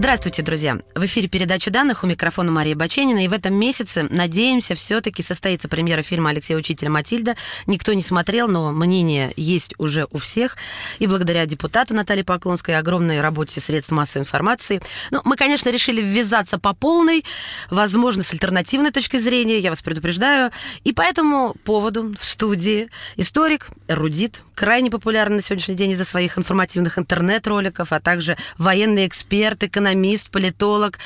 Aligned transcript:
Здравствуйте, 0.00 0.40
друзья! 0.40 0.78
В 0.94 1.04
эфире 1.04 1.28
передача 1.28 1.70
данных 1.70 2.04
у 2.04 2.06
микрофона 2.06 2.50
Мария 2.50 2.74
Баченина. 2.74 3.22
И 3.22 3.28
в 3.28 3.34
этом 3.34 3.52
месяце, 3.54 4.06
надеемся, 4.08 4.74
все-таки 4.74 5.22
состоится 5.22 5.68
премьера 5.68 6.00
фильма 6.00 6.30
Алексея 6.30 6.56
Учителя 6.56 6.88
«Матильда». 6.88 7.36
Никто 7.66 7.92
не 7.92 8.00
смотрел, 8.00 8.48
но 8.48 8.72
мнение 8.72 9.34
есть 9.36 9.74
уже 9.76 10.06
у 10.10 10.16
всех. 10.16 10.56
И 11.00 11.06
благодаря 11.06 11.44
депутату 11.44 11.92
Наталье 11.92 12.24
Поклонской 12.24 12.72
и 12.72 12.76
огромной 12.78 13.20
работе 13.20 13.60
средств 13.60 13.92
массовой 13.92 14.22
информации. 14.22 14.80
Ну, 15.10 15.20
мы, 15.24 15.36
конечно, 15.36 15.68
решили 15.68 16.00
ввязаться 16.00 16.58
по 16.58 16.72
полной, 16.72 17.22
возможно, 17.68 18.22
с 18.22 18.32
альтернативной 18.32 18.92
точки 18.92 19.18
зрения, 19.18 19.58
я 19.58 19.68
вас 19.68 19.82
предупреждаю. 19.82 20.50
И 20.82 20.94
по 20.94 21.02
этому 21.02 21.54
поводу 21.62 22.14
в 22.18 22.24
студии 22.24 22.88
историк, 23.16 23.68
эрудит, 23.86 24.44
крайне 24.54 24.90
популярный 24.90 25.36
на 25.36 25.42
сегодняшний 25.42 25.74
день 25.74 25.90
из-за 25.90 26.06
своих 26.06 26.38
информативных 26.38 26.98
интернет-роликов, 26.98 27.92
а 27.92 28.00
также 28.00 28.38
военный 28.56 29.06
эксперт, 29.06 29.62
экономист, 29.62 29.89
политолог. 30.30 30.98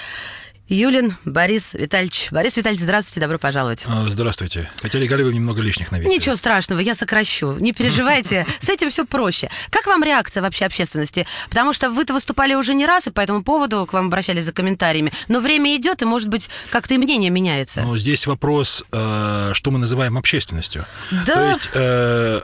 Юлин 0.68 1.14
Борис 1.26 1.74
Витальевич. 1.74 2.28
Борис 2.30 2.56
Витальевич, 2.56 2.82
здравствуйте, 2.82 3.20
добро 3.20 3.38
пожаловать. 3.38 3.84
А, 3.86 4.06
здравствуйте. 4.08 4.70
Хотели 4.80 5.06
ли 5.06 5.22
вы 5.22 5.34
немного 5.34 5.60
лишних 5.60 5.92
навесить? 5.92 6.12
Ничего 6.12 6.36
страшного, 6.36 6.80
я 6.80 6.94
сокращу. 6.94 7.58
Не 7.58 7.72
переживайте, 7.72 8.46
с 8.60 8.70
этим 8.70 8.88
все 8.88 9.04
проще. 9.04 9.50
Как 9.68 9.86
вам 9.86 10.02
реакция 10.02 10.42
вообще 10.42 10.64
общественности? 10.64 11.26
Потому 11.50 11.74
что 11.74 11.90
вы-то 11.90 12.14
выступали 12.14 12.54
уже 12.54 12.72
не 12.74 12.86
раз, 12.86 13.06
и 13.06 13.10
по 13.10 13.20
этому 13.20 13.42
поводу 13.42 13.84
к 13.84 13.92
вам 13.92 14.06
обращались 14.06 14.44
за 14.44 14.52
комментариями. 14.52 15.12
Но 15.28 15.40
время 15.40 15.76
идет, 15.76 16.00
и, 16.00 16.06
может 16.06 16.28
быть, 16.28 16.48
как-то 16.70 16.94
и 16.94 16.98
мнение 16.98 17.28
меняется. 17.28 17.82
Ну, 17.82 17.98
здесь 17.98 18.26
вопрос, 18.26 18.84
э, 18.90 19.50
что 19.52 19.70
мы 19.70 19.78
называем 19.78 20.16
общественностью. 20.16 20.86
Да. 21.10 21.34
То 21.34 21.48
есть 21.50 21.70
э, 21.74 22.40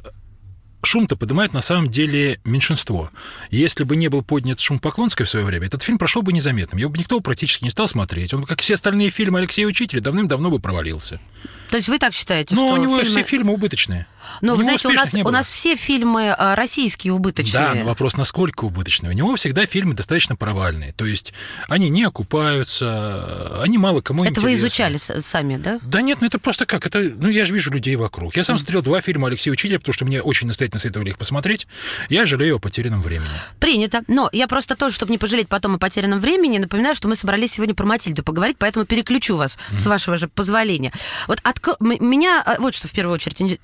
шум-то 0.86 1.16
поднимает 1.16 1.52
на 1.52 1.60
самом 1.60 1.88
деле 1.88 2.40
меньшинство. 2.44 3.10
Если 3.50 3.84
бы 3.84 3.96
не 3.96 4.08
был 4.08 4.22
поднят 4.22 4.60
шум 4.60 4.78
Поклонской 4.78 5.26
в 5.26 5.28
свое 5.30 5.44
время, 5.44 5.66
этот 5.66 5.82
фильм 5.82 5.98
прошел 5.98 6.22
бы 6.22 6.32
незаметным. 6.32 6.78
Его 6.78 6.90
бы 6.90 6.98
никто 6.98 7.20
практически 7.20 7.64
не 7.64 7.70
стал 7.70 7.88
смотреть. 7.88 8.34
Он, 8.34 8.44
как 8.44 8.60
все 8.60 8.74
остальные 8.74 9.10
фильмы 9.10 9.40
Алексея 9.40 9.66
Учителя, 9.66 10.00
давным-давно 10.00 10.50
бы 10.50 10.58
провалился. 10.58 11.20
То 11.70 11.76
есть 11.76 11.88
вы 11.88 11.98
так 11.98 12.14
считаете, 12.14 12.54
Но 12.54 12.66
что 12.66 12.74
у 12.74 12.76
него 12.82 12.98
фильмы... 12.98 13.10
все 13.10 13.22
фильмы 13.22 13.52
убыточные. 13.52 14.06
Но, 14.40 14.54
вы 14.56 14.64
знаете, 14.64 14.88
у 14.88 14.92
нас, 14.92 15.14
у 15.14 15.30
нас 15.30 15.48
все 15.48 15.76
фильмы 15.76 16.30
а, 16.30 16.54
российские 16.54 17.12
убыточные. 17.12 17.52
Да, 17.62 17.74
но 17.74 17.84
вопрос, 17.84 18.16
насколько 18.16 18.64
убыточные. 18.64 19.10
У 19.10 19.12
него 19.14 19.34
всегда 19.36 19.66
фильмы 19.66 19.94
достаточно 19.94 20.36
провальные. 20.36 20.92
То 20.92 21.06
есть 21.06 21.32
они 21.68 21.88
не 21.90 22.04
окупаются, 22.04 23.60
они 23.62 23.78
мало 23.78 24.00
кому 24.00 24.24
Это 24.24 24.40
вы 24.40 24.50
интересны. 24.52 24.60
изучали 24.68 24.96
с- 24.96 25.20
сами, 25.22 25.56
да? 25.56 25.78
Да 25.82 26.00
нет, 26.02 26.18
ну 26.20 26.26
это 26.26 26.38
просто 26.38 26.66
как? 26.66 26.86
Это, 26.86 26.98
ну 27.00 27.28
я 27.28 27.44
же 27.44 27.52
вижу 27.52 27.70
людей 27.70 27.96
вокруг. 27.96 28.36
Я 28.36 28.44
сам 28.44 28.58
смотрел 28.58 28.82
два 28.82 29.00
фильма 29.00 29.28
Алексея 29.28 29.52
Учителя, 29.52 29.78
потому 29.78 29.92
что 29.94 30.04
мне 30.04 30.20
очень 30.22 30.46
настоятельно 30.46 30.80
советовали 30.80 31.10
их 31.10 31.18
посмотреть. 31.18 31.66
Я 32.08 32.26
жалею 32.26 32.56
о 32.56 32.58
потерянном 32.58 33.02
времени. 33.02 33.28
Принято. 33.58 34.02
Но 34.08 34.28
я 34.32 34.46
просто 34.46 34.76
тоже, 34.76 34.94
чтобы 34.94 35.12
не 35.12 35.18
пожалеть 35.18 35.48
потом 35.48 35.74
о 35.74 35.78
потерянном 35.78 36.20
времени, 36.20 36.58
напоминаю, 36.58 36.94
что 36.94 37.08
мы 37.08 37.16
собрались 37.16 37.52
сегодня 37.52 37.74
про 37.74 37.86
Матильду 37.86 38.22
поговорить, 38.22 38.56
поэтому 38.58 38.84
переключу 38.86 39.36
вас, 39.36 39.58
с 39.76 39.86
вашего 39.86 40.16
же 40.16 40.28
позволения. 40.28 40.92
Вот 41.26 41.40
м- 41.80 41.96
меня 42.08 42.42
а, 42.44 42.56
вот 42.60 42.74
что 42.74 42.88
в 42.88 42.92
первую 42.92 43.14
очередь 43.14 43.40
ин- 43.42 43.58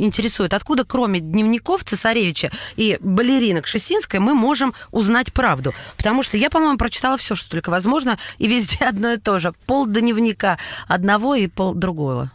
интересует. 0.47 0.55
Откуда, 0.55 0.85
кроме 0.85 1.21
дневников 1.21 1.85
цесаревича 1.85 2.51
и 2.77 2.99
балеринок 3.01 3.67
Шесинской, 3.67 4.21
мы 4.21 4.35
можем 4.35 4.75
узнать 4.91 5.33
правду? 5.33 5.75
Потому 5.97 6.23
что 6.23 6.37
я, 6.37 6.51
по-моему, 6.51 6.79
прочитала 6.79 7.17
все, 7.17 7.35
что 7.35 7.51
только 7.51 7.71
возможно, 7.71 8.19
и 8.39 8.47
везде 8.47 8.85
одно 8.89 9.13
и 9.13 9.17
то 9.19 9.39
же. 9.39 9.53
Пол 9.67 9.87
дневника 9.87 10.59
одного 10.89 11.35
и 11.35 11.47
пол 11.49 11.75
другого. 11.75 12.31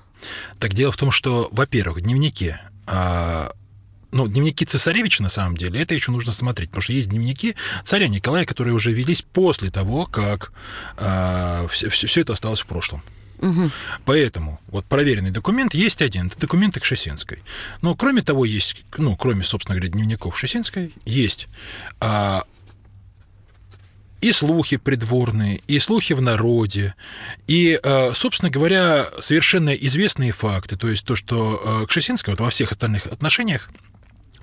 Так 0.60 0.74
дело 0.74 0.92
в 0.92 0.98
том, 0.98 1.12
что, 1.12 1.50
во-первых, 1.52 2.02
дневники 2.02 2.56
а, 2.86 3.52
ну, 4.12 4.28
дневники 4.28 4.66
цесаревича, 4.66 5.24
на 5.24 5.30
самом 5.30 5.58
деле, 5.58 5.82
это 5.82 5.96
еще 5.96 6.12
нужно 6.12 6.34
смотреть, 6.34 6.70
потому 6.70 6.82
что 6.82 6.94
есть 6.94 7.10
дневники 7.10 7.56
царя 7.84 8.08
Николая, 8.08 8.46
которые 8.46 8.74
уже 8.74 8.92
велись 8.92 9.22
после 9.22 9.72
того, 9.72 10.06
как 10.06 10.52
все, 11.70 12.22
это 12.22 12.34
осталось 12.34 12.60
в 12.60 12.66
прошлом. 12.66 13.02
Поэтому 14.06 14.60
вот 14.68 14.86
проверенный 14.86 15.32
документ 15.32 15.74
есть 15.74 16.02
один, 16.02 16.28
это 16.28 16.40
документы 16.40 16.80
к 16.80 16.86
Шесинской. 16.86 17.40
Но 17.82 17.96
кроме 17.96 18.22
того, 18.22 18.46
есть, 18.46 18.86
ну, 18.98 19.16
кроме, 19.16 19.44
собственно 19.44 19.76
говоря, 19.76 19.92
дневников 19.92 20.38
Шесинской, 20.38 20.94
есть 21.06 21.48
а, 22.00 22.44
и 24.22 24.32
слухи 24.32 24.78
придворные, 24.78 25.62
и 25.68 25.80
слухи 25.80 26.14
в 26.14 26.22
народе, 26.22 26.94
и, 27.48 27.80
э, 27.82 28.12
собственно 28.14 28.52
говоря, 28.52 29.10
совершенно 29.20 29.72
известные 29.72 30.32
факты. 30.32 30.78
То 30.78 30.90
есть 30.90 31.06
то, 31.06 31.16
что 31.16 31.82
э, 31.84 31.88
Кшесинская 31.88 32.34
вот 32.34 32.42
во 32.42 32.52
всех 32.52 32.72
остальных 32.72 33.08
отношениях 33.08 33.70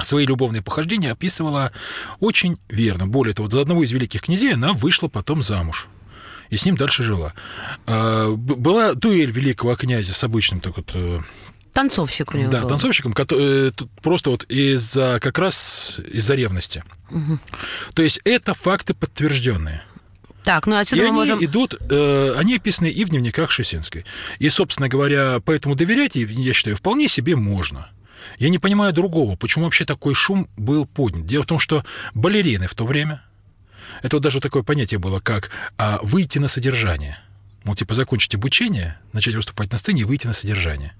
свои 0.01 0.27
любовные 0.27 0.63
похождения 0.63 1.13
описывала 1.13 1.73
очень 2.19 2.59
верно. 2.69 3.07
Более 3.07 3.35
того, 3.35 3.49
за 3.49 3.61
одного 3.61 3.85
из 3.85 3.93
великих 3.93 4.23
князей 4.23 4.53
она 4.53 4.73
вышла 4.73 5.09
потом 5.09 5.43
замуж. 5.43 5.89
И 6.51 6.57
с 6.57 6.65
ним 6.65 6.77
дальше 6.77 7.03
жила. 7.03 7.35
Б- 7.87 8.55
Была 8.57 8.95
дуэль 8.95 9.31
великого 9.31 9.77
князя 9.77 10.13
с 10.15 10.25
обычным 10.25 10.61
так 10.61 10.77
вот, 10.77 10.91
э, 10.95 11.21
Танцовщик 11.73 12.35
у 12.35 12.39
него 12.39 12.51
да, 12.51 12.63
был. 12.63 12.69
танцовщиком, 12.71 13.13
кото- 13.13 13.37
э, 13.39 13.71
просто 14.03 14.31
вот 14.31 14.45
из-за 14.45 15.21
как 15.21 15.39
раз 15.39 15.99
из-за 16.13 16.35
ревности. 16.35 16.83
То 17.95 18.03
есть 18.03 18.21
это 18.25 18.55
факты 18.55 18.95
подтвержденные. 18.95 19.83
Так, 20.45 20.67
ну 20.67 20.77
отсюда 20.77 21.03
и 21.03 21.05
мы 21.05 21.09
они 21.11 21.17
можем... 21.19 21.45
идут, 21.45 21.75
э, 21.79 22.35
они 22.37 22.57
описаны 22.57 22.87
и 22.89 23.05
в 23.05 23.11
дневниках 23.11 23.51
Шесинской. 23.51 24.05
И, 24.39 24.49
собственно 24.49 24.89
говоря, 24.89 25.41
поэтому 25.45 25.75
доверять, 25.75 26.17
я 26.17 26.53
считаю, 26.55 26.77
вполне 26.77 27.07
себе 27.07 27.37
можно. 27.37 27.91
Я 28.39 28.49
не 28.49 28.59
понимаю 28.59 28.93
другого, 28.93 29.37
почему 29.37 29.67
вообще 29.67 29.85
такой 29.85 30.15
шум 30.15 30.49
был 30.57 30.87
поднят. 30.87 31.27
Дело 31.27 31.43
в 31.43 31.47
том, 31.47 31.59
что 31.59 31.85
балерины 32.15 32.67
в 32.67 32.75
то 32.75 32.87
время, 32.87 33.23
это 34.03 34.17
вот 34.17 34.23
даже 34.23 34.41
такое 34.41 34.63
понятие 34.63 34.99
было, 34.99 35.19
как 35.19 35.51
а, 35.77 35.99
выйти 36.03 36.39
на 36.39 36.49
содержание. 36.49 37.19
Мол, 37.65 37.75
типа 37.75 37.95
закончить 37.95 38.35
обучение, 38.35 38.99
начать 39.13 39.35
выступать 39.35 39.73
на 39.73 39.79
сцене 39.79 40.03
и 40.03 40.05
выйти 40.05 40.27
на 40.27 40.33
содержание. 40.33 40.95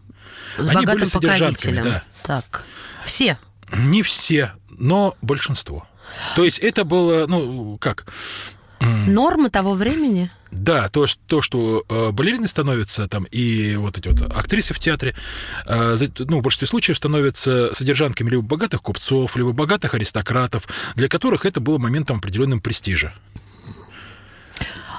С 0.59 0.69
Они 0.69 0.87
были 0.87 1.05
содержанками, 1.05 1.83
да. 1.83 2.03
Так. 2.23 2.65
Все. 3.05 3.39
Не 3.73 4.03
все, 4.03 4.53
но 4.71 5.17
большинство. 5.23 5.87
То 6.37 6.45
есть 6.45 6.59
это 6.59 6.85
было, 6.85 7.27
ну, 7.27 7.77
как? 7.79 8.07
Нормы 8.81 9.51
того 9.51 9.73
времени. 9.73 10.31
Да, 10.51 10.89
то, 10.89 11.07
что, 11.07 11.21
то, 11.27 11.41
что 11.41 11.85
э, 11.89 12.11
балерины 12.11 12.47
становятся 12.47 13.07
там 13.07 13.25
и 13.25 13.77
вот 13.77 13.99
эти 13.99 14.09
вот 14.09 14.23
актрисы 14.23 14.73
в 14.73 14.79
театре, 14.79 15.15
э, 15.67 15.97
ну, 16.21 16.39
в 16.39 16.43
большинстве 16.43 16.69
случаев 16.69 16.97
становятся 16.97 17.75
содержанками 17.75 18.31
либо 18.31 18.43
богатых 18.43 18.83
купцов, 18.83 19.37
либо 19.37 19.53
богатых 19.53 19.95
аристократов, 19.95 20.67
для 20.95 21.09
которых 21.09 21.45
это 21.45 21.61
было 21.61 21.79
моментом 21.79 22.19
определенным 22.19 22.61
престижа. 22.61 23.13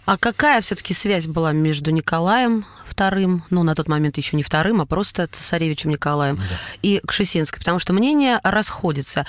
А 0.09 0.17
какая 0.17 0.59
все-таки 0.61 0.95
связь 0.95 1.27
была 1.27 1.51
между 1.51 1.91
Николаем 1.91 2.65
II, 2.95 3.41
ну, 3.51 3.61
на 3.61 3.75
тот 3.75 3.87
момент 3.87 4.17
еще 4.17 4.37
не 4.37 4.41
вторым, 4.41 4.81
а 4.81 4.87
просто 4.87 5.27
цесаревичем 5.27 5.91
Николаем, 5.91 6.41
и 6.81 6.99
Кшесинской? 7.05 7.59
Потому 7.59 7.77
что 7.77 7.93
мнения 7.93 8.41
расходятся. 8.43 9.27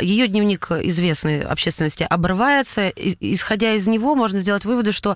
Ее 0.00 0.26
дневник 0.26 0.70
известный 0.70 1.42
общественности 1.42 2.06
обрывается. 2.08 2.88
Исходя 2.88 3.74
из 3.74 3.86
него, 3.86 4.14
можно 4.14 4.38
сделать 4.38 4.64
выводы, 4.64 4.92
что 4.92 5.14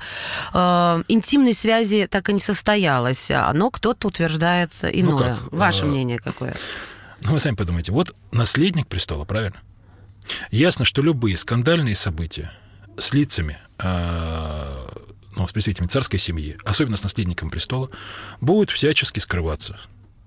э, 0.52 1.02
интимной 1.08 1.54
связи 1.54 2.06
так 2.06 2.28
и 2.28 2.34
не 2.34 2.40
состоялось, 2.40 3.30
а, 3.30 3.50
но 3.54 3.70
кто-то 3.70 4.08
утверждает 4.08 4.72
иное. 4.82 5.36
как, 5.36 5.52
Ваше 5.52 5.84
э, 5.84 5.86
мнение 5.86 6.18
какое? 6.18 6.54
Ну, 7.22 7.32
вы 7.32 7.40
сами 7.40 7.54
подумайте, 7.54 7.92
вот 7.92 8.14
наследник 8.30 8.86
престола, 8.88 9.24
правильно? 9.24 9.56
Ясно, 10.50 10.84
что 10.84 11.00
любые 11.00 11.38
скандальные 11.38 11.96
события 11.96 12.52
с 12.98 13.14
лицами, 13.14 13.58
э, 13.78 14.57
ну, 15.38 15.48
с 15.48 15.52
представителями 15.52 15.88
царской 15.88 16.18
семьи, 16.18 16.56
особенно 16.64 16.96
с 16.96 17.02
наследником 17.02 17.50
престола, 17.50 17.90
будут 18.40 18.70
всячески 18.70 19.20
скрываться. 19.20 19.78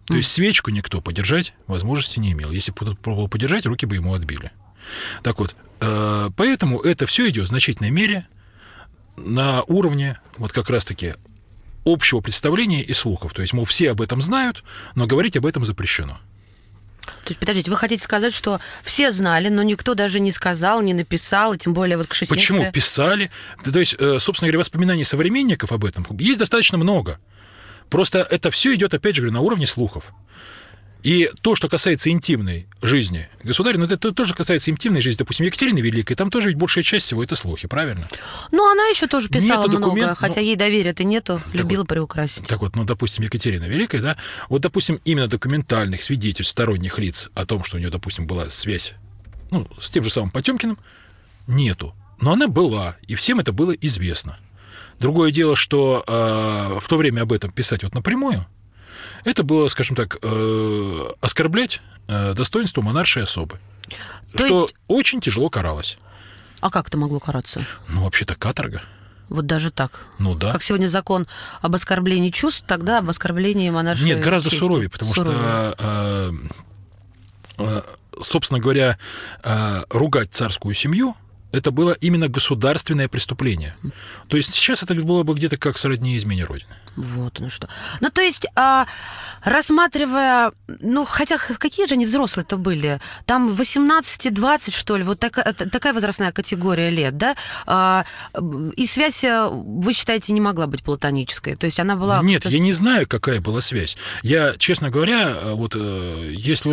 То 0.06 0.16
есть 0.16 0.32
свечку 0.32 0.72
никто 0.72 1.00
подержать 1.00 1.54
возможности 1.68 2.20
не 2.20 2.32
имел. 2.32 2.52
Если 2.52 2.72
бы 2.72 2.96
пробовал 2.96 3.28
подержать, 3.28 3.66
руки 3.66 3.86
бы 3.86 3.96
ему 3.96 4.14
отбили. 4.14 4.52
Так 5.24 5.40
вот, 5.40 5.56
э, 5.80 6.30
поэтому 6.36 6.82
это 6.82 7.06
все 7.06 7.30
идет 7.30 7.46
в 7.46 7.48
значительной 7.50 7.92
мере 7.92 8.28
на 9.16 9.64
уровне 9.64 10.20
вот 10.38 10.52
как 10.52 10.70
раз-таки 10.70 11.14
общего 11.86 12.20
представления 12.20 12.84
и 12.84 12.94
слухов. 12.94 13.34
То 13.34 13.42
есть, 13.42 13.54
мол, 13.54 13.66
все 13.66 13.92
об 13.92 14.02
этом 14.02 14.22
знают, 14.22 14.64
но 14.96 15.08
говорить 15.08 15.38
об 15.38 15.46
этом 15.46 15.66
запрещено. 15.66 16.20
То 17.02 17.30
есть, 17.30 17.40
подождите, 17.40 17.72
вы 17.72 17.78
хотите 17.78 18.04
сказать, 18.04 18.34
что 18.34 18.60
все 18.84 19.12
знали, 19.12 19.50
но 19.50 19.64
никто 19.64 19.94
даже 19.94 20.20
не 20.20 20.32
сказал, 20.32 20.82
не 20.82 20.94
написал, 20.94 21.54
и 21.54 21.58
тем 21.58 21.74
более 21.74 21.98
вот 21.98 22.08
Кшесинская... 22.08 22.38
Почему 22.38 22.72
писали? 22.72 23.32
То 23.64 23.80
есть, 23.80 23.96
э, 23.98 24.18
собственно 24.20 24.48
говоря, 24.48 24.60
воспоминаний 24.60 25.04
современников 25.04 25.72
об 25.72 25.86
этом 25.86 26.06
есть 26.20 26.40
достаточно 26.40 26.78
много. 26.78 27.20
Просто 27.90 28.20
это 28.30 28.52
все 28.52 28.74
идет, 28.76 28.94
опять 28.94 29.16
же, 29.16 29.22
говорю, 29.22 29.34
на 29.34 29.42
уровне 29.42 29.66
слухов. 29.66 30.06
И 31.04 31.32
то, 31.42 31.56
что 31.56 31.68
касается 31.68 32.12
интимной 32.12 32.68
жизни 32.82 33.28
государя, 33.44 33.78
ну, 33.78 33.86
это 33.86 34.12
тоже 34.12 34.36
касается 34.36 34.70
интимной 34.70 35.02
жизни, 35.02 35.18
допустим, 35.18 35.46
Екатерины 35.46 35.80
Великой, 35.80 36.16
там 36.16 36.30
тоже 36.30 36.50
ведь 36.50 36.58
большая 36.58 36.84
часть 36.84 37.08
всего 37.08 37.24
это 37.24 37.36
слухи, 37.36 37.68
правильно? 37.68 38.08
Ну, 38.52 38.72
она 38.72 38.86
еще 38.88 39.08
тоже 39.08 39.30
писала 39.30 39.64
Нету 39.64 39.78
много, 39.78 39.86
документ- 39.86 40.18
хотя 40.18 40.42
ну, 40.42 40.46
ей 40.46 40.56
доверия-то 40.56 41.04
нету, 41.04 41.42
так 41.44 41.54
любила 41.56 41.82
вот. 41.82 41.90
приукрасить. 41.90 42.48
Так 42.48 42.62
вот, 42.62 42.76
ну, 42.76 42.84
допустим, 42.84 43.24
Екатерина 43.24 43.66
Великая, 43.66 44.02
да, 44.02 44.18
вот, 44.50 44.62
допустим, 44.62 45.00
именно 45.04 45.28
документальных 45.28 46.04
свидетельств 46.04 46.52
сторонних 46.52 47.00
лиц 47.00 47.30
о 47.34 47.46
том, 47.46 47.64
что 47.64 47.78
у 47.78 47.80
нее, 47.80 47.90
допустим, 47.90 48.28
была 48.28 48.50
связь, 48.50 48.94
ну, 49.50 49.68
с 49.82 49.90
тем 49.90 50.04
же 50.04 50.12
самым 50.12 50.30
Потемкиным, 50.30 50.78
нету. 51.48 51.96
Но 52.20 52.34
она 52.34 52.48
была, 52.48 52.98
и 53.08 53.16
всем 53.16 53.40
это 53.40 53.52
было 53.52 53.72
известно. 53.72 54.38
Другое 55.00 55.32
дело, 55.32 55.56
что 55.56 56.04
э, 56.06 56.80
в 56.80 56.88
то 56.88 56.98
время 56.98 57.22
об 57.22 57.34
этом 57.34 57.52
писать 57.52 57.82
вот 57.82 57.96
напрямую, 57.96 58.46
это 59.24 59.44
было, 59.44 59.68
скажем 59.68 59.96
так, 59.96 60.18
э, 60.22 61.10
оскорблять 61.22 61.82
э, 62.08 62.34
достоинство 62.34 62.82
монаршей 62.82 63.24
особы. 63.24 63.60
То 64.34 64.46
что 64.46 64.62
есть- 64.64 64.76
очень 64.88 65.22
тяжело 65.22 65.50
каралось. 65.50 65.98
А 66.60 66.70
как 66.70 66.88
это 66.90 66.98
могло 66.98 67.20
караться? 67.20 67.66
Ну, 67.90 68.04
вообще-то 68.04 68.36
каторга. 68.36 68.82
Вот 69.30 69.46
даже 69.46 69.72
так. 69.72 70.06
Ну 70.20 70.36
да. 70.36 70.52
Как 70.52 70.62
сегодня 70.62 70.88
закон 70.88 71.26
об 71.62 71.74
оскорблении 71.76 72.30
чувств, 72.32 72.66
тогда 72.68 73.00
об 73.00 73.10
оскорблении 73.10 73.70
монаршей 73.70 74.08
Нет, 74.08 74.20
гораздо 74.20 74.50
чести. 74.50 74.60
суровее, 74.60 74.90
потому 74.90 75.14
Суровее. 75.14 75.40
что, 75.40 75.76
э, 75.80 76.32
э, 77.58 77.82
собственно 78.22 78.60
говоря, 78.60 78.98
э, 79.44 79.84
ругать 79.90 80.34
царскую 80.34 80.74
семью 80.76 81.16
это 81.52 81.72
было 81.72 81.92
именно 81.94 82.28
государственное 82.28 83.08
преступление. 83.08 83.76
То 84.28 84.38
есть 84.38 84.54
сейчас 84.54 84.84
это 84.84 84.96
было 84.96 85.24
бы 85.24 85.34
где-то 85.34 85.58
как 85.58 85.78
сродни 85.78 86.16
измене 86.18 86.46
Родины. 86.46 86.76
Вот 86.96 87.40
ну 87.40 87.50
что. 87.50 87.70
Ну, 88.02 88.10
то 88.10 88.22
есть, 88.22 88.46
а, 88.56 88.86
рассматривая, 89.44 90.52
ну, 90.68 91.06
хотя 91.06 91.38
какие 91.38 91.88
же 91.88 91.94
они 91.94 92.06
взрослые-то 92.06 92.58
были? 92.58 93.00
Там 93.26 93.50
18-20, 93.50 94.76
что 94.76 94.98
ли, 94.98 95.04
вот 95.04 95.20
такая, 95.20 95.54
т- 95.54 95.70
такая 95.70 95.94
возрастная 95.94 96.32
категория 96.32 96.90
лет, 96.90 97.18
да? 97.18 97.36
А, 97.66 98.06
и 98.76 98.86
связь, 98.86 99.24
э, 99.24 99.48
вы 99.50 99.94
считаете, 99.94 100.34
не 100.34 100.42
могла 100.42 100.68
быть 100.68 100.84
платонической? 100.84 101.56
То 101.56 101.66
есть 101.66 101.80
она 101.80 101.96
была... 101.96 102.22
Нет, 102.22 102.46
я 102.46 102.60
не 102.60 102.74
знаю, 102.74 103.08
какая 103.08 103.40
была 103.40 103.62
связь. 103.62 103.98
Я, 104.22 104.56
честно 104.58 104.90
говоря, 104.90 105.30
э, 105.30 105.54
вот 105.54 105.76
э, 105.76 106.34
если 106.38 106.72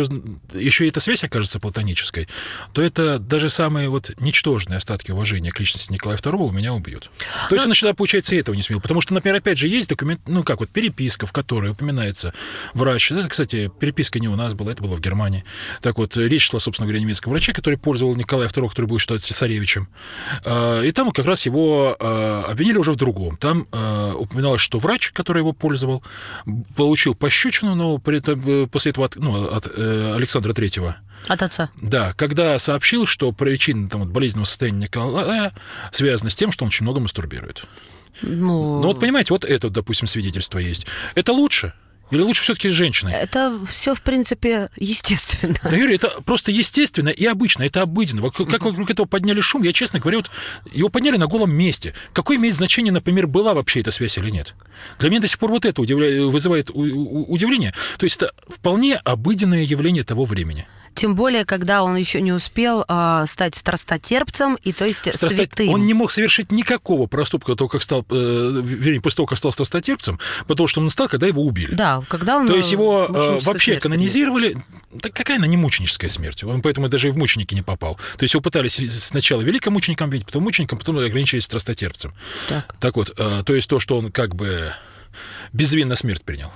еще 0.57 0.87
эта 0.87 0.99
связь 0.99 1.23
окажется 1.23 1.59
платонической, 1.59 2.27
то 2.73 2.81
это 2.81 3.19
даже 3.19 3.49
самые 3.49 3.89
вот 3.89 4.11
ничтожные 4.19 4.68
остатки 4.77 5.11
уважения 5.11 5.51
к 5.51 5.59
личности 5.59 5.91
Николая 5.91 6.17
II 6.17 6.37
у 6.37 6.51
меня 6.51 6.73
убьют. 6.73 7.09
То 7.49 7.55
есть 7.55 7.65
он 7.65 7.73
всегда, 7.73 7.93
получается, 7.93 8.35
и 8.35 8.39
этого 8.39 8.55
не 8.55 8.61
смел. 8.61 8.79
Потому 8.79 9.01
что, 9.01 9.13
например, 9.13 9.37
опять 9.37 9.57
же, 9.57 9.67
есть 9.67 9.89
документ, 9.89 10.21
ну 10.27 10.43
как 10.43 10.59
вот 10.59 10.69
переписка, 10.69 11.25
в 11.25 11.31
которой 11.31 11.71
упоминается 11.71 12.33
врач. 12.73 13.11
Это, 13.11 13.27
кстати, 13.27 13.71
переписка 13.79 14.19
не 14.19 14.27
у 14.27 14.35
нас 14.35 14.53
была, 14.53 14.71
это 14.71 14.81
было 14.81 14.95
в 14.95 15.01
Германии. 15.01 15.43
Так 15.81 15.97
вот, 15.97 16.17
речь 16.17 16.49
шла, 16.49 16.59
собственно 16.59 16.87
говоря, 16.87 16.99
о 16.99 17.01
немецком 17.01 17.31
враче, 17.31 17.53
который 17.53 17.77
пользовал 17.77 18.15
Николая 18.15 18.47
II, 18.47 18.69
который 18.69 18.85
будет 18.85 19.01
считаться 19.01 19.27
цесаревичем. 19.27 19.87
А, 20.45 20.81
И 20.81 20.91
там 20.91 21.11
как 21.11 21.25
раз 21.25 21.45
его 21.45 21.95
а, 21.99 22.45
обвинили 22.49 22.77
уже 22.77 22.91
в 22.91 22.95
другом. 22.95 23.37
Там 23.37 23.67
а, 23.71 24.13
упоминалось, 24.15 24.61
что 24.61 24.79
врач, 24.79 25.11
который 25.11 25.39
его 25.39 25.53
пользовал, 25.53 26.03
получил 26.75 27.15
пощечину, 27.15 27.75
но 27.75 27.97
при 27.97 28.17
этом, 28.17 28.41
э, 28.45 28.67
после 28.67 28.91
этого 28.91 29.05
от, 29.05 29.15
ну, 29.15 29.45
от 29.45 29.67
э, 29.73 30.13
Александра 30.15 30.53
Третьего. 30.53 30.97
От 31.27 31.43
отца. 31.43 31.69
Да, 31.81 32.13
когда 32.13 32.57
сообщил, 32.59 33.05
что 33.05 33.31
причина 33.31 33.89
там, 33.89 34.01
вот, 34.01 34.09
болезненного 34.09 34.45
состояния 34.45 34.81
Николая 34.83 35.53
связана 35.91 36.29
с 36.29 36.35
тем, 36.35 36.51
что 36.51 36.63
он 36.65 36.67
очень 36.69 36.83
много 36.83 36.99
мастурбирует. 36.99 37.65
Ну, 38.21 38.81
Ну 38.81 38.87
вот 38.87 38.99
понимаете, 38.99 39.33
вот 39.33 39.45
это, 39.45 39.69
допустим, 39.69 40.07
свидетельство 40.07 40.57
есть. 40.59 40.85
Это 41.15 41.31
лучше? 41.33 41.73
Или 42.11 42.21
лучше 42.21 42.41
все-таки 42.41 42.69
с 42.69 42.71
женщиной? 42.71 43.13
это 43.13 43.55
все, 43.71 43.93
в 43.93 44.01
принципе, 44.01 44.69
естественно. 44.77 45.53
Да, 45.63 45.69
Юрий, 45.75 45.93
это 45.93 46.09
просто 46.25 46.51
естественно 46.51 47.09
и 47.09 47.23
обычно, 47.25 47.61
это 47.61 47.83
обыденно. 47.83 48.27
Как 48.31 48.63
вокруг 48.65 48.89
этого 48.89 49.05
подняли 49.05 49.41
шум, 49.41 49.61
я, 49.61 49.71
честно 49.73 49.99
говоря, 49.99 50.17
вот 50.17 50.31
его 50.73 50.89
подняли 50.89 51.17
на 51.17 51.27
голом 51.27 51.53
месте. 51.53 51.93
Какое 52.13 52.37
имеет 52.37 52.55
значение, 52.55 52.91
например, 52.91 53.27
была 53.27 53.53
вообще 53.53 53.81
эта 53.81 53.91
связь 53.91 54.17
или 54.17 54.31
нет? 54.31 54.55
Для 54.97 55.11
меня 55.11 55.21
до 55.21 55.27
сих 55.27 55.37
пор 55.37 55.51
вот 55.51 55.65
это 55.65 55.83
удивля- 55.83 56.25
вызывает 56.27 56.71
удивление. 56.73 57.75
То 57.99 58.05
есть 58.05 58.15
это 58.17 58.33
вполне 58.47 58.95
обыденное 58.95 59.61
явление 59.61 60.03
того 60.03 60.25
времени. 60.25 60.67
Тем 60.95 61.15
более, 61.15 61.45
когда 61.45 61.83
он 61.83 61.95
еще 61.95 62.21
не 62.21 62.31
успел 62.31 62.85
а, 62.87 63.25
стать 63.27 63.55
страстотерпцем 63.55 64.57
и, 64.63 64.73
то 64.73 64.85
есть, 64.85 65.07
Страста- 65.07 65.29
святым. 65.29 65.69
Он 65.69 65.85
не 65.85 65.93
мог 65.93 66.11
совершить 66.11 66.51
никакого 66.51 67.07
проступка 67.07 67.55
того, 67.55 67.67
как 67.67 67.83
стал, 67.83 68.05
э, 68.09 68.59
вернее, 68.63 69.01
после 69.01 69.17
того, 69.17 69.27
как 69.27 69.37
стал 69.37 69.51
страстотерпцем, 69.51 70.19
потому 70.47 70.67
что 70.67 70.81
он 70.81 70.89
стал, 70.89 71.07
когда 71.07 71.27
его 71.27 71.43
убили. 71.43 71.73
Да, 71.73 72.03
когда 72.07 72.37
он... 72.37 72.47
То 72.47 72.55
есть 72.55 72.71
его 72.71 73.07
э, 73.09 73.39
вообще 73.43 73.79
канонизировали. 73.79 74.57
Так 75.01 75.13
какая 75.13 75.37
она 75.37 75.47
не 75.47 75.57
мученическая 75.57 76.09
смерть? 76.09 76.43
Он 76.43 76.61
поэтому 76.61 76.89
даже 76.89 77.07
и 77.07 77.11
в 77.11 77.17
мученики 77.17 77.53
не 77.53 77.61
попал. 77.61 77.95
То 78.17 78.23
есть 78.23 78.33
его 78.33 78.41
пытались 78.41 78.75
сначала 78.75 79.41
великомучеником 79.41 80.09
видеть, 80.09 80.27
потом 80.27 80.43
мучеником, 80.43 80.79
потом 80.79 80.97
ограничились 80.97 81.43
страстотерпцем. 81.43 82.13
Так. 82.47 82.75
Так 82.79 82.95
вот, 82.95 83.13
э, 83.17 83.43
то 83.45 83.55
есть 83.55 83.69
то, 83.69 83.79
что 83.79 83.97
он 83.97 84.11
как 84.11 84.35
бы 84.35 84.73
безвинно 85.53 85.95
смерть 85.95 86.23
принял. 86.23 86.51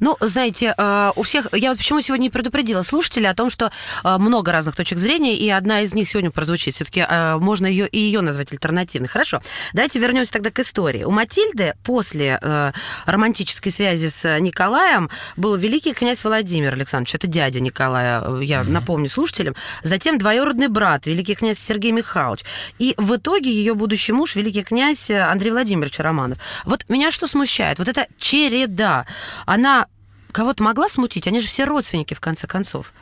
Ну, 0.00 0.16
знаете, 0.20 0.74
э, 0.76 1.12
у 1.16 1.22
всех... 1.22 1.48
Я 1.52 1.70
вот 1.70 1.78
почему 1.78 2.00
сегодня 2.00 2.26
и 2.26 2.30
предупредила 2.30 2.82
слушателей 2.82 3.28
о 3.28 3.34
том, 3.34 3.50
что 3.50 3.70
э, 4.04 4.18
много 4.18 4.52
разных 4.52 4.76
точек 4.76 4.98
зрения, 4.98 5.36
и 5.36 5.48
одна 5.48 5.82
из 5.82 5.94
них 5.94 6.08
сегодня 6.08 6.30
прозвучит. 6.30 6.74
Все-таки 6.74 7.06
можно 7.38 7.66
ее 7.66 7.86
и 7.88 7.98
ее 7.98 8.20
назвать 8.20 8.52
альтернативной. 8.52 9.08
Хорошо. 9.08 9.42
Давайте 9.72 9.98
вернемся 9.98 10.32
тогда 10.32 10.50
к 10.50 10.58
истории. 10.58 11.04
У 11.04 11.10
Матильды 11.10 11.74
после 11.84 12.38
э, 12.40 12.72
романтической 13.06 13.72
связи 13.72 14.08
с 14.08 14.38
Николаем 14.38 15.10
был 15.36 15.56
великий 15.56 15.92
князь 15.92 16.24
Владимир 16.24 16.74
Александрович. 16.74 17.14
Это 17.14 17.26
дядя 17.26 17.60
Николая, 17.60 18.40
я 18.40 18.64
напомню 18.64 19.08
слушателям. 19.08 19.54
Затем 19.82 20.18
двоюродный 20.18 20.68
брат, 20.68 21.06
великий 21.06 21.34
князь 21.34 21.58
Сергей 21.58 21.92
Михайлович. 21.92 22.44
И 22.78 22.94
в 22.96 23.16
итоге 23.16 23.50
ее 23.50 23.74
будущий 23.74 24.12
муж, 24.12 24.36
великий 24.36 24.62
князь 24.62 25.10
Андрей 25.10 25.50
Владимирович 25.50 25.98
Романов. 25.98 26.38
Вот 26.64 26.84
меня 26.88 27.10
что 27.10 27.26
смущает? 27.26 27.78
Вот 27.78 27.88
эта 28.02 28.12
череда, 28.18 29.06
она 29.46 29.86
кого-то 30.32 30.62
могла 30.62 30.88
смутить? 30.88 31.26
Они 31.26 31.40
же 31.40 31.46
все 31.46 31.64
родственники, 31.64 32.14
в 32.14 32.20
конце 32.20 32.46
концов. 32.46 32.92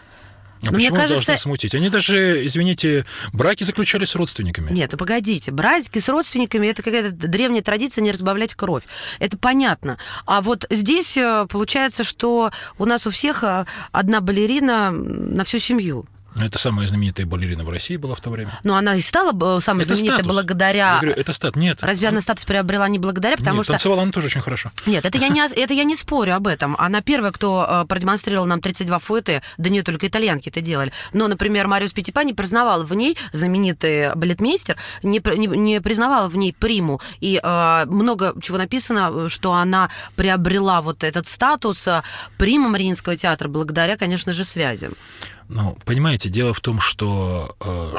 А 0.63 0.67
Но 0.67 0.73
почему 0.73 0.91
мне 0.91 1.01
кажется- 1.01 1.27
должен 1.27 1.39
смутить? 1.39 1.75
Они 1.75 1.89
даже, 1.89 2.45
извините, 2.45 3.07
браки 3.33 3.65
заключали 3.65 4.05
с 4.05 4.15
родственниками. 4.15 4.71
Нет, 4.71 4.93
ну 4.93 4.99
погодите, 4.99 5.51
братики 5.53 5.99
с 5.99 6.09
родственниками 6.11 6.67
это 6.67 6.83
какая-то 6.83 7.13
древняя 7.13 7.63
традиция 7.63 8.03
не 8.03 8.13
разбавлять 8.13 8.55
кровь. 8.55 8.83
Это 9.21 9.39
понятно. 9.39 9.97
А 10.27 10.43
вот 10.43 10.67
здесь 10.69 11.17
э, 11.17 11.47
получается, 11.49 12.05
что 12.05 12.51
у 12.77 12.85
нас 12.85 13.07
у 13.07 13.11
всех 13.11 13.43
э, 13.43 13.65
одна 13.91 14.21
балерина 14.21 14.91
на 14.91 15.45
всю 15.45 15.59
семью. 15.59 16.05
Это 16.39 16.59
самая 16.59 16.87
знаменитая 16.87 17.27
балерина 17.27 17.65
в 17.65 17.69
России 17.69 17.97
была 17.97 18.15
в 18.15 18.21
то 18.21 18.31
время. 18.31 18.53
Но 18.63 18.77
она 18.77 18.95
и 18.95 19.01
стала 19.01 19.33
э, 19.33 19.61
самой 19.61 19.83
Это 19.83 19.97
знаменитой 19.97 20.19
статус. 20.21 20.33
благодаря. 20.33 20.95
Я 20.95 21.01
говорю, 21.01 21.15
это 21.17 21.33
стат. 21.33 21.57
Нет. 21.57 21.83
Разве 21.83 22.09
она 22.09 22.21
статус 22.21 22.45
приобрела 22.45 22.89
не 22.89 22.99
благодаря, 22.99 23.37
потому 23.37 23.57
Нет, 23.57 23.65
что 23.65 23.73
танцевала 23.75 24.03
она 24.03 24.13
тоже 24.13 24.27
очень 24.27 24.41
хорошо. 24.41 24.71
Нет, 24.87 25.05
это 25.05 25.19
я 25.19 25.29
не, 25.29 25.41
это 25.41 25.75
я 25.75 25.85
не 25.85 25.97
спорю 25.97 26.37
об 26.37 26.47
этом. 26.47 26.77
Она 26.79 27.01
первая, 27.01 27.33
кто 27.33 27.67
э, 27.69 27.85
продемонстрировал 27.87 28.47
нам 28.47 28.61
32 28.61 28.99
фуэты, 28.99 29.43
да 29.59 29.71
не 29.71 29.83
только 29.83 30.07
итальянки 30.07 30.49
это 30.49 30.61
делали. 30.61 30.93
Но, 31.13 31.27
например, 31.29 31.67
Мариус 31.67 31.93
Пятипа 31.93 32.21
не 32.21 32.33
признавал 32.33 32.85
в 32.85 32.95
ней, 32.95 33.17
знаменитый 33.33 34.15
балетмейстер, 34.15 34.77
не, 35.03 35.21
не, 35.37 35.47
не 35.47 35.81
признавал 35.81 36.29
в 36.29 36.37
ней 36.37 36.55
приму. 36.59 37.01
И 37.21 37.41
э, 37.43 37.85
много 37.87 38.35
чего 38.41 38.59
написано, 38.59 39.29
что 39.29 39.53
она 39.53 39.91
приобрела 40.17 40.81
вот 40.81 41.05
этот 41.05 41.27
статус 41.27 41.87
э, 41.87 42.03
прима 42.39 42.69
Мариинского 42.69 43.17
театра 43.17 43.49
благодаря, 43.49 43.97
конечно 43.97 44.33
же, 44.33 44.45
связям. 44.45 44.95
Ну, 45.51 45.77
понимаете, 45.85 46.29
дело 46.29 46.55
в 46.55 46.61
том, 46.61 46.81
что 46.81 47.57
э, 47.61 47.95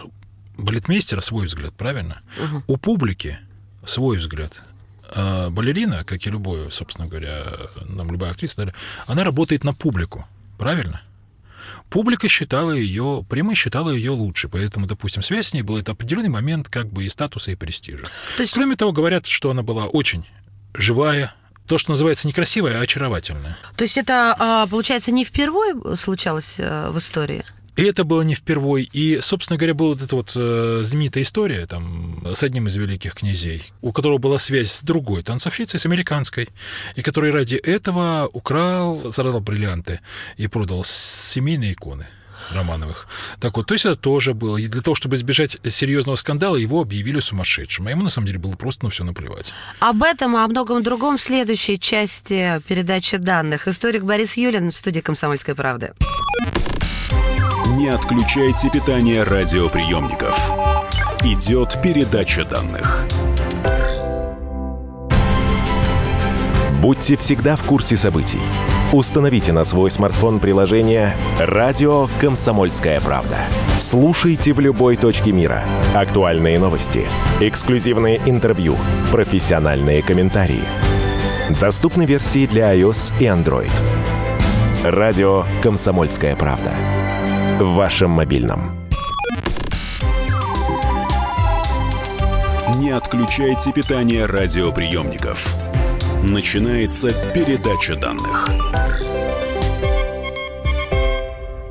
балетмейстера 0.57 1.19
свой 1.19 1.47
взгляд, 1.47 1.73
правильно? 1.73 2.21
Мгм. 2.41 2.63
У 2.67 2.77
публики 2.77 3.39
свой 3.85 4.17
взгляд. 4.17 4.61
А 5.13 5.49
балерина, 5.49 6.05
как 6.05 6.25
и 6.25 6.29
любой, 6.29 6.71
собственно 6.71 7.09
говоря, 7.09 7.43
нам 7.89 8.09
любая 8.09 8.31
актриса, 8.31 8.73
она 9.05 9.25
работает 9.25 9.65
на 9.65 9.73
публику, 9.73 10.25
правильно? 10.57 11.01
Публика 11.89 12.29
считала 12.29 12.71
ее, 12.71 13.25
прямо 13.29 13.53
считала 13.53 13.89
ее 13.89 14.11
лучше, 14.11 14.47
поэтому, 14.47 14.87
допустим, 14.87 15.21
связь 15.21 15.47
с 15.47 15.53
ней 15.53 15.61
был 15.61 15.77
это 15.77 15.91
определенный 15.91 16.29
момент 16.29 16.69
как 16.69 16.87
бы 16.87 17.03
и 17.03 17.09
статуса, 17.09 17.51
и 17.51 17.55
престижа. 17.55 18.05
То 18.37 18.43
есть 18.43 18.53
Кроме 18.53 18.77
того, 18.77 18.93
говорят, 18.93 19.27
что 19.27 19.51
она 19.51 19.61
была 19.61 19.87
очень 19.87 20.25
живая, 20.73 21.35
то, 21.71 21.77
что 21.77 21.91
называется 21.91 22.27
не 22.27 22.33
красивая, 22.33 22.79
а 22.79 22.81
очаровательная. 22.81 23.57
То 23.77 23.85
есть 23.85 23.97
это, 23.97 24.35
э, 24.37 24.69
получается, 24.69 25.13
не 25.13 25.23
впервые 25.23 25.95
случалось 25.95 26.55
э, 26.59 26.89
в 26.89 26.97
истории? 26.97 27.45
И 27.77 27.83
это 27.83 28.03
было 28.03 28.23
не 28.23 28.35
впервой. 28.35 28.89
И, 28.91 29.21
собственно 29.21 29.57
говоря, 29.57 29.73
была 29.73 29.91
вот 29.91 30.01
эта 30.01 30.13
вот 30.17 30.33
э, 30.35 30.81
знаменитая 30.83 31.23
история 31.23 31.65
там, 31.67 32.27
с 32.33 32.43
одним 32.43 32.67
из 32.67 32.75
великих 32.75 33.13
князей, 33.13 33.63
у 33.79 33.93
которого 33.93 34.17
была 34.17 34.37
связь 34.37 34.69
с 34.69 34.83
другой 34.83 35.23
танцовщицей, 35.23 35.79
с 35.79 35.85
американской, 35.85 36.49
и 36.97 37.01
который 37.01 37.31
ради 37.31 37.55
этого 37.55 38.29
украл, 38.33 38.97
сорвал 38.97 39.39
бриллианты 39.39 40.01
и 40.35 40.47
продал 40.47 40.83
семейные 40.83 41.71
иконы. 41.71 42.05
Романовых. 42.53 43.07
Так 43.39 43.57
вот, 43.57 43.67
то 43.67 43.73
есть 43.73 43.85
это 43.85 43.95
тоже 43.95 44.33
было. 44.33 44.57
И 44.57 44.67
для 44.67 44.81
того, 44.81 44.95
чтобы 44.95 45.15
избежать 45.15 45.57
серьезного 45.67 46.15
скандала, 46.15 46.55
его 46.55 46.81
объявили 46.81 47.19
сумасшедшим. 47.19 47.87
А 47.87 47.91
ему, 47.91 48.03
на 48.03 48.09
самом 48.09 48.27
деле, 48.27 48.39
было 48.39 48.53
просто 48.53 48.85
на 48.85 48.91
все 48.91 49.03
наплевать. 49.03 49.53
Об 49.79 50.03
этом 50.03 50.35
и 50.35 50.39
о 50.39 50.47
многом 50.47 50.83
другом 50.83 51.17
в 51.17 51.21
следующей 51.21 51.79
части 51.79 52.61
передачи 52.67 53.17
данных. 53.17 53.67
Историк 53.67 54.03
Борис 54.03 54.37
Юлин 54.37 54.71
в 54.71 54.75
студии 54.75 54.99
«Комсомольской 54.99 55.55
правды». 55.55 55.93
Не 57.77 57.87
отключайте 57.87 58.69
питание 58.69 59.23
радиоприемников. 59.23 60.37
Идет 61.23 61.81
передача 61.81 62.43
данных. 62.45 63.05
Будьте 66.81 67.15
всегда 67.15 67.55
в 67.55 67.63
курсе 67.63 67.95
событий. 67.95 68.41
Установите 68.93 69.53
на 69.53 69.63
свой 69.63 69.89
смартфон 69.89 70.41
приложение 70.41 71.15
«Радио 71.39 72.09
Комсомольская 72.19 72.99
правда». 72.99 73.37
Слушайте 73.77 74.51
в 74.51 74.59
любой 74.59 74.97
точке 74.97 75.31
мира. 75.31 75.63
Актуальные 75.95 76.59
новости, 76.59 77.07
эксклюзивные 77.39 78.19
интервью, 78.25 78.75
профессиональные 79.09 80.03
комментарии. 80.03 80.63
Доступны 81.61 82.05
версии 82.05 82.45
для 82.45 82.75
iOS 82.75 83.13
и 83.21 83.23
Android. 83.23 83.71
«Радио 84.83 85.45
Комсомольская 85.63 86.35
правда». 86.35 86.73
В 87.61 87.75
вашем 87.75 88.11
мобильном. 88.11 88.75
Не 92.75 92.89
отключайте 92.89 93.71
питание 93.71 94.25
радиоприемников. 94.25 95.55
Начинается 96.23 97.09
передача 97.33 97.95
данных. 97.95 98.47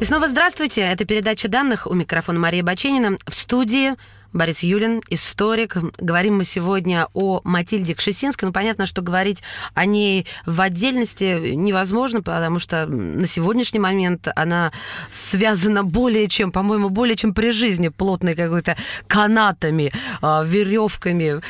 И 0.01 0.05
снова 0.07 0.29
здравствуйте. 0.29 0.81
Это 0.81 1.05
передача 1.05 1.47
данных. 1.47 1.87
У 1.87 1.93
микрофона 1.93 2.39
Мария 2.41 2.63
Баченина. 2.63 3.19
В 3.27 3.35
студии 3.35 3.97
Борис 4.33 4.63
Юлин, 4.63 5.03
историк. 5.11 5.77
Говорим 5.99 6.37
мы 6.37 6.45
сегодня 6.45 7.09
о 7.15 7.41
Матильде 7.43 7.97
Кшесинской. 7.97 8.47
Ну, 8.47 8.53
понятно, 8.53 8.87
что 8.87 9.03
говорить 9.03 9.43
о 9.75 9.87
ней 9.87 10.25
в 10.47 10.61
отдельности 10.61 11.55
невозможно, 11.55 12.23
потому 12.23 12.61
что 12.61 12.87
на 12.87 13.27
сегодняшний 13.27 13.81
момент 13.81 14.29
она 14.37 14.71
связана 15.11 15.83
более 15.83 16.29
чем, 16.29 16.53
по-моему, 16.53 16.91
более 16.91 17.17
чем 17.17 17.35
при 17.35 17.51
жизни 17.51 17.89
плотной 17.89 18.37
какой-то 18.37 18.77
канатами, 19.09 19.91
а, 20.23 20.45
веревками, 20.45 21.41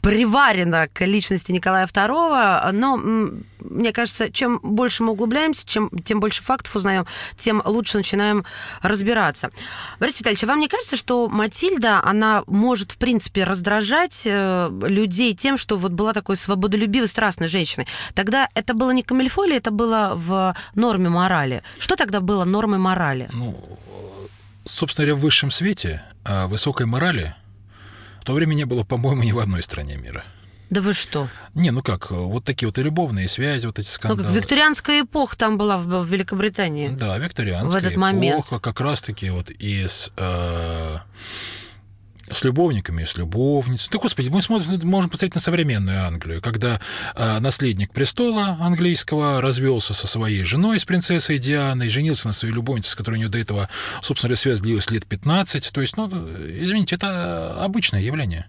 приварена 0.00 0.88
к 0.92 1.04
личности 1.04 1.50
Николая 1.50 1.86
II. 1.86 2.70
Но 2.70 2.96
мне 3.58 3.92
кажется, 3.92 4.30
чем 4.30 4.60
больше 4.62 5.02
мы 5.02 5.12
углубляемся, 5.12 5.66
чем, 5.66 5.90
тем 6.04 6.20
больше 6.20 6.44
фактов 6.44 6.76
узнаем, 6.76 7.06
тем 7.36 7.60
лучше 7.64 7.98
начинаем 7.98 8.44
разбираться. 8.82 9.50
Борис 9.98 10.20
Витальевич, 10.20 10.44
а 10.44 10.46
вам 10.46 10.60
не 10.60 10.68
кажется, 10.68 10.96
что 10.96 11.28
Матильда, 11.28 12.00
она 12.04 12.19
она 12.20 12.44
может, 12.46 12.92
в 12.92 12.96
принципе, 12.96 13.44
раздражать 13.44 14.26
э, 14.26 14.70
людей 14.82 15.34
тем, 15.34 15.56
что 15.56 15.76
вот 15.76 15.92
была 15.92 16.12
такой 16.12 16.36
свободолюбивой, 16.36 17.08
страстной 17.08 17.48
женщиной. 17.48 17.86
Тогда 18.14 18.48
это 18.54 18.74
было 18.74 18.90
не 18.90 19.02
камильфо 19.02 19.44
или 19.44 19.56
это 19.56 19.70
было 19.70 20.12
в 20.14 20.54
норме 20.74 21.08
морали? 21.08 21.62
Что 21.78 21.96
тогда 21.96 22.20
было 22.20 22.44
нормой 22.44 22.78
морали? 22.78 23.28
Ну, 23.32 23.56
собственно 24.64 25.06
говоря, 25.06 25.20
в 25.20 25.22
высшем 25.22 25.50
свете 25.50 26.02
а 26.24 26.46
высокой 26.46 26.86
морали 26.86 27.34
в 28.20 28.24
то 28.24 28.34
время 28.34 28.52
не 28.54 28.66
было, 28.66 28.84
по-моему, 28.84 29.22
ни 29.22 29.32
в 29.32 29.38
одной 29.38 29.62
стране 29.62 29.96
мира. 29.96 30.24
Да 30.68 30.80
вы 30.82 30.92
что? 30.92 31.28
Не, 31.54 31.70
ну 31.72 31.82
как, 31.82 32.10
вот 32.10 32.44
такие 32.44 32.68
вот 32.68 32.78
и 32.78 32.82
любовные 32.82 33.26
связи, 33.28 33.66
вот 33.66 33.78
эти 33.78 33.88
скандалы. 33.88 34.28
Ну, 34.28 34.34
викторианская 34.34 35.00
эпоха 35.00 35.36
там 35.36 35.58
была 35.58 35.78
в, 35.78 36.04
в 36.04 36.06
Великобритании. 36.06 36.88
Да, 36.88 37.18
викторианская 37.18 37.70
в 37.70 37.74
этот 37.74 37.92
эпоха, 37.92 38.00
момент. 38.00 38.46
как 38.46 38.80
раз-таки 38.80 39.30
вот 39.30 39.50
из... 39.50 40.12
Э, 40.16 40.98
с 42.30 42.44
любовниками, 42.44 43.04
с 43.04 43.16
любовницей. 43.16 43.88
Да, 43.92 43.98
господи, 43.98 44.28
мы 44.28 44.42
смотрим, 44.42 44.88
можем 44.88 45.10
посмотреть 45.10 45.34
на 45.34 45.40
современную 45.40 46.04
Англию, 46.04 46.40
когда 46.40 46.80
э, 47.14 47.38
наследник 47.40 47.92
престола 47.92 48.56
английского 48.60 49.40
развелся 49.40 49.94
со 49.94 50.06
своей 50.06 50.42
женой, 50.44 50.78
с 50.78 50.84
принцессой 50.84 51.38
Дианой, 51.38 51.88
женился 51.88 52.28
на 52.28 52.32
своей 52.32 52.54
любовнице, 52.54 52.90
с 52.90 52.94
которой 52.94 53.16
у 53.16 53.18
него 53.18 53.30
до 53.30 53.38
этого, 53.38 53.68
собственно 54.02 54.28
говоря, 54.28 54.40
связь 54.40 54.60
длилась 54.60 54.90
лет 54.90 55.06
15. 55.06 55.72
То 55.72 55.80
есть, 55.80 55.96
ну, 55.96 56.08
извините, 56.08 56.96
это 56.96 57.62
обычное 57.62 58.00
явление. 58.00 58.46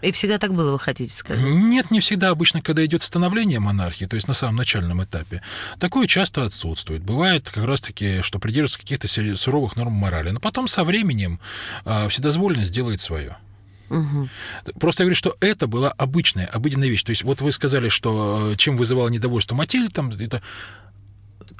И 0.00 0.12
всегда 0.12 0.38
так 0.38 0.54
было, 0.54 0.72
вы 0.72 0.78
хотите 0.78 1.14
сказать? 1.14 1.44
Нет, 1.44 1.90
не 1.90 2.00
всегда. 2.00 2.30
Обычно, 2.30 2.62
когда 2.62 2.84
идет 2.84 3.02
становление 3.02 3.60
монархии, 3.60 4.04
то 4.04 4.16
есть 4.16 4.28
на 4.28 4.34
самом 4.34 4.56
начальном 4.56 5.02
этапе, 5.02 5.42
такое 5.78 6.06
часто 6.06 6.44
отсутствует. 6.44 7.02
Бывает 7.02 7.48
как 7.50 7.64
раз-таки, 7.64 8.22
что 8.22 8.38
придерживаются 8.38 8.78
каких-то 8.78 9.36
суровых 9.36 9.76
норм 9.76 9.92
морали. 9.92 10.30
Но 10.30 10.40
потом 10.40 10.68
со 10.68 10.84
временем 10.84 11.40
а, 11.84 12.08
вседозволенность 12.08 12.72
делает 12.72 13.00
свое. 13.00 13.36
Угу. 13.92 14.28
Просто 14.80 15.02
я 15.02 15.06
говорю, 15.06 15.16
что 15.16 15.36
это 15.40 15.66
была 15.66 15.90
обычная, 15.92 16.46
обыденная 16.46 16.88
вещь. 16.88 17.02
То 17.02 17.10
есть 17.10 17.24
вот 17.24 17.40
вы 17.40 17.52
сказали, 17.52 17.88
что 17.88 18.52
э, 18.52 18.56
чем 18.56 18.76
вызывало 18.76 19.08
недовольство 19.08 19.54
Матильды, 19.54 19.92
там, 19.92 20.08
это... 20.08 20.42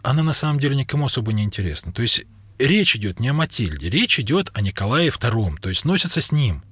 она 0.02 0.23
на 0.23 0.33
самом 0.33 0.59
деле 0.59 0.75
никому 0.75 1.05
особо 1.05 1.33
не 1.33 1.43
интересна. 1.43 1.93
То 1.93 2.00
есть 2.00 2.25
речь 2.59 2.97
идет 2.97 3.21
не 3.21 3.29
о 3.29 3.35
Матильде, 3.35 3.91
речь 3.91 4.19
идет 4.19 4.50
о 4.55 4.62
Николае 4.62 5.11
II, 5.11 5.57
то 5.61 5.69
есть 5.69 5.85
носится 5.85 6.21
с 6.23 6.33
ним. 6.33 6.62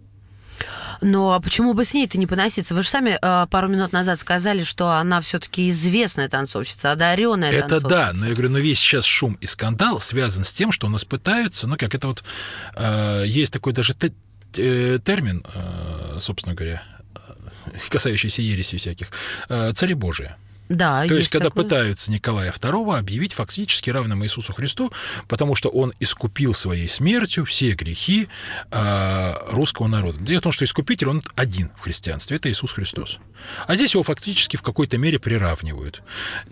Но 1.01 1.33
а 1.33 1.41
почему 1.41 1.75
бы 1.75 1.85
с 1.85 1.95
ней-то 1.95 2.19
не 2.19 2.27
поноситься? 2.27 2.75
Вы 2.75 2.83
же 2.83 2.89
сами 2.89 3.19
э, 3.21 3.47
пару 3.49 3.69
минут 3.69 3.93
назад 3.93 4.19
сказали, 4.19 4.63
что 4.65 4.91
она 4.91 5.21
все-таки 5.21 5.69
известная 5.69 6.29
танцовщица, 6.29 6.93
одаренная 6.93 7.51
это 7.51 7.69
танцовщица. 7.69 7.87
Это 7.87 8.13
да, 8.13 8.13
но 8.15 8.27
я 8.27 8.33
говорю, 8.33 8.51
но 8.51 8.59
весь 8.59 8.79
сейчас 8.79 9.05
шум 9.05 9.39
и 9.41 9.47
скандал 9.47 10.01
связан 10.01 10.45
с 10.45 10.53
тем, 10.53 10.73
что 10.73 10.87
у 10.87 10.91
нас 10.91 11.05
пытаются, 11.05 11.67
ну 11.69 11.77
как 11.77 11.95
это 11.95 12.09
вот, 12.09 12.23
э, 12.77 13.25
есть 13.27 13.53
такой 13.53 13.73
даже 13.73 13.95
э, 13.95 14.99
термин, 15.05 15.45
э, 15.55 16.19
собственно 16.21 16.55
говоря, 16.55 16.83
э, 17.15 17.21
касающийся 17.89 18.43
ереси 18.43 18.77
всяких, 18.77 19.11
э, 19.49 19.73
цари 19.73 19.95
Божия. 19.95 20.37
Да, 20.71 20.99
То 20.99 21.15
есть, 21.15 21.19
есть 21.19 21.31
когда 21.31 21.49
такое. 21.49 21.65
пытаются 21.65 22.13
Николая 22.13 22.53
II 22.53 22.97
объявить 22.97 23.33
фактически 23.33 23.91
равным 23.91 24.23
Иисусу 24.25 24.53
Христу, 24.53 24.93
потому 25.27 25.57
что 25.57 25.69
он 25.69 25.93
искупил 25.99 26.55
своей 26.55 26.89
смертью 26.89 27.45
все 27.45 27.73
грехи 27.73 28.29
э, 28.71 29.35
русского 29.51 29.89
народа. 29.89 30.19
Дело 30.21 30.39
в 30.39 30.43
том, 30.43 30.53
что 30.53 30.65
искупитель, 30.65 31.09
он 31.09 31.25
один 31.35 31.73
в 31.77 31.81
христианстве, 31.81 32.37
это 32.37 32.49
Иисус 32.49 32.71
Христос. 32.71 33.19
А 33.67 33.75
здесь 33.75 33.95
его 33.95 34.05
фактически 34.05 34.57
в 34.57 34.63
какой-то 34.63 34.97
мере 34.97 35.19
приравнивают. 35.19 36.03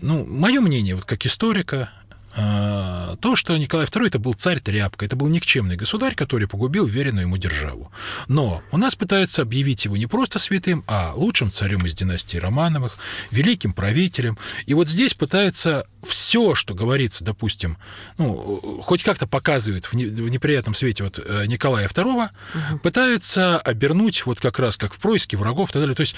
Ну, 0.01 0.25
мое 0.25 0.61
мнение, 0.61 0.97
вот 0.97 1.05
как 1.05 1.25
историка, 1.25 1.89
то, 2.35 3.37
что 3.37 3.57
Николай 3.57 3.87
II 3.87 4.07
это 4.07 4.19
был 4.19 4.33
царь-тряпка, 4.33 5.05
это 5.05 5.17
был 5.17 5.29
никчемный 5.29 5.77
государь, 5.77 6.15
который 6.15 6.47
погубил 6.47 6.87
веренную 6.87 7.27
ему 7.27 7.37
державу. 7.37 7.91
Но 8.29 8.63
у 8.71 8.77
нас 8.77 8.95
пытаются 8.95 9.43
объявить 9.43 9.85
его 9.85 9.97
не 9.97 10.07
просто 10.07 10.39
святым, 10.39 10.85
а 10.87 11.13
лучшим 11.15 11.51
царем 11.51 11.87
из 11.87 11.95
династии 11.95 12.37
Романовых, 12.39 12.99
великим 13.31 13.73
правителем. 13.73 14.39
И 14.67 14.75
вот 14.75 14.89
здесь 14.89 15.15
пытаются 15.15 15.87
все, 16.07 16.55
что 16.55 16.75
говорится, 16.75 17.25
допустим, 17.25 17.77
ну, 18.19 18.81
хоть 18.83 19.03
как-то 19.03 19.27
показывают 19.27 19.87
в, 19.87 19.95
неприятном 19.95 20.75
свете 20.75 21.05
вот 21.05 21.19
э, 21.19 21.47
Николая 21.47 21.89
II, 21.89 22.29
угу. 22.29 22.79
пытаются 22.79 23.59
обернуть 23.59 24.25
вот 24.27 24.41
как 24.41 24.59
раз 24.59 24.77
как 24.77 24.93
в 24.93 25.01
происке 25.01 25.37
врагов 25.37 25.71
и 25.71 25.73
так 25.73 25.83
далее. 25.83 25.97
То 25.97 26.03
есть 26.03 26.15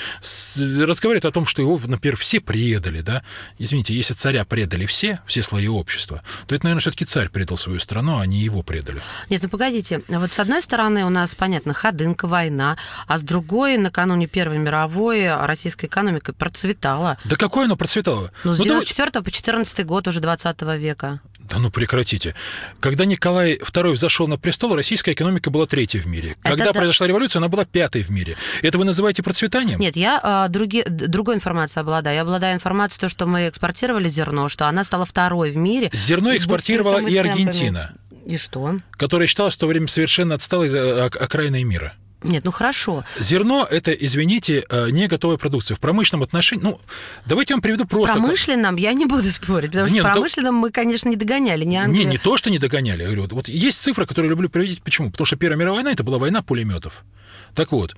разговаривают 0.80 1.24
о 1.24 1.30
том, 1.30 1.46
что 1.46 1.62
его, 1.62 1.80
например, 1.84 2.16
все 2.16 2.40
предали, 2.40 3.00
да. 3.00 3.22
Извините, 3.58 3.94
если 3.94 4.14
царя 4.14 4.44
предали 4.44 4.86
все, 4.86 5.20
все 5.26 5.42
слои 5.42 5.68
общества, 5.68 5.99
то 6.06 6.54
это, 6.54 6.64
наверное, 6.64 6.80
все-таки 6.80 7.04
царь 7.04 7.28
предал 7.28 7.58
свою 7.58 7.78
страну, 7.80 8.18
а 8.18 8.26
не 8.26 8.38
его 8.38 8.62
предали. 8.62 9.00
Нет, 9.28 9.42
ну 9.42 9.48
погодите, 9.48 10.02
вот 10.08 10.32
с 10.32 10.38
одной 10.38 10.62
стороны 10.62 11.04
у 11.04 11.10
нас, 11.10 11.34
понятно, 11.34 11.74
ходынка, 11.74 12.26
война, 12.26 12.76
а 13.06 13.18
с 13.18 13.22
другой, 13.22 13.76
накануне 13.78 14.26
Первой 14.26 14.58
мировой 14.58 15.34
российская 15.46 15.86
экономика 15.86 16.32
процветала. 16.32 17.18
Да 17.24 17.36
какое 17.36 17.64
оно 17.64 17.76
процветало? 17.76 18.30
Ну, 18.44 18.54
с 18.54 18.58
ну, 18.58 18.64
94 18.64 19.10
да... 19.10 19.22
по 19.22 19.30
14 19.30 19.86
год 19.86 20.08
уже 20.08 20.20
20 20.20 20.62
века. 20.78 21.20
Да 21.50 21.58
ну 21.58 21.70
прекратите. 21.70 22.34
Когда 22.78 23.04
Николай 23.04 23.56
II 23.56 23.92
взошел 23.92 24.28
на 24.28 24.38
престол, 24.38 24.76
российская 24.76 25.12
экономика 25.12 25.50
была 25.50 25.66
третьей 25.66 26.00
в 26.00 26.06
мире. 26.06 26.36
Когда 26.42 26.66
Это 26.66 26.74
произошла 26.74 27.08
революция, 27.08 27.40
она 27.40 27.48
была 27.48 27.64
пятой 27.64 28.02
в 28.02 28.10
мире. 28.10 28.36
Это 28.62 28.78
вы 28.78 28.84
называете 28.84 29.22
процветанием? 29.24 29.80
Нет, 29.80 29.96
я 29.96 30.20
а, 30.22 30.48
други, 30.48 30.84
другой 30.86 31.34
информацией 31.34 31.80
обладаю. 31.82 32.14
Я 32.14 32.22
обладаю 32.22 32.54
информацией, 32.54 33.00
то, 33.00 33.08
что 33.08 33.26
мы 33.26 33.48
экспортировали 33.48 34.08
зерно, 34.08 34.48
что 34.48 34.68
она 34.68 34.84
стала 34.84 35.04
второй 35.04 35.50
в 35.50 35.56
мире. 35.56 35.90
Зерно 35.92 36.36
экспортировала 36.36 37.04
и 37.04 37.16
Аргентина. 37.16 37.94
И 38.26 38.38
что? 38.38 38.76
Которая 38.92 39.26
считалась 39.26 39.54
в 39.54 39.58
то 39.58 39.66
время 39.66 39.88
совершенно 39.88 40.36
отсталой 40.36 40.68
окраиной 41.06 41.64
мира. 41.64 41.94
Нет, 42.22 42.44
ну 42.44 42.50
хорошо. 42.50 43.04
Зерно– 43.18 43.66
это, 43.70 43.92
извините, 43.92 44.64
э, 44.68 44.90
не 44.90 45.06
готовая 45.06 45.36
продукция. 45.38 45.74
В 45.74 45.80
промышленном 45.80 46.22
отношении, 46.22 46.62
ну, 46.62 46.80
давайте 47.26 47.52
я 47.52 47.56
вам 47.56 47.62
приведу 47.62 47.86
просто... 47.86 48.14
В 48.14 48.18
промышленном 48.18 48.76
я 48.76 48.92
не 48.92 49.06
буду 49.06 49.30
спорить, 49.30 49.70
потому 49.70 49.84
да 49.84 49.88
что 49.88 49.94
нет, 49.94 50.04
в 50.04 50.08
ну, 50.08 50.12
промышленном 50.12 50.54
то... 50.54 50.60
мы, 50.60 50.70
конечно, 50.70 51.08
не 51.08 51.16
догоняли. 51.16 51.64
Не, 51.64 51.76
Англия... 51.76 52.04
не, 52.04 52.10
не 52.10 52.18
то, 52.18 52.36
что 52.36 52.50
не 52.50 52.58
догоняли. 52.58 53.02
Я 53.02 53.06
говорю, 53.06 53.22
вот, 53.22 53.32
вот 53.32 53.48
есть 53.48 53.80
цифра, 53.80 54.04
которую 54.04 54.28
я 54.28 54.30
люблю 54.30 54.48
приводить. 54.48 54.82
Почему? 54.82 55.10
Потому 55.10 55.24
что 55.26 55.36
Первая 55.36 55.58
мировая 55.58 55.82
война– 55.82 55.92
это 55.92 56.02
была 56.02 56.18
война 56.18 56.42
пулеметов. 56.42 57.04
Так 57.54 57.72
вот, 57.72 57.94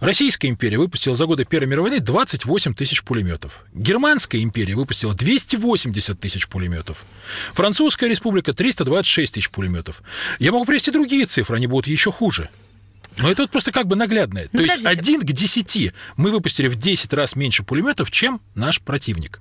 Российская 0.00 0.48
империя 0.48 0.78
выпустила 0.78 1.14
за 1.14 1.26
годы 1.26 1.44
Первой 1.44 1.66
мировой 1.66 1.90
войны 1.90 2.04
28 2.04 2.74
тысяч 2.74 3.04
пулеметов. 3.04 3.64
Германская 3.74 4.42
империя 4.42 4.74
выпустила 4.74 5.14
280 5.14 6.18
тысяч 6.18 6.48
пулеметов. 6.48 7.04
Французская 7.52 8.08
республика 8.08 8.54
326 8.54 9.34
тысяч 9.34 9.50
пулеметов. 9.50 10.02
Я 10.38 10.52
могу 10.52 10.64
привести 10.64 10.90
другие 10.90 11.26
цифры, 11.26 11.56
они 11.56 11.66
будут 11.66 11.86
еще 11.86 12.10
хуже. 12.10 12.48
Но 13.18 13.30
это 13.30 13.42
вот 13.42 13.50
просто 13.50 13.72
как 13.72 13.86
бы 13.86 13.96
наглядное. 13.96 14.48
Ну, 14.52 14.58
То 14.58 14.64
есть 14.64 14.78
подождите. 14.78 15.16
один 15.16 15.20
к 15.20 15.32
10 15.32 15.94
мы 16.16 16.30
выпустили 16.30 16.68
в 16.68 16.76
10 16.76 17.12
раз 17.12 17.36
меньше 17.36 17.62
пулеметов, 17.62 18.10
чем 18.10 18.40
наш 18.54 18.80
противник. 18.80 19.40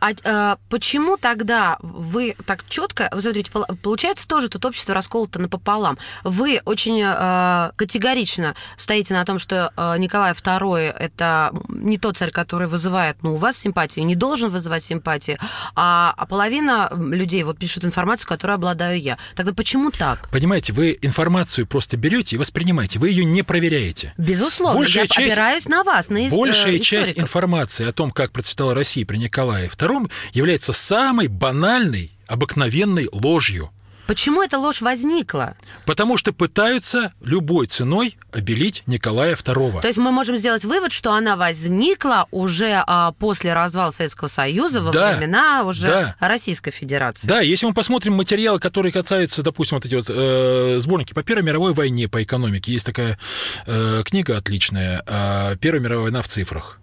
А 0.00 0.12
э, 0.12 0.56
почему 0.68 1.16
тогда 1.16 1.76
вы 1.80 2.34
так 2.46 2.64
четко, 2.68 3.08
вы 3.12 3.20
смотрите, 3.20 3.50
пол- 3.50 3.66
получается 3.82 4.26
тоже 4.26 4.48
тут 4.48 4.64
общество 4.64 4.94
расколото 4.94 5.38
напополам. 5.40 5.98
Вы 6.24 6.60
очень 6.64 7.02
э, 7.02 7.70
категорично 7.76 8.54
стоите 8.76 9.14
на 9.14 9.24
том, 9.24 9.38
что 9.38 9.72
э, 9.76 9.98
Николай 9.98 10.32
II 10.32 10.90
это 10.90 11.52
не 11.68 11.98
тот 11.98 12.16
царь, 12.16 12.30
который 12.30 12.66
вызывает, 12.66 13.22
ну, 13.22 13.34
у 13.34 13.36
вас 13.36 13.58
симпатию, 13.58 14.06
не 14.06 14.14
должен 14.14 14.50
вызывать 14.50 14.84
симпатии, 14.84 15.38
а, 15.74 16.14
а 16.16 16.26
половина 16.26 16.90
людей 16.96 17.42
вот 17.42 17.58
пишут 17.58 17.84
информацию, 17.84 18.28
которой 18.28 18.52
обладаю 18.52 19.00
я. 19.00 19.18
Тогда 19.34 19.52
почему 19.52 19.90
так? 19.90 20.28
Понимаете, 20.30 20.72
вы 20.72 20.98
информацию 21.02 21.66
просто 21.66 21.96
берете 21.96 22.36
и 22.36 22.38
воспринимаете, 22.38 22.98
вы 22.98 23.07
ее 23.08 23.24
не 23.24 23.42
проверяете. 23.42 24.14
Безусловно, 24.16 24.78
Большая 24.80 25.04
я 25.04 25.08
часть- 25.08 25.32
опираюсь 25.32 25.66
на 25.66 25.84
вас, 25.84 26.10
на 26.10 26.26
ис- 26.26 26.30
Большая 26.36 26.76
э, 26.76 26.78
часть 26.78 27.10
историков. 27.12 27.22
информации 27.28 27.86
о 27.88 27.92
том, 27.92 28.10
как 28.10 28.32
процветала 28.32 28.74
Россия 28.74 29.04
при 29.06 29.16
Николае 29.16 29.68
II, 29.68 30.10
является 30.32 30.72
самой 30.72 31.28
банальной, 31.28 32.12
обыкновенной 32.26 33.08
ложью. 33.12 33.70
Почему 34.08 34.42
эта 34.42 34.58
ложь 34.58 34.80
возникла? 34.80 35.54
Потому 35.84 36.16
что 36.16 36.32
пытаются 36.32 37.12
любой 37.20 37.66
ценой 37.66 38.16
обелить 38.32 38.82
Николая 38.86 39.34
II. 39.34 39.82
То 39.82 39.86
есть 39.86 39.98
мы 39.98 40.12
можем 40.12 40.38
сделать 40.38 40.64
вывод, 40.64 40.92
что 40.92 41.12
она 41.12 41.36
возникла 41.36 42.26
уже 42.30 42.82
а, 42.86 43.12
после 43.12 43.52
развала 43.52 43.90
Советского 43.90 44.28
Союза 44.28 44.80
во 44.80 44.92
Да, 44.92 45.14
времена 45.14 45.62
уже 45.64 45.86
да. 45.86 46.16
Российской 46.20 46.70
Федерации. 46.70 47.28
Да, 47.28 47.40
если 47.40 47.66
мы 47.66 47.74
посмотрим 47.74 48.14
материалы, 48.14 48.58
которые 48.58 48.92
касаются, 48.92 49.42
допустим, 49.42 49.76
вот 49.76 49.84
эти 49.84 49.94
вот 49.96 50.06
э, 50.08 50.78
сборники 50.80 51.12
по 51.12 51.22
Первой 51.22 51.42
мировой 51.42 51.74
войне 51.74 52.08
по 52.08 52.22
экономике, 52.22 52.72
есть 52.72 52.86
такая 52.86 53.18
э, 53.66 54.02
книга 54.06 54.38
отличная 54.38 55.04
э, 55.06 55.56
«Первая 55.60 55.82
мировая 55.82 56.04
война 56.04 56.22
в 56.22 56.28
цифрах». 56.28 56.78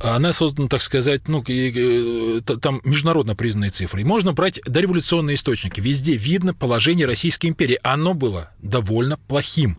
Она 0.00 0.32
создана, 0.32 0.68
так 0.68 0.82
сказать, 0.82 1.28
ну, 1.28 1.42
и, 1.42 2.38
э, 2.38 2.40
там 2.60 2.80
международно 2.84 3.34
признанные 3.34 3.70
цифры. 3.70 4.02
И 4.02 4.04
можно 4.04 4.32
брать 4.32 4.60
дореволюционные 4.64 5.34
источники. 5.34 5.80
Везде 5.80 6.16
видно 6.16 6.54
положение 6.54 7.06
Российской 7.06 7.46
империи. 7.46 7.78
Оно 7.82 8.14
было 8.14 8.50
довольно 8.60 9.16
плохим. 9.16 9.78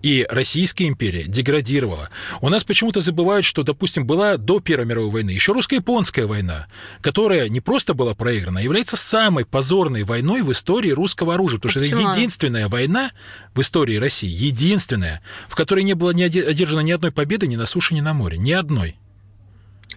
И 0.00 0.26
Российская 0.30 0.86
империя 0.86 1.24
деградировала. 1.24 2.08
У 2.40 2.48
нас 2.48 2.62
почему-то 2.62 3.00
забывают, 3.00 3.44
что, 3.44 3.64
допустим, 3.64 4.06
была 4.06 4.36
до 4.36 4.60
Первой 4.60 4.86
мировой 4.86 5.10
войны 5.10 5.30
еще 5.30 5.52
русско-японская 5.52 6.26
война, 6.26 6.68
которая 7.00 7.48
не 7.48 7.60
просто 7.60 7.94
была 7.94 8.14
проиграна, 8.14 8.60
а 8.60 8.62
является 8.62 8.96
самой 8.96 9.44
позорной 9.44 10.04
войной 10.04 10.42
в 10.42 10.52
истории 10.52 10.90
русского 10.90 11.34
оружия. 11.34 11.58
Потому 11.58 11.82
А 11.82 11.84
что 11.84 12.00
это 12.00 12.10
единственная 12.12 12.68
война 12.68 13.10
в 13.54 13.60
истории 13.60 13.96
России, 13.96 14.30
единственная, 14.30 15.20
в 15.48 15.56
которой 15.56 15.82
не 15.82 15.94
было 15.94 16.10
ни 16.10 16.22
оде- 16.22 16.44
одержано 16.44 16.80
ни 16.80 16.92
одной 16.92 17.10
победы 17.10 17.48
ни 17.48 17.56
на 17.56 17.66
суше, 17.66 17.94
ни 17.94 18.00
на 18.00 18.14
море. 18.14 18.38
Ни 18.38 18.52
одной. 18.52 18.96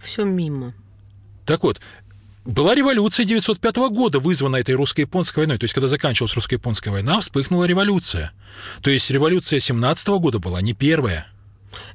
Все 0.02 0.24
мимо. 0.24 0.74
Так 1.46 1.64
вот, 1.64 1.80
была 2.46 2.76
революция 2.76 3.26
905 3.26 3.76
года, 3.90 4.20
вызванная 4.20 4.62
этой 4.62 4.76
русско-японской 4.76 5.42
войной. 5.42 5.58
То 5.58 5.66
есть, 5.66 5.74
когда 5.74 5.88
заканчивалась 5.88 6.36
русско-японская 6.36 6.92
война, 6.92 7.20
вспыхнула 7.20 7.66
революция. 7.66 8.32
То 8.82 8.90
есть, 8.90 9.10
революция 9.12 9.60
17 9.60 10.08
года 10.20 10.40
была 10.40 10.62
не 10.62 10.74
первая. 10.74 11.28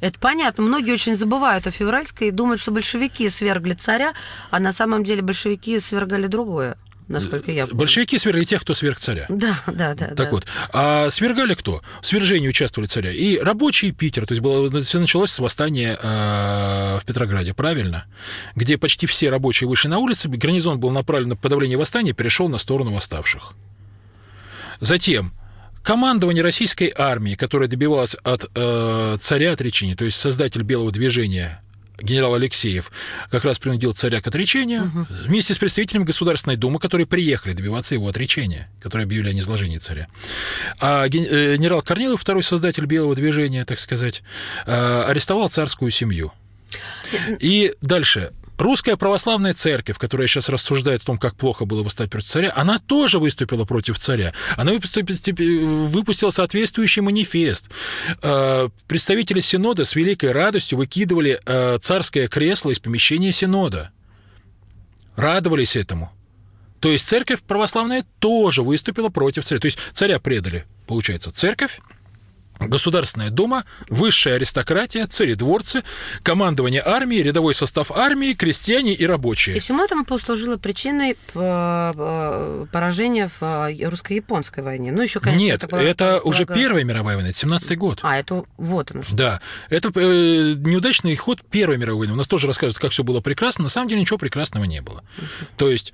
Это 0.00 0.18
понятно. 0.18 0.64
Многие 0.64 0.92
очень 0.92 1.14
забывают 1.14 1.66
о 1.66 1.70
февральской 1.70 2.28
и 2.28 2.30
думают, 2.30 2.60
что 2.60 2.70
большевики 2.70 3.28
свергли 3.28 3.74
царя, 3.74 4.14
а 4.50 4.58
на 4.60 4.72
самом 4.72 5.04
деле 5.04 5.22
большевики 5.22 5.78
свергали 5.80 6.26
другое, 6.26 6.78
насколько 7.08 7.52
я 7.52 7.66
помню. 7.66 7.78
Большевики 7.78 8.18
свергли 8.18 8.44
тех, 8.44 8.62
кто 8.62 8.74
сверг 8.74 8.98
царя. 8.98 9.26
Да, 9.28 9.60
да, 9.66 9.94
да. 9.94 10.08
Так 10.08 10.16
да. 10.16 10.30
вот, 10.30 10.46
а 10.72 11.10
свергали 11.10 11.54
кто? 11.54 11.82
В 12.00 12.06
свержении 12.06 12.48
участвовали 12.48 12.88
царя. 12.88 13.12
И 13.12 13.38
рабочие 13.38 13.92
Питера, 13.92 14.26
то 14.26 14.32
есть 14.32 14.42
было, 14.42 14.80
все 14.80 14.98
началось 14.98 15.30
с 15.30 15.38
восстания 15.38 15.98
э, 16.00 16.98
в 17.00 17.04
Петрограде, 17.06 17.54
правильно? 17.54 18.06
Где 18.54 18.78
почти 18.78 19.06
все 19.06 19.30
рабочие 19.30 19.68
вышли 19.68 19.88
на 19.88 19.98
улицы, 19.98 20.28
гарнизон 20.28 20.80
был 20.80 20.90
направлен 20.90 21.30
на 21.30 21.36
подавление 21.36 21.78
восстания, 21.78 22.12
перешел 22.12 22.48
на 22.48 22.58
сторону 22.58 22.92
восставших. 22.92 23.52
Затем 24.80 25.32
командование 25.82 26.42
российской 26.42 26.92
армии, 26.96 27.34
которое 27.34 27.68
добивалось 27.68 28.16
от 28.24 28.50
э, 28.54 29.16
царя 29.20 29.52
отречения, 29.52 29.94
то 29.94 30.04
есть 30.04 30.18
создатель 30.18 30.62
белого 30.62 30.90
движения 30.90 31.62
генерал 31.98 32.34
Алексеев 32.34 32.90
как 33.30 33.44
раз 33.44 33.58
принудил 33.58 33.92
царя 33.92 34.20
к 34.20 34.26
отречению 34.26 35.06
вместе 35.24 35.54
с 35.54 35.58
представителями 35.58 36.04
Государственной 36.04 36.56
Думы, 36.56 36.78
которые 36.78 37.06
приехали 37.06 37.52
добиваться 37.52 37.94
его 37.94 38.08
отречения, 38.08 38.70
которые 38.80 39.04
объявили 39.04 39.30
о 39.30 39.32
низложении 39.32 39.78
царя. 39.78 40.08
А 40.80 41.06
э, 41.06 41.08
генерал 41.08 41.82
Корнилов, 41.82 42.20
второй 42.20 42.42
создатель 42.42 42.86
белого 42.86 43.14
движения, 43.14 43.64
так 43.64 43.80
сказать, 43.80 44.22
э, 44.66 45.02
арестовал 45.06 45.48
царскую 45.48 45.90
семью. 45.90 46.32
И 47.40 47.74
дальше. 47.80 48.30
Русская 48.58 48.96
православная 48.96 49.52
церковь, 49.52 49.98
которая 49.98 50.26
сейчас 50.28 50.48
рассуждает 50.48 51.02
о 51.02 51.06
том, 51.06 51.18
как 51.18 51.36
плохо 51.36 51.66
было 51.66 51.82
восстать 51.82 52.10
против 52.10 52.28
царя, 52.28 52.52
она 52.56 52.78
тоже 52.78 53.18
выступила 53.18 53.64
против 53.64 53.98
царя. 53.98 54.32
Она 54.56 54.72
выпустила, 54.72 56.30
соответствующий 56.30 57.02
манифест. 57.02 57.70
Э, 58.22 58.68
Представители 58.86 59.40
Синода 59.40 59.84
с 59.84 59.94
великой 59.94 60.32
радостью 60.32 60.78
выкидывали 60.78 61.40
э, 61.44 61.78
царское 61.80 62.28
кресло 62.28 62.70
из 62.70 62.78
помещения 62.78 63.32
Синода. 63.32 63.90
Радовались 65.16 65.76
этому. 65.76 66.12
То 66.80 66.90
есть 66.90 67.06
церковь 67.06 67.42
православная 67.42 68.04
тоже 68.18 68.62
выступила 68.62 69.08
против 69.08 69.44
царя. 69.44 69.60
То 69.60 69.66
есть 69.66 69.78
царя 69.92 70.18
предали, 70.18 70.64
получается, 70.86 71.30
церковь, 71.30 71.80
Государственная 72.58 73.30
дума, 73.30 73.64
высшая 73.88 74.34
аристократия, 74.34 75.06
царедворцы, 75.06 75.82
командование 76.22 76.82
армии, 76.84 77.16
рядовой 77.16 77.54
состав 77.54 77.90
армии, 77.90 78.32
крестьяне 78.32 78.94
и 78.94 79.02
И 79.02 79.06
рабочие. 79.06 79.60
всему 79.60 79.84
этому 79.84 80.04
послужило 80.04 80.56
причиной 80.56 81.12
э, 81.12 81.16
э, 81.34 82.66
поражения 82.72 83.28
в 83.40 83.42
э, 83.42 83.88
русско-японской 83.88 84.60
войне. 84.64 84.90
Ну, 84.92 85.02
еще, 85.02 85.20
конечно, 85.20 85.42
Нет, 85.44 85.64
это 85.64 86.20
уже 86.20 86.46
полагаю- 86.46 86.64
Первая 86.66 86.84
мировая 86.84 87.16
война, 87.16 87.28
это 87.30 87.38
17 87.38 87.76
год. 87.78 87.98
А, 88.02 88.16
это 88.18 88.44
вот 88.56 88.90
оно 88.92 89.02
что. 89.02 89.14
Да, 89.16 89.40
это 89.68 89.88
э, 89.94 90.54
неудачный 90.56 91.14
ход 91.16 91.42
Первой 91.50 91.76
мировой 91.76 92.00
войны. 92.00 92.14
У 92.14 92.16
нас 92.16 92.28
тоже 92.28 92.46
рассказывают, 92.46 92.78
как 92.78 92.92
все 92.92 93.04
было 93.04 93.20
прекрасно. 93.20 93.64
На 93.64 93.70
самом 93.70 93.88
деле 93.88 94.00
ничего 94.00 94.18
прекрасного 94.18 94.64
не 94.64 94.80
было. 94.80 95.04
То 95.56 95.68
есть 95.70 95.92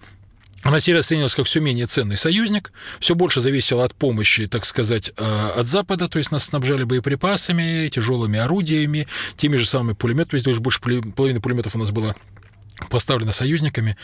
Россия 0.64 0.96
расценивалась 0.96 1.34
как 1.34 1.46
все 1.46 1.60
менее 1.60 1.86
ценный 1.86 2.16
союзник, 2.16 2.72
все 3.00 3.14
больше 3.14 3.40
зависело 3.40 3.84
от 3.84 3.94
помощи, 3.94 4.46
так 4.46 4.64
сказать, 4.64 5.10
э, 5.16 5.48
от 5.56 5.66
Запада, 5.66 6.08
то 6.08 6.18
есть 6.18 6.30
нас 6.30 6.44
снабжали 6.44 6.84
боеприпасами, 6.84 7.88
тяжелыми 7.88 8.38
орудиями, 8.38 9.08
теми 9.36 9.56
же 9.56 9.66
самыми 9.66 9.94
пулеметами, 9.94 10.40
то 10.40 10.50
есть 10.50 10.60
больше 10.60 10.80
половины 10.80 11.40
пулеметов 11.40 11.74
у 11.74 11.78
нас 11.78 11.90
было 11.90 12.14
поставлено 12.90 13.32
союзниками. 13.32 13.96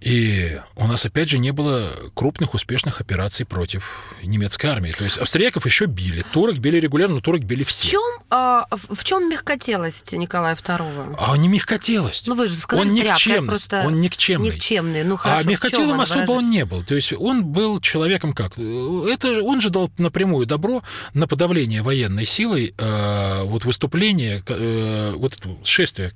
И 0.00 0.58
у 0.76 0.86
нас, 0.86 1.06
опять 1.06 1.30
же, 1.30 1.38
не 1.38 1.52
было 1.52 1.90
крупных 2.14 2.54
успешных 2.54 3.00
операций 3.00 3.46
против 3.46 3.90
немецкой 4.22 4.66
армии. 4.66 4.90
То 4.90 5.04
есть 5.04 5.18
австрияков 5.18 5.64
еще 5.64 5.86
били, 5.86 6.22
турок 6.32 6.58
били 6.58 6.78
регулярно, 6.78 7.16
но 7.16 7.20
турок 7.20 7.44
били 7.44 7.62
В 7.62 7.68
все. 7.68 7.92
чем, 7.92 8.02
а, 8.30 8.66
в 8.70 8.94
в 8.94 9.04
чем 9.04 9.28
мягкотелость 9.28 10.12
Николая 10.12 10.54
II? 10.54 11.16
А 11.18 11.36
не 11.36 11.48
мягкотелость. 11.48 12.28
Ну, 12.28 12.34
вы 12.34 12.48
же 12.48 12.56
сказали 12.56 13.38
он 13.38 13.46
просто... 13.46 13.82
Он 13.86 14.00
никчемный. 14.00 14.50
Никчемный, 14.50 15.04
ну 15.04 15.16
хорошо. 15.16 15.38
а 15.38 15.40
в 15.40 15.44
чём 15.44 15.50
мягкотелым 15.52 16.00
особо 16.00 16.20
он 16.20 16.26
выражается? 16.26 16.52
не 16.52 16.64
был. 16.64 16.82
То 16.84 16.94
есть 16.94 17.12
он 17.12 17.44
был 17.44 17.80
человеком 17.80 18.32
как? 18.32 18.58
Это 18.58 19.42
он 19.42 19.60
же 19.60 19.70
дал 19.70 19.90
напрямую 19.98 20.46
добро 20.46 20.82
на 21.14 21.26
подавление 21.26 21.82
военной 21.82 22.26
силой 22.26 22.74
э, 22.76 23.42
вот 23.44 23.64
выступление, 23.64 24.42
э, 24.46 25.14
вот 25.16 25.38
шествие. 25.64 26.12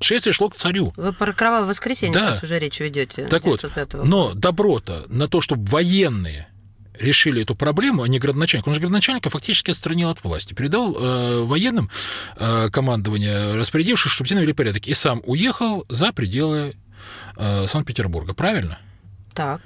Шествие 0.00 0.32
шло 0.32 0.48
к 0.48 0.56
царю. 0.56 0.92
Вы 0.96 1.12
про 1.12 1.32
кровавое 1.32 1.68
воскресенье 1.68 2.12
Да. 2.14 2.32
сейчас 2.32 2.42
уже 2.42 2.58
речь 2.58 2.80
ведете. 2.80 3.26
Так 3.26 3.44
вот, 3.44 3.60
905 3.60 4.04
но 4.04 4.34
добро-то 4.34 5.04
на 5.08 5.28
то, 5.28 5.40
чтобы 5.40 5.64
военные 5.66 6.48
решили 6.98 7.42
эту 7.42 7.54
проблему, 7.54 8.02
а 8.02 8.08
не 8.08 8.18
градоначальник. 8.18 8.66
Он 8.66 8.74
же 8.74 8.80
градоначальника 8.80 9.30
фактически 9.30 9.70
отстранил 9.70 10.10
от 10.10 10.22
власти, 10.22 10.54
передал 10.54 10.94
э, 10.96 11.42
военным 11.44 11.90
э, 12.36 12.68
командование, 12.70 13.54
распорядившись, 13.56 14.12
чтобы 14.12 14.28
те 14.28 14.34
навели 14.36 14.52
порядок, 14.52 14.86
и 14.86 14.94
сам 14.94 15.20
уехал 15.24 15.84
за 15.88 16.12
пределы 16.12 16.76
э, 17.36 17.66
Санкт-Петербурга. 17.66 18.34
Правильно? 18.34 18.78
Так. 19.32 19.60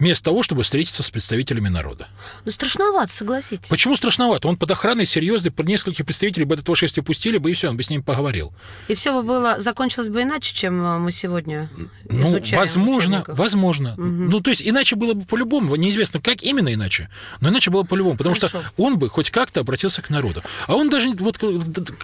Вместо 0.00 0.24
того, 0.24 0.42
чтобы 0.42 0.62
встретиться 0.62 1.02
с 1.02 1.10
представителями 1.10 1.68
народа. 1.68 2.08
Ну, 2.44 2.50
страшновато, 2.50 3.12
согласитесь. 3.12 3.68
Почему 3.68 3.94
страшновато? 3.94 4.48
Он 4.48 4.56
под 4.56 4.70
охраной 4.70 5.06
серьезный, 5.06 5.52
нескольких 5.58 6.06
представителей 6.06 6.46
бы 6.46 6.54
этого 6.56 6.74
шествия 6.74 7.02
пустили 7.02 7.36
бы, 7.36 7.50
и 7.50 7.54
все, 7.54 7.68
он 7.68 7.76
бы 7.76 7.82
с 7.82 7.90
ним 7.90 8.02
поговорил. 8.02 8.52
И 8.88 8.94
все 8.94 9.12
бы 9.12 9.22
было, 9.22 9.60
закончилось 9.60 10.08
бы 10.08 10.22
иначе, 10.22 10.54
чем 10.54 10.82
э, 10.82 10.98
мы 10.98 11.12
сегодня 11.12 11.70
Ну, 12.08 12.30
изучаем 12.30 12.60
возможно, 12.60 13.24
возможно. 13.28 13.94
Ну, 13.96 14.40
то 14.40 14.50
есть 14.50 14.62
иначе 14.64 14.96
было 14.96 15.12
бы 15.12 15.24
по-любому, 15.24 15.76
неизвестно, 15.76 16.20
как 16.20 16.42
именно 16.42 16.72
иначе, 16.72 17.10
но 17.40 17.50
иначе 17.50 17.70
было 17.70 17.82
по-любому, 17.82 18.16
потому 18.16 18.34
что 18.34 18.48
Хорошо. 18.48 18.68
он 18.78 18.98
бы 18.98 19.08
хоть 19.10 19.30
как-то 19.30 19.60
обратился 19.60 20.00
к 20.00 20.08
народу. 20.08 20.42
А 20.66 20.74
он 20.76 20.88
даже, 20.88 21.10
вот 21.10 21.38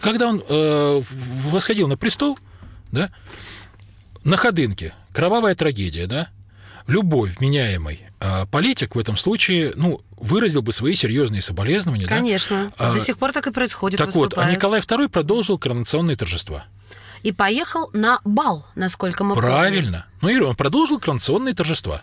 когда 0.01 0.29
он 0.29 0.45
э, 0.47 1.03
восходил 1.09 1.89
на 1.89 1.97
престол, 1.97 2.39
да, 2.93 3.11
на 4.23 4.37
ходынке, 4.37 4.93
кровавая 5.13 5.55
трагедия, 5.55 6.07
да, 6.07 6.29
любой 6.87 7.31
вменяемый 7.31 8.01
э, 8.21 8.47
политик 8.47 8.95
в 8.95 8.99
этом 8.99 9.17
случае, 9.17 9.73
ну, 9.77 10.01
выразил 10.17 10.63
бы 10.63 10.73
свои 10.73 10.95
серьезные 10.95 11.43
соболезнования, 11.43 12.07
да. 12.07 12.17
Конечно. 12.17 12.73
А, 12.79 12.93
До 12.95 13.01
сих 13.01 13.19
пор 13.19 13.33
так 13.33 13.47
и 13.47 13.51
происходит. 13.53 13.99
Так 13.99 14.09
вот, 14.15 14.33
а 14.35 14.41
выступает. 14.41 14.57
Николай 14.57 14.81
II 14.81 15.09
продолжил 15.09 15.59
коронационные 15.59 16.17
торжества. 16.17 16.65
И 17.23 17.33
поехал 17.33 17.91
на 17.93 18.21
бал, 18.25 18.67
насколько 18.77 19.25
мы 19.25 19.35
помним. 19.35 19.51
Правильно. 19.51 20.07
Ну, 20.21 20.33
Ира, 20.33 20.47
он 20.47 20.55
продолжил 20.57 21.01
коронационные 21.01 21.55
торжества. 21.55 22.01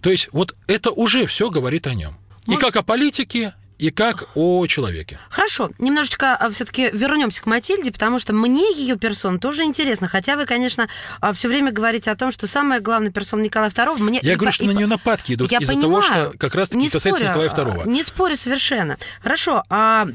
То 0.00 0.10
есть 0.10 0.28
вот 0.32 0.56
это 0.66 0.90
уже 0.90 1.26
все 1.26 1.50
говорит 1.50 1.86
о 1.86 1.94
нем. 1.94 2.16
И 2.46 2.50
Может- 2.52 2.64
как 2.64 2.76
о 2.76 2.82
политике, 2.82 3.54
и 3.78 3.90
как 3.90 4.28
о 4.34 4.66
человеке. 4.66 5.18
Хорошо, 5.28 5.70
немножечко 5.78 6.48
все-таки 6.52 6.90
вернемся 6.92 7.42
к 7.42 7.46
Матильде, 7.46 7.92
потому 7.92 8.18
что 8.18 8.32
мне 8.32 8.72
ее 8.74 8.96
персон 8.96 9.38
тоже 9.38 9.64
интересно. 9.64 10.08
Хотя 10.08 10.36
вы, 10.36 10.46
конечно, 10.46 10.88
все 11.34 11.48
время 11.48 11.72
говорите 11.72 12.10
о 12.10 12.16
том, 12.16 12.30
что 12.30 12.46
самая 12.46 12.80
главная 12.80 13.10
персона 13.10 13.42
Николая 13.42 13.70
II... 13.70 13.98
Мне 13.98 14.20
Я 14.22 14.32
и 14.32 14.36
говорю, 14.36 14.50
по- 14.50 14.54
что 14.54 14.64
и 14.64 14.68
на 14.68 14.72
нее 14.72 14.86
нападки 14.86 15.34
идут 15.34 15.52
из-за 15.52 15.80
того, 15.80 16.02
что 16.02 16.32
как 16.38 16.54
раз-таки 16.54 16.88
касается 16.88 17.24
Николая 17.24 17.48
II. 17.50 17.82
а, 17.84 17.88
Не 17.88 18.02
спорю 18.02 18.36
совершенно. 18.36 18.96
Хорошо, 19.22 19.62
а 19.68 20.08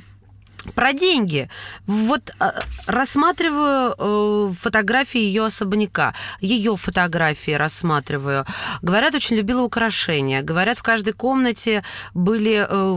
про 0.76 0.93
деньги. 0.93 1.50
Вот 1.88 2.32
а, 2.39 2.62
рассматриваю 2.88 3.95
э, 3.97 4.54
фотографии 4.60 5.19
ее 5.19 5.45
особняка, 5.45 6.13
ее 6.39 6.76
фотографии 6.76 7.52
рассматриваю. 7.52 8.45
Говорят, 8.82 9.15
очень 9.15 9.36
любила 9.36 9.62
украшения. 9.62 10.41
Говорят, 10.41 10.78
в 10.78 10.84
каждой 10.84 11.13
комнате 11.13 11.84
были 12.13 12.65
э, 12.67 12.91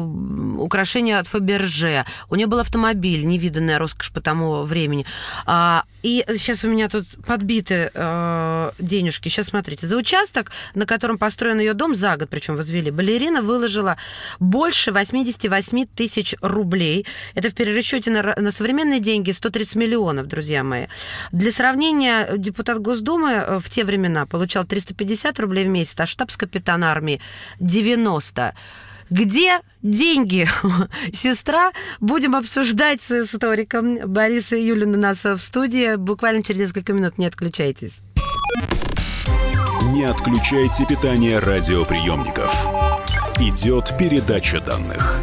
украшения 0.59 1.19
от 1.19 1.27
Фаберже. 1.27 2.05
У 2.31 2.37
нее 2.37 2.47
был 2.47 2.59
автомобиль, 2.59 3.25
невиданная 3.27 3.79
роскошь 3.79 4.13
по 4.13 4.21
тому 4.21 4.63
времени. 4.63 5.07
А, 5.47 5.85
и 6.03 6.25
сейчас 6.37 6.65
у 6.65 6.69
меня 6.69 6.89
тут 6.89 7.07
подбиты 7.27 7.91
э, 7.93 8.71
денежки. 8.79 9.29
Сейчас 9.29 9.47
смотрите. 9.47 9.87
За 9.87 9.97
участок, 9.97 10.51
на 10.75 10.87
котором 10.87 11.19
построен 11.19 11.59
ее 11.61 11.75
дом, 11.75 11.95
за 11.95 12.17
год 12.17 12.29
причем 12.31 12.57
возвели, 12.57 12.91
балерина 12.91 13.43
выложила 13.43 13.97
больше 14.39 14.93
88 14.93 15.87
тысяч 15.95 16.35
рублей. 16.41 17.07
Это 17.35 17.54
в 17.55 17.57
перерасчете 17.57 18.11
на, 18.11 18.35
на 18.37 18.51
современные 18.51 18.99
деньги 18.99 19.31
130 19.31 19.77
миллионов, 19.77 20.27
друзья 20.27 20.65
мои. 20.65 20.87
Для 21.31 21.53
сравнения, 21.53 22.37
депутат 22.37 22.81
Госдумы 22.81 23.31
э, 23.31 23.59
в 23.61 23.71
те 23.71 23.85
времена 23.85 24.27
получал 24.27 24.65
350 24.65 25.39
рублей 25.39 25.65
в 25.65 25.69
месяц, 25.69 26.01
а 26.01 26.07
штабс-капитан 26.07 26.83
армии 26.83 27.21
90. 27.61 28.55
Где 29.09 29.61
деньги? 29.83 30.49
Сестра. 31.13 31.71
Будем 32.01 32.35
обсуждать 32.35 33.01
с 33.01 33.13
историком 33.13 33.99
Борисом 34.07 34.59
Юлин 34.59 34.95
у 34.95 34.99
нас 34.99 35.25
в 35.25 35.39
студии. 35.39 35.95
Буквально 35.95 36.43
через 36.43 36.61
несколько 36.61 36.93
минут. 36.93 37.19
Не 37.19 37.27
отключайтесь. 37.27 38.01
Не 39.93 40.05
отключайте 40.05 40.87
питание 40.87 41.39
радиоприемников. 41.39 42.53
Идет 43.39 43.97
передача 43.97 44.61
данных. 44.61 45.23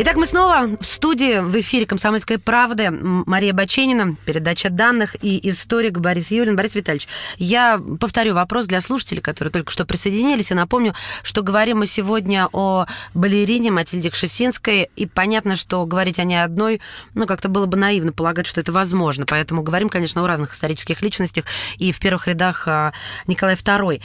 Итак, 0.00 0.14
мы 0.14 0.28
снова 0.28 0.68
в 0.80 0.86
студии, 0.86 1.40
в 1.40 1.58
эфире 1.58 1.84
«Комсомольской 1.84 2.38
правды». 2.38 2.88
Мария 2.92 3.52
Баченина, 3.52 4.14
передача 4.24 4.70
данных 4.70 5.16
и 5.20 5.48
историк 5.48 5.98
Борис 5.98 6.30
Юлин. 6.30 6.54
Борис 6.54 6.76
Витальевич, 6.76 7.08
я 7.36 7.82
повторю 7.98 8.34
вопрос 8.34 8.66
для 8.66 8.80
слушателей, 8.80 9.20
которые 9.20 9.50
только 9.50 9.72
что 9.72 9.84
присоединились, 9.84 10.52
и 10.52 10.54
напомню, 10.54 10.94
что 11.24 11.42
говорим 11.42 11.78
мы 11.78 11.86
сегодня 11.86 12.48
о 12.52 12.86
балерине 13.12 13.72
Матильде 13.72 14.08
Кшесинской, 14.10 14.88
и 14.94 15.06
понятно, 15.06 15.56
что 15.56 15.84
говорить 15.84 16.20
о 16.20 16.24
ней 16.24 16.44
одной, 16.44 16.80
ну, 17.14 17.26
как-то 17.26 17.48
было 17.48 17.66
бы 17.66 17.76
наивно 17.76 18.12
полагать, 18.12 18.46
что 18.46 18.60
это 18.60 18.70
возможно, 18.70 19.26
поэтому 19.26 19.64
говорим, 19.64 19.88
конечно, 19.88 20.22
о 20.22 20.28
разных 20.28 20.54
исторических 20.54 21.02
личностях, 21.02 21.44
и 21.76 21.90
в 21.90 21.98
первых 21.98 22.28
рядах 22.28 22.68
а, 22.68 22.92
Николай 23.26 23.56
II. 23.56 24.00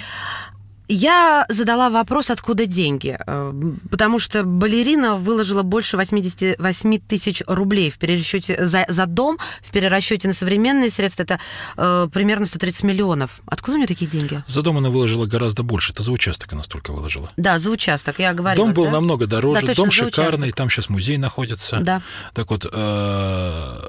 Я 0.88 1.46
задала 1.50 1.89
вопрос, 1.89 2.30
откуда 2.30 2.65
деньги, 2.65 3.17
Э, 3.26 3.54
потому 3.89 4.19
что 4.19 4.43
балерина 4.43 5.15
выложила 5.15 5.63
больше 5.63 5.98
88 5.98 7.00
тысяч 7.00 7.43
рублей 7.48 7.89
в 7.89 7.98
перерасчете 7.98 8.65
за, 8.65 8.86
за 8.88 9.06
дом, 9.06 9.38
в 9.62 9.72
перерасчете 9.72 10.28
на 10.28 10.34
современные 10.34 10.89
средства 10.89 11.24
это 11.24 11.39
э, 11.78 12.08
примерно 12.12 12.46
130 12.46 12.84
миллионов. 12.84 13.41
Откуда 13.46 13.76
у 13.76 13.78
нее 13.78 13.88
такие 13.88 14.10
деньги? 14.10 14.43
За 14.48 14.62
дом 14.62 14.78
она 14.78 14.89
выложила 14.89 15.26
гораздо 15.26 15.63
больше. 15.63 15.93
Это 15.93 16.04
за 16.04 16.12
участок 16.12 16.52
она 16.54 16.63
столько 16.63 16.91
выложила. 16.91 17.30
Да, 17.38 17.60
за 17.60 17.69
участок, 17.69 18.19
я 18.19 18.34
говорила. 18.34 18.65
Дом 18.65 18.74
был 18.74 18.86
да? 18.86 18.91
намного 18.91 19.28
дороже, 19.28 19.62
Да, 19.62 19.67
точно, 19.67 19.84
дом 19.84 19.91
шикарный, 19.91 20.48
участок. 20.48 20.56
там 20.56 20.69
сейчас 20.69 20.89
музей 20.89 21.17
находится. 21.17 21.80
Да. 21.80 22.02
Так 22.34 22.50
вот, 22.50 22.65
э, 22.72 23.80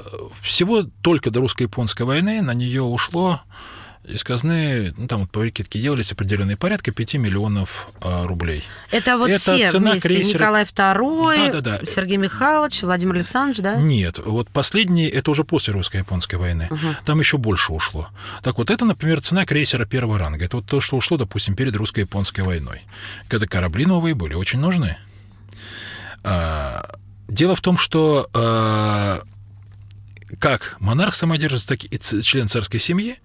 всего 0.42 0.83
только 1.02 1.30
до 1.30 1.40
русско-японской 1.40 2.02
войны 2.02 2.42
на 2.42 2.54
нее 2.54 2.83
ушло 2.83 3.40
из 4.07 4.23
казны, 4.23 4.93
ну, 4.97 5.07
там 5.07 5.23
вот 5.23 5.31
по 5.31 5.40
прикидке 5.40 5.81
делались 5.81 6.12
определенные 6.12 6.57
порядка 6.57 6.93
5 6.93 7.14
миллионов 7.14 7.88
э, 8.01 8.27
рублей. 8.27 8.62
Это 8.90 9.17
вот 9.17 9.31
Это 9.31 9.38
все 9.40 9.71
цена 9.71 9.93
вместе. 9.93 10.09
крейсера. 10.09 10.38
Николай 10.38 10.62
II, 10.64 11.53
Да-да-да. 11.53 11.87
Сергей 11.87 12.17
Михайлович, 12.19 12.83
Владимир 12.83 13.17
Александрович, 13.17 13.61
да? 13.62 13.77
Нет, 13.77 14.19
вот 14.19 14.49
последний, 14.51 15.07
это 15.07 15.31
уже 15.31 15.45
после 15.45 15.73
русско-японской 15.73 16.37
войны. 16.37 16.69
Там 17.05 17.19
еще 17.21 17.38
больше 17.38 17.73
ушло. 17.73 18.09
Так 18.43 18.59
вот, 18.59 18.71
это, 18.71 18.85
например, 18.85 19.21
цена 19.23 19.47
крейсера 19.47 19.87
первого 19.87 20.19
ранга. 20.19 20.45
Это 20.45 20.57
вот 20.57 20.67
то, 20.67 20.81
что 20.81 20.97
ушло, 20.97 21.17
допустим, 21.17 21.55
перед 21.57 21.75
русско-японской 21.77 22.43
войной. 22.43 22.83
Когда 23.29 23.47
корабли 23.47 23.87
новые 23.87 24.14
были, 24.14 24.35
очень 24.35 24.59
нужны. 24.59 24.97
А, 26.23 26.95
Дело 27.27 27.57
в 27.57 27.61
том, 27.62 27.79
что 27.79 28.29
а, 28.35 29.23
как 30.38 30.77
монарх 30.81 31.14
самодержец, 31.14 31.64
так 31.64 31.85
и 31.85 31.99
член 31.99 32.49
царской 32.49 32.81
семьи, 32.81 33.16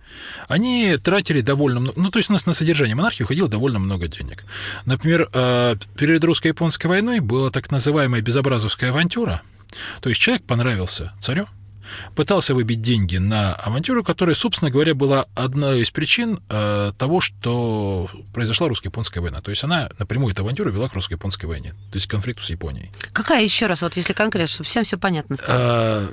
они 0.47 0.97
тратили 0.97 1.41
довольно 1.41 1.79
много, 1.79 1.99
ну, 1.99 2.09
то 2.09 2.19
есть 2.19 2.29
у 2.29 2.33
нас 2.33 2.45
на 2.45 2.53
содержание 2.53 2.95
монархии 2.95 3.23
уходило 3.23 3.47
довольно 3.47 3.79
много 3.79 4.07
денег. 4.07 4.43
Например, 4.85 5.29
э, 5.33 5.75
перед 5.97 6.23
русско-японской 6.23 6.87
войной 6.87 7.19
была 7.19 7.51
так 7.51 7.71
называемая 7.71 8.21
безобразовская 8.21 8.91
авантюра. 8.91 9.41
То 10.01 10.09
есть 10.09 10.19
человек 10.19 10.43
понравился 10.43 11.13
царю, 11.21 11.47
пытался 12.15 12.53
выбить 12.53 12.81
деньги 12.81 13.17
на 13.17 13.53
авантюру, 13.53 14.03
которая, 14.03 14.35
собственно 14.35 14.71
говоря, 14.71 14.93
была 14.95 15.25
одной 15.35 15.81
из 15.81 15.91
причин 15.91 16.39
э, 16.49 16.91
того, 16.97 17.19
что 17.19 18.09
произошла 18.33 18.67
русско-японская 18.67 19.21
война. 19.21 19.41
То 19.41 19.51
есть 19.51 19.63
она 19.63 19.89
напрямую 19.99 20.33
эту 20.33 20.43
авантюру 20.43 20.71
вела 20.71 20.87
к 20.87 20.93
русско-японской 20.93 21.45
войне, 21.45 21.71
то 21.91 21.95
есть 21.95 22.07
к 22.07 22.11
конфликту 22.11 22.43
с 22.43 22.49
Японией. 22.49 22.91
Какая 23.13 23.43
еще 23.43 23.65
раз, 23.65 23.81
вот 23.81 23.95
если 23.95 24.13
конкретно, 24.13 24.51
чтобы 24.51 24.67
всем 24.67 24.83
все 24.83 24.97
понятно 24.97 25.35
стало? 25.35 26.09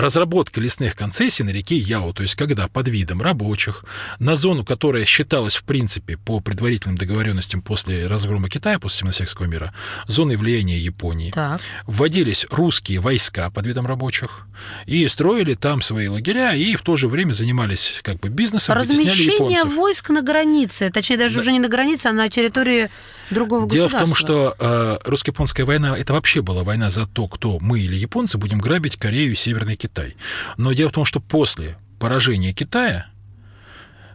Разработка 0.00 0.62
лесных 0.62 0.96
концессий 0.96 1.44
на 1.44 1.50
реке 1.50 1.76
Яо, 1.76 2.14
то 2.14 2.22
есть 2.22 2.34
когда 2.34 2.68
под 2.68 2.88
видом 2.88 3.20
рабочих 3.20 3.84
на 4.18 4.34
зону, 4.34 4.64
которая 4.64 5.04
считалась 5.04 5.56
в 5.56 5.64
принципе 5.64 6.16
по 6.16 6.40
предварительным 6.40 6.96
договоренностям 6.96 7.60
после 7.60 8.06
разгрома 8.06 8.48
Китая, 8.48 8.78
после 8.78 9.00
Семносекского 9.00 9.44
мира, 9.44 9.74
зоной 10.06 10.36
влияния 10.36 10.78
Японии, 10.78 11.32
Так. 11.32 11.60
вводились 11.86 12.46
русские 12.50 13.00
войска 13.00 13.50
под 13.50 13.66
видом 13.66 13.86
рабочих 13.86 14.46
и 14.86 15.06
строили 15.06 15.52
там 15.52 15.82
свои 15.82 16.08
лагеря 16.08 16.54
и 16.54 16.76
в 16.76 16.82
то 16.82 16.96
же 16.96 17.06
время 17.06 17.34
занимались 17.34 18.00
как 18.02 18.20
бы 18.20 18.30
бизнесом, 18.30 18.74
Размещение 18.74 19.64
войск 19.64 20.08
на 20.08 20.22
границе, 20.22 20.88
точнее 20.88 21.18
даже 21.18 21.40
уже 21.40 21.52
не 21.52 21.60
на 21.60 21.68
границе, 21.68 22.06
а 22.06 22.12
на 22.12 22.30
территории 22.30 22.88
другого 23.30 23.68
Дело 23.68 23.88
в 23.88 23.92
том, 23.92 24.10
государства. 24.10 24.26
что 24.26 24.56
э, 24.58 24.98
русско-японская 25.04 25.66
война 25.66 25.96
это 25.96 26.12
вообще 26.12 26.42
была 26.42 26.62
война 26.62 26.90
за 26.90 27.06
то, 27.06 27.28
кто 27.28 27.58
мы 27.60 27.80
или 27.80 27.96
японцы 27.96 28.38
будем 28.38 28.58
грабить 28.58 28.96
Корею 28.96 29.32
и 29.32 29.34
Северный 29.34 29.76
Китай. 29.76 30.16
Но 30.56 30.72
дело 30.72 30.88
в 30.90 30.92
том, 30.92 31.04
что 31.04 31.20
после 31.20 31.76
поражения 31.98 32.52
Китая 32.52 33.06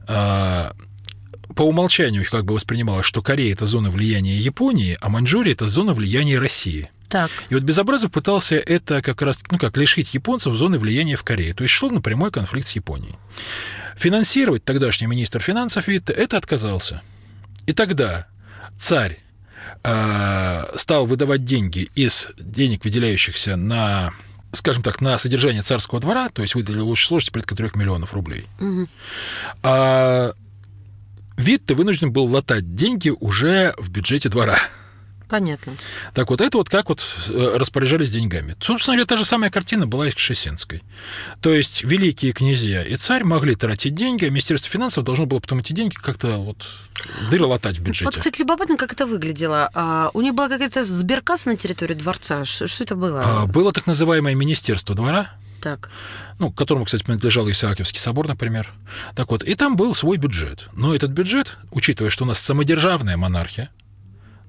э, 0.07 0.71
по 1.55 1.61
умолчанию 1.63 2.21
их 2.21 2.29
как 2.29 2.45
бы 2.45 2.53
воспринималось, 2.53 3.05
что 3.05 3.21
Корея 3.21 3.53
это 3.53 3.65
зона 3.65 3.89
влияния 3.89 4.37
Японии, 4.37 4.97
а 4.99 5.09
Маньчжурия 5.09 5.53
это 5.53 5.67
зона 5.67 5.93
влияния 5.93 6.39
России. 6.39 6.89
Так. 7.09 7.29
И 7.49 7.53
вот 7.53 7.63
Безобразов 7.63 8.11
пытался 8.11 8.55
это 8.55 9.01
как 9.01 9.21
раз, 9.21 9.43
ну 9.51 9.57
как, 9.57 9.77
лишить 9.77 10.13
японцев 10.13 10.55
зоны 10.55 10.79
влияния 10.79 11.15
в 11.15 11.23
Корее. 11.23 11.53
То 11.53 11.63
есть 11.63 11.73
шел 11.73 11.89
на 11.89 12.01
прямой 12.01 12.31
конфликт 12.31 12.67
с 12.67 12.71
Японией. 12.71 13.15
Финансировать 13.95 14.65
тогдашний 14.65 15.07
министр 15.07 15.39
финансов 15.39 15.87
Витте 15.87 16.13
это 16.13 16.37
отказался. 16.37 17.01
И 17.67 17.73
тогда 17.73 18.27
царь 18.77 19.19
э, 19.83 20.63
стал 20.75 21.05
выдавать 21.05 21.45
деньги 21.45 21.89
из 21.95 22.29
денег, 22.37 22.83
выделяющихся 22.83 23.55
на 23.55 24.13
скажем 24.51 24.83
так, 24.83 25.01
на 25.01 25.17
содержание 25.17 25.63
царского 25.63 25.99
двора, 25.99 26.29
то 26.29 26.41
есть 26.41 26.55
выделил 26.55 26.85
в 26.87 26.89
общей 26.89 27.07
сложности 27.07 27.33
порядка 27.33 27.55
трех 27.55 27.75
миллионов 27.75 28.13
рублей. 28.13 28.47
А 29.63 30.31
Витте 31.37 31.73
вынужден 31.73 32.11
был 32.11 32.25
латать 32.25 32.75
деньги 32.75 33.09
уже 33.09 33.73
в 33.77 33.89
бюджете 33.89 34.29
двора. 34.29 34.57
Понятно. 35.29 35.73
Так 36.13 36.29
вот, 36.29 36.41
это 36.41 36.57
вот 36.57 36.69
как 36.69 36.89
вот 36.89 37.03
э, 37.29 37.55
распоряжались 37.57 38.11
деньгами. 38.11 38.55
Собственно 38.59 38.95
говоря, 38.97 39.07
та 39.07 39.17
же 39.17 39.25
самая 39.25 39.49
картина 39.49 39.87
была 39.87 40.07
и 40.07 40.11
с 40.11 40.15
Кшесинской. 40.15 40.83
То 41.41 41.53
есть 41.53 41.83
великие 41.83 42.31
князья 42.31 42.83
и 42.83 42.95
царь 42.95 43.23
могли 43.23 43.55
тратить 43.55 43.95
деньги, 43.95 44.25
а 44.25 44.29
Министерство 44.29 44.69
финансов 44.71 45.03
должно 45.03 45.25
было 45.25 45.39
потом 45.39 45.59
эти 45.59 45.73
деньги 45.73 45.95
как-то 45.95 46.37
вот 46.37 46.65
дыры 47.31 47.45
латать 47.45 47.77
в 47.77 47.81
бюджете. 47.81 48.05
Вот, 48.05 48.17
кстати, 48.17 48.39
любопытно, 48.39 48.77
как 48.77 48.93
это 48.93 49.05
выглядело. 49.05 49.69
А, 49.73 50.11
у 50.13 50.21
них 50.21 50.33
была 50.35 50.47
какая-то 50.49 50.83
сберкасса 50.85 51.49
на 51.49 51.57
территории 51.57 51.93
дворца. 51.95 52.45
Что, 52.45 52.67
что 52.67 52.83
это 52.83 52.95
было? 52.95 53.21
А, 53.25 53.45
Было 53.47 53.71
так 53.71 53.87
называемое 53.87 54.35
Министерство 54.35 54.95
двора, 54.95 55.31
Так. 55.61 55.89
ну, 56.39 56.51
к 56.51 56.57
которому, 56.57 56.85
кстати, 56.85 57.03
принадлежал 57.03 57.49
Исаакиевский 57.49 57.99
собор, 57.99 58.27
например. 58.27 58.71
Так 59.15 59.31
вот, 59.31 59.43
и 59.43 59.55
там 59.55 59.75
был 59.75 59.95
свой 59.95 60.17
бюджет. 60.17 60.67
Но 60.73 60.93
этот 60.95 61.11
бюджет, 61.11 61.57
учитывая, 61.71 62.09
что 62.11 62.23
у 62.23 62.27
нас 62.27 62.39
самодержавная 62.39 63.17
монархия, 63.17 63.69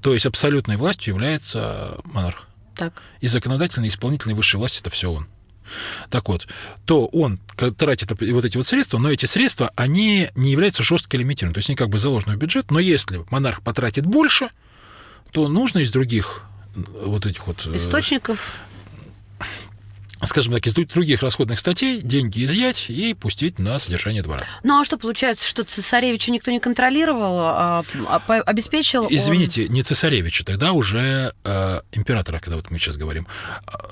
то 0.03 0.15
есть 0.15 0.27
абсолютной 0.27 0.77
властью 0.77 1.15
является 1.15 1.99
монарх. 2.05 2.47
Так. 2.75 3.03
И 3.21 3.29
законодательной, 3.29 3.89
и 3.89 3.91
исполнительной 3.91 4.35
высшей 4.35 4.59
власти 4.59 4.81
это 4.81 4.91
все 4.91 5.11
он. 5.11 5.27
Так 6.11 6.29
вот, 6.29 6.47
то 6.85 7.07
он 7.07 7.39
тратит 7.77 8.11
вот 8.11 8.45
эти 8.45 8.57
вот 8.57 8.67
средства, 8.67 8.99
но 8.99 9.11
эти 9.11 9.27
средства, 9.27 9.73
они 9.75 10.31
не 10.37 10.53
являются 10.53 10.83
жестко 10.83 11.17
лимитированными, 11.17 11.55
то 11.55 11.59
есть 11.59 11.71
они 11.71 11.77
как 11.77 11.89
бы 11.89 11.99
заложены 11.99 12.37
в 12.37 12.39
бюджет, 12.39 12.71
но 12.71 12.79
если 12.79 13.25
монарх 13.31 13.63
потратит 13.63 14.07
больше, 14.07 14.51
то 15.33 15.49
нужно 15.49 15.81
из 15.81 15.91
других 15.91 16.43
вот 16.75 17.27
этих 17.27 17.47
вот... 17.47 17.67
э, 17.67 17.77
Источников. 17.77 18.55
Скажем 20.25 20.55
так, 20.55 20.67
из 20.67 20.75
друг- 20.75 20.89
других 20.89 21.23
расходных 21.23 21.59
статей 21.59 22.01
деньги 22.01 22.45
изъять 22.45 22.87
и 22.89 23.13
пустить 23.15 23.59
на 23.59 23.79
содержание 23.79 24.23
двора. 24.23 24.43
Ну 24.65 24.81
а 24.81 24.85
что 24.85 24.97
получается, 24.99 25.47
что 25.47 25.63
цесаревича 25.65 26.31
никто 26.33 26.51
не 26.51 26.59
контролировал, 26.61 27.39
а, 27.41 27.85
а 28.09 28.19
обеспечил 28.47 29.05
он- 29.05 29.15
Извините, 29.15 29.69
не 29.69 29.83
цесаревича, 29.83 30.45
тогда 30.45 30.73
уже 30.73 31.35
э, 31.45 31.81
императора, 31.93 32.39
когда 32.41 32.57
вот 32.57 32.71
мы 32.71 32.79
сейчас 32.79 32.97
говорим. 32.97 33.27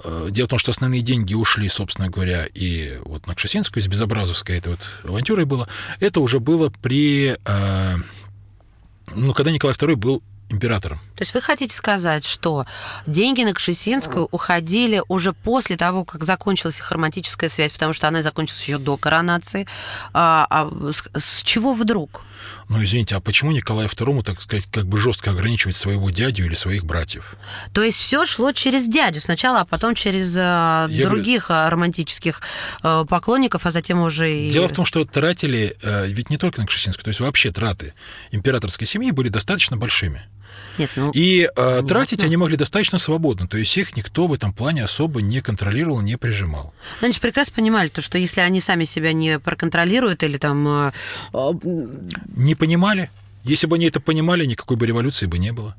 Э, 0.05 0.29
Дело 0.31 0.47
в 0.47 0.51
том, 0.51 0.59
что 0.59 0.71
основные 0.71 1.03
деньги 1.03 1.35
ушли, 1.35 1.69
собственно 1.69 2.09
говоря, 2.09 2.47
и 2.53 2.99
вот 3.05 3.27
на 3.27 3.35
Кшесинскую, 3.35 3.83
из 3.83 3.89
Безобразовской 3.89 4.57
этой 4.59 4.69
вот 4.69 4.81
авантюрой 5.05 5.45
было. 5.45 5.69
Это 6.01 6.21
уже 6.21 6.41
было 6.41 6.71
при... 6.83 7.37
э, 7.45 7.97
ну, 9.15 9.35
когда 9.35 9.51
Николай 9.51 9.75
II 9.77 9.97
был 9.97 10.23
императором. 10.55 10.99
То 11.17 11.23
есть 11.23 11.35
вы 11.35 11.41
хотите 11.41 11.75
сказать, 11.75 12.25
что 12.25 12.67
деньги 13.07 13.43
на 13.43 13.53
Кшесинскую 13.53 14.29
уходили 14.31 15.03
уже 15.09 15.33
после 15.33 15.77
того, 15.77 16.05
как 16.05 16.25
закончилась 16.25 16.79
их 16.79 16.91
романтическая 16.91 17.49
связь, 17.49 17.73
потому 17.73 17.93
что 17.93 18.09
она 18.09 18.23
закончилась 18.23 18.63
еще 18.63 18.79
до 18.79 18.97
коронации. 18.97 19.67
А, 20.13 20.47
а 20.51 20.93
с, 20.93 21.09
с 21.15 21.43
чего 21.43 21.73
вдруг? 21.73 22.23
Ну, 22.69 22.83
извините, 22.83 23.17
а 23.17 23.21
почему 23.21 23.53
Николаю 23.53 23.89
II, 23.89 24.23
так 24.23 24.41
сказать, 24.41 24.67
как 24.71 24.87
бы 24.87 24.99
жестко 24.99 25.31
ограничивать 25.31 25.77
своего 25.77 26.11
дядю 26.11 26.47
или 26.47 26.55
своих 26.55 26.85
братьев? 26.85 27.37
То 27.73 27.83
есть 27.83 27.99
все 27.99 28.25
шло 28.25 28.53
через 28.53 28.89
дядю 28.89 29.21
сначала, 29.21 29.61
а 29.61 29.65
потом 29.65 29.95
через 29.95 30.35
э, 30.37 30.89
других 30.91 31.51
э, 31.51 31.69
романтических 31.69 32.41
э, 32.83 33.05
поклонников, 33.09 33.67
а 33.67 33.71
затем 33.71 34.01
уже 34.01 34.47
и... 34.47 34.51
Дело 34.51 34.69
в 34.69 34.73
том, 34.73 34.85
что 34.85 35.05
тратили, 35.05 35.77
э, 35.83 36.07
ведь 36.07 36.31
не 36.31 36.39
только 36.39 36.61
на 36.61 36.67
Кшесинскую, 36.67 37.05
то 37.05 37.11
есть 37.11 37.21
вообще 37.21 37.51
траты 37.51 37.95
императорской 38.31 38.87
семьи 38.87 39.11
были 39.11 39.29
достаточно 39.29 39.77
большими. 39.77 40.27
Нет, 40.79 40.91
ну, 40.97 41.11
И 41.13 41.43
э, 41.43 41.51
Понятно. 41.55 41.89
тратить 41.89 42.23
они 42.25 42.37
могли 42.37 42.57
достаточно 42.57 42.99
свободно, 42.99 43.47
то 43.47 43.57
есть 43.57 43.77
их 43.77 43.97
никто 43.97 44.27
в 44.27 44.33
этом 44.33 44.53
плане 44.53 44.85
особо 44.85 45.23
не 45.23 45.41
контролировал, 45.41 46.01
не 46.01 46.17
прижимал. 46.17 46.73
они 47.01 47.13
же 47.13 47.21
прекрасно 47.21 47.55
понимали, 47.55 47.89
то, 47.89 48.03
что 48.03 48.19
если 48.19 48.41
они 48.41 48.61
сами 48.61 48.85
себя 48.85 49.13
не 49.13 49.39
проконтролируют 49.39 50.23
или 50.23 50.39
там... 50.39 50.67
э, 50.67 50.93
э, 51.33 51.53
Не 52.37 52.55
понимали? 52.55 53.11
Если 53.45 53.67
бы 53.67 53.77
они 53.77 53.87
это 53.87 54.01
понимали, 54.01 54.47
никакой 54.47 54.77
бы 54.77 54.87
революции 54.87 55.27
бы 55.27 55.39
не 55.39 55.53
было. 55.53 55.77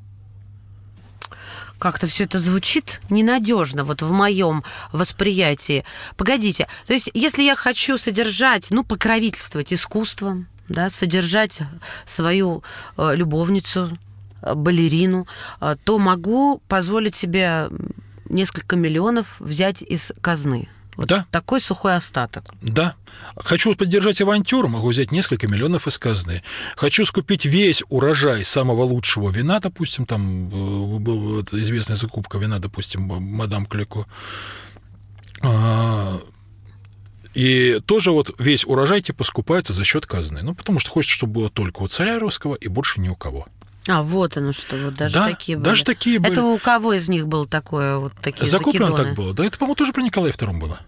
как-то 1.78 2.06
все 2.06 2.24
это 2.24 2.38
звучит 2.38 3.00
ненадежно 3.10 3.84
вот 3.84 4.02
в 4.02 4.10
моем 4.12 4.64
восприятии. 4.92 5.84
Погодите, 6.16 6.68
то 6.86 6.94
есть 6.94 7.10
если 7.12 7.42
я 7.42 7.54
хочу 7.54 7.98
содержать, 7.98 8.70
ну, 8.70 8.84
покровительствовать 8.84 9.72
искусством, 9.72 10.46
да, 10.68 10.90
содержать 10.90 11.60
свою 12.06 12.62
э, 12.96 13.14
любовницу, 13.14 13.98
балерину, 14.42 15.26
э, 15.60 15.76
то 15.84 15.98
могу 15.98 16.62
позволить 16.68 17.14
себе 17.14 17.68
несколько 18.28 18.76
миллионов 18.76 19.36
взять 19.38 19.82
из 19.82 20.12
казны. 20.20 20.68
Вот 20.96 21.08
Да. 21.08 21.26
такой 21.30 21.60
сухой 21.60 21.94
остаток. 21.94 22.44
Да. 22.62 22.94
Хочу 23.36 23.74
поддержать 23.74 24.20
авантюру, 24.22 24.68
могу 24.68 24.88
взять 24.88 25.12
несколько 25.12 25.46
миллионов 25.46 25.86
из 25.86 25.98
казны. 25.98 26.42
Хочу 26.74 27.04
скупить 27.04 27.44
весь 27.44 27.82
урожай 27.90 28.44
самого 28.46 28.82
лучшего 28.84 29.28
вина, 29.30 29.60
допустим, 29.60 30.06
там 30.06 30.46
э, 30.48 30.98
была 30.98 31.42
известная 31.52 31.96
закупка 31.96 32.38
вина, 32.38 32.58
допустим, 32.60 33.02
мадам 33.02 33.66
Клико. 33.66 34.06
А, 35.42 36.18
И 37.34 37.80
тоже 37.84 38.12
вот 38.12 38.34
весь 38.38 38.64
урожай 38.64 39.02
типа 39.02 39.22
скупается 39.24 39.74
за 39.74 39.84
счет 39.84 40.06
казны. 40.06 40.40
Ну, 40.42 40.54
потому 40.54 40.78
что 40.78 40.90
хочется, 40.90 41.14
чтобы 41.16 41.34
было 41.34 41.50
только 41.50 41.82
у 41.82 41.88
царя 41.88 42.18
русского 42.18 42.54
и 42.54 42.68
больше 42.68 43.00
ни 43.02 43.10
у 43.10 43.14
кого. 43.14 43.46
А, 43.88 44.02
вот 44.02 44.36
оно 44.36 44.52
что, 44.52 44.76
вот 44.76 44.94
даже 44.94 45.14
Да, 45.14 45.28
такие 45.28 45.56
были. 45.56 45.64
даже 45.64 45.84
такие 45.84 46.18
были. 46.18 46.32
Это 46.32 46.42
у 46.42 46.58
кого 46.58 46.92
из 46.94 47.08
них 47.08 47.28
было 47.28 47.46
такое, 47.46 47.98
вот 47.98 48.12
такие 48.22 48.50
Закуплено 48.50 48.88
закидоны? 48.88 49.08
так 49.08 49.16
было. 49.16 49.34
Да, 49.34 49.44
это, 49.44 49.58
по-моему, 49.58 49.74
тоже 49.76 49.92
при 49.92 50.02
Николае 50.02 50.32
II 50.32 50.58
было. 50.58 50.80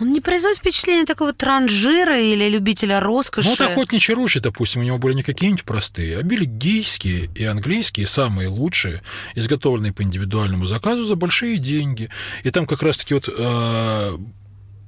Он 0.00 0.12
не 0.12 0.22
производит 0.22 0.58
впечатление 0.58 1.04
такого 1.04 1.34
транжира 1.34 2.18
или 2.18 2.48
любителя 2.48 3.00
роскоши. 3.00 3.48
Ну, 3.50 3.54
вот 3.58 3.70
охотничьи 3.70 4.14
ружья, 4.14 4.40
допустим, 4.40 4.80
у 4.80 4.84
него 4.84 4.96
были 4.96 5.12
не 5.12 5.22
какие-нибудь 5.22 5.64
простые, 5.64 6.18
а 6.18 6.22
бельгийские 6.22 7.28
и 7.34 7.44
английские, 7.44 8.06
самые 8.06 8.48
лучшие, 8.48 9.02
изготовленные 9.34 9.92
по 9.92 10.02
индивидуальному 10.02 10.64
заказу 10.64 11.04
за 11.04 11.16
большие 11.16 11.58
деньги. 11.58 12.08
И 12.44 12.50
там 12.50 12.66
как 12.66 12.82
раз-таки 12.82 13.12
вот... 13.12 13.28
э, 13.28 14.18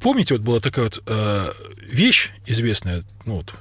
помните, 0.00 0.34
вот 0.34 0.42
была 0.44 0.60
такая 0.60 0.86
вот 0.86 1.02
э, 1.04 1.52
вещь 1.90 2.30
известная, 2.46 3.02
ну 3.26 3.34
вот, 3.34 3.52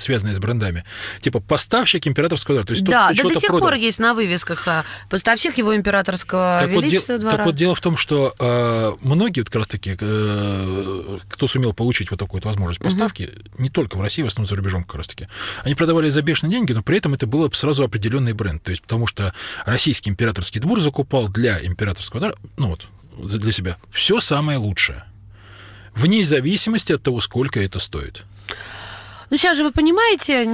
связанная 0.00 0.34
с 0.34 0.38
брендами, 0.38 0.84
типа 1.20 1.40
поставщик 1.40 2.06
императорского 2.06 2.56
двора. 2.56 2.66
То 2.66 2.72
есть 2.72 2.84
да, 2.84 3.08
тут 3.08 3.16
да 3.16 3.22
до 3.28 3.34
сих 3.40 3.48
продал. 3.50 3.60
пор 3.68 3.74
есть 3.74 3.98
на 3.98 4.14
вывесках 4.14 4.66
а, 4.68 4.84
поставщик 5.10 5.58
его 5.58 5.74
императорского 5.76 6.58
Так 6.60 6.70
вот, 6.70 6.82
де- 6.84 6.90
величества 6.90 7.18
двора. 7.18 7.36
так 7.36 7.46
вот, 7.46 7.54
дело 7.54 7.74
в 7.74 7.80
том, 7.80 7.96
что 7.96 8.34
э, 8.38 8.92
многие 9.02 9.40
вот 9.40 9.48
как 9.48 9.56
раз-таки, 9.56 9.96
э, 9.98 11.18
кто 11.28 11.46
сумел 11.46 11.72
получить 11.72 12.10
вот 12.10 12.18
такую 12.20 12.40
вот 12.42 12.46
возможность 12.46 12.80
поставки, 12.80 13.30
не 13.58 13.70
только 13.70 13.96
в 13.96 14.00
России, 14.02 14.22
в 14.22 14.26
основном 14.26 14.48
за 14.48 14.56
рубежом 14.56 14.84
как 14.84 14.96
раз-таки, 14.96 15.28
они 15.62 15.74
продавали 15.74 16.08
за 16.08 16.22
бешеные 16.22 16.52
деньги, 16.52 16.72
но 16.72 16.82
при 16.82 16.98
этом 16.98 17.14
это 17.14 17.26
было 17.26 17.50
сразу 17.52 17.84
определенный 17.84 18.32
бренд. 18.32 18.62
То 18.62 18.70
есть 18.70 18.82
потому 18.82 19.06
что 19.06 19.32
российский 19.66 20.10
императорский 20.10 20.60
двор 20.60 20.80
закупал 20.80 21.28
для 21.28 21.58
императорского 21.64 22.20
двора, 22.20 22.34
ну 22.56 22.68
вот, 22.68 22.86
для 23.18 23.52
себя, 23.52 23.76
все 23.90 24.20
самое 24.20 24.58
лучшее. 24.58 25.04
Вне 25.94 26.22
зависимости 26.22 26.92
от 26.92 27.02
того, 27.02 27.20
сколько 27.20 27.60
это 27.60 27.78
стоит. 27.80 28.22
Ну, 29.30 29.36
сейчас 29.36 29.56
же 29.56 29.64
вы 29.64 29.72
понимаете, 29.72 30.44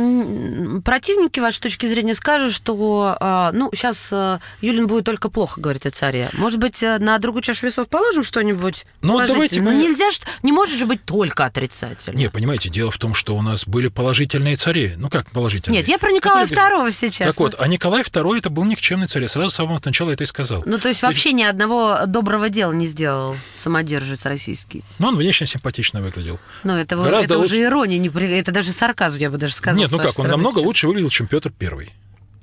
противники 0.84 1.40
вашей 1.40 1.60
точки 1.60 1.86
зрения 1.86 2.14
скажут, 2.14 2.52
что, 2.52 3.16
а, 3.20 3.52
ну, 3.52 3.70
сейчас 3.72 4.10
а, 4.12 4.40
Юлин 4.60 4.86
будет 4.86 5.04
только 5.04 5.28
плохо 5.28 5.60
говорить 5.60 5.86
о 5.86 5.90
царе. 5.90 6.28
Может 6.34 6.58
быть, 6.58 6.82
а, 6.82 6.98
на 6.98 7.18
другую 7.18 7.42
чашу 7.42 7.66
весов 7.66 7.88
положим 7.88 8.22
что-нибудь 8.22 8.84
Ну, 9.02 9.12
давайте 9.12 9.34
положительное? 9.34 9.72
мы- 9.74 9.78
Ну, 9.82 9.88
нельзя 9.88 10.04
не 10.42 10.52
может 10.52 10.76
же 10.78 10.86
быть 10.86 11.04
только 11.04 11.44
отрицательно. 11.44 12.16
Не, 12.16 12.30
понимаете, 12.30 12.68
дело 12.68 12.90
в 12.90 12.98
том, 12.98 13.14
что 13.14 13.36
у 13.36 13.42
нас 13.42 13.66
были 13.66 13.88
положительные 13.88 14.56
цари. 14.56 14.94
Ну 14.96 15.08
как 15.08 15.30
положительные? 15.30 15.78
Нет, 15.78 15.88
я 15.88 15.98
про 15.98 16.10
Николая 16.12 16.46
Которые- 16.46 16.88
II 16.88 16.92
сейчас. 16.92 17.28
Так 17.28 17.38
вот, 17.38 17.54
а 17.58 17.66
Николай 17.68 18.02
II 18.02 18.38
это 18.38 18.50
был 18.50 18.64
никчемный 18.64 19.06
царь. 19.06 19.22
Я 19.22 19.28
сразу 19.28 19.50
с 19.50 19.54
самого 19.54 19.80
начала 19.84 20.10
это 20.10 20.24
и 20.24 20.26
сказал. 20.26 20.62
Ну, 20.66 20.78
то 20.78 20.88
есть 20.88 21.02
вообще 21.02 21.32
ни 21.32 21.42
одного 21.42 22.00
доброго 22.06 22.48
дела 22.50 22.72
не 22.72 22.86
сделал 22.86 23.36
самодержец 23.56 24.26
российский. 24.26 24.82
Но 24.98 25.08
он 25.08 25.16
внешне 25.16 25.46
симпатично 25.46 26.02
выглядел. 26.02 26.38
Ну, 26.64 26.74
это, 26.74 26.96
Гораздо 26.96 27.34
это 27.34 27.38
уже 27.38 27.54
лучше. 27.54 27.62
ирония, 27.62 27.98
не 27.98 28.08
это 28.08 28.52
даже 28.52 28.63
сарказм, 28.72 29.18
я 29.18 29.30
бы 29.30 29.38
даже 29.38 29.54
сказала. 29.54 29.82
Нет, 29.82 29.90
ну 29.92 29.98
как, 29.98 30.18
он 30.18 30.26
намного 30.26 30.58
сейчас. 30.60 30.66
лучше 30.66 30.86
выглядел, 30.86 31.10
чем 31.10 31.26
Петр 31.26 31.50
Первый. 31.50 31.92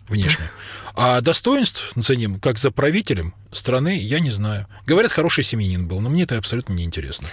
внешне. 0.07 0.45
А 0.93 1.21
достоинств 1.21 1.93
за 1.95 2.17
ним, 2.17 2.37
как 2.39 2.57
за 2.57 2.69
правителем 2.69 3.33
страны, 3.53 3.97
я 3.97 4.19
не 4.19 4.29
знаю. 4.31 4.67
Говорят, 4.85 5.13
хороший 5.13 5.43
семьянин 5.43 5.87
был, 5.87 6.01
но 6.01 6.09
мне 6.09 6.23
это 6.23 6.37
абсолютно 6.37 6.73
неинтересно. 6.73 7.29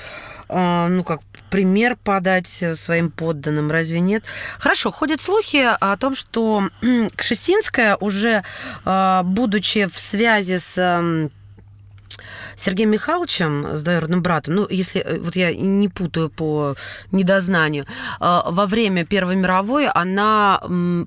А, 0.49 0.89
ну, 0.89 1.03
как 1.03 1.21
пример 1.51 1.97
подать 1.97 2.65
своим 2.75 3.11
подданным, 3.11 3.71
разве 3.71 4.01
нет? 4.01 4.25
Хорошо, 4.59 4.91
ходят 4.91 5.21
слухи 5.21 5.57
о 5.57 5.97
том, 5.97 6.15
что 6.15 6.69
Кшесинская 7.17 7.97
уже, 7.97 8.45
а, 8.85 9.23
будучи 9.25 9.87
в 9.87 9.99
связи 9.99 10.59
с 10.59 11.31
Сергеем 12.59 12.91
Михайловичем, 12.91 13.77
с 13.77 13.83
двоюродным 13.83 14.21
братом, 14.21 14.57
ну, 14.57 14.67
если 14.69 15.01
э, 15.01 15.21
вот 15.21 15.37
я 15.37 15.55
не 15.55 15.89
путаю 15.89 16.29
по 16.29 16.75
недознанию, 17.13 17.85
э, 17.85 18.41
во 18.47 18.67
время 18.67 19.07
Первой 19.07 19.37
мировой 19.37 19.87
она, 19.87 20.61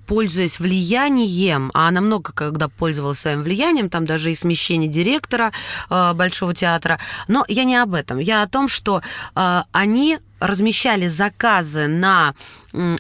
пользуясь 0.08 0.60
влиянием, 0.60 1.70
а 1.74 1.90
она 1.90 2.00
много 2.00 2.32
когда 2.32 2.70
пользовалась 2.70 3.20
своим 3.20 3.44
влиянием, 3.44 3.90
там 3.90 4.06
даже 4.06 4.32
и 4.32 4.36
смещение 4.36 4.90
директора 4.90 5.52
э, 5.90 6.14
Большого 6.14 6.56
театра, 6.56 7.00
но 7.28 7.44
я 7.50 7.66
не 7.66 7.76
об 7.76 7.94
этом. 7.94 8.20
Я 8.20 8.44
о 8.44 8.48
том, 8.48 8.68
что 8.68 9.02
они 9.34 10.18
размещали 10.41 11.08
заказы 11.08 11.88
на 11.88 12.34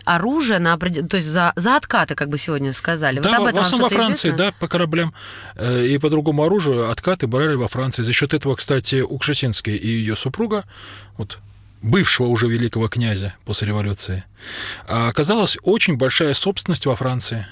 оружие, 0.05 0.59
на, 0.59 0.77
то 0.77 1.17
есть 1.17 1.27
за, 1.27 1.53
за 1.55 1.75
откаты, 1.75 2.15
как 2.15 2.29
бы 2.29 2.37
сегодня 2.37 2.71
сказали. 2.73 3.19
Да, 3.19 3.29
вот 3.29 3.37
об 3.39 3.45
этом 3.47 3.63
в 3.63 3.65
основном 3.65 3.89
во 3.89 3.95
Франции, 3.95 4.29
известно? 4.29 4.45
да, 4.45 4.51
по 4.59 4.67
кораблям 4.67 5.13
э, 5.55 5.87
и 5.87 5.97
по 5.97 6.09
другому 6.09 6.43
оружию 6.43 6.89
откаты 6.89 7.27
брали 7.27 7.55
во 7.55 7.67
Франции. 7.67 8.03
За 8.03 8.13
счет 8.13 8.33
этого, 8.33 8.55
кстати, 8.55 9.01
Укшетинская 9.01 9.75
и 9.75 9.87
ее 9.87 10.15
супруга, 10.15 10.65
вот 11.17 11.39
бывшего 11.81 12.27
уже 12.27 12.47
великого 12.47 12.87
князя 12.87 13.33
после 13.43 13.69
революции, 13.69 14.23
оказалась 14.87 15.57
очень 15.63 15.97
большая 15.97 16.33
собственность 16.33 16.85
во 16.85 16.95
Франции. 16.95 17.47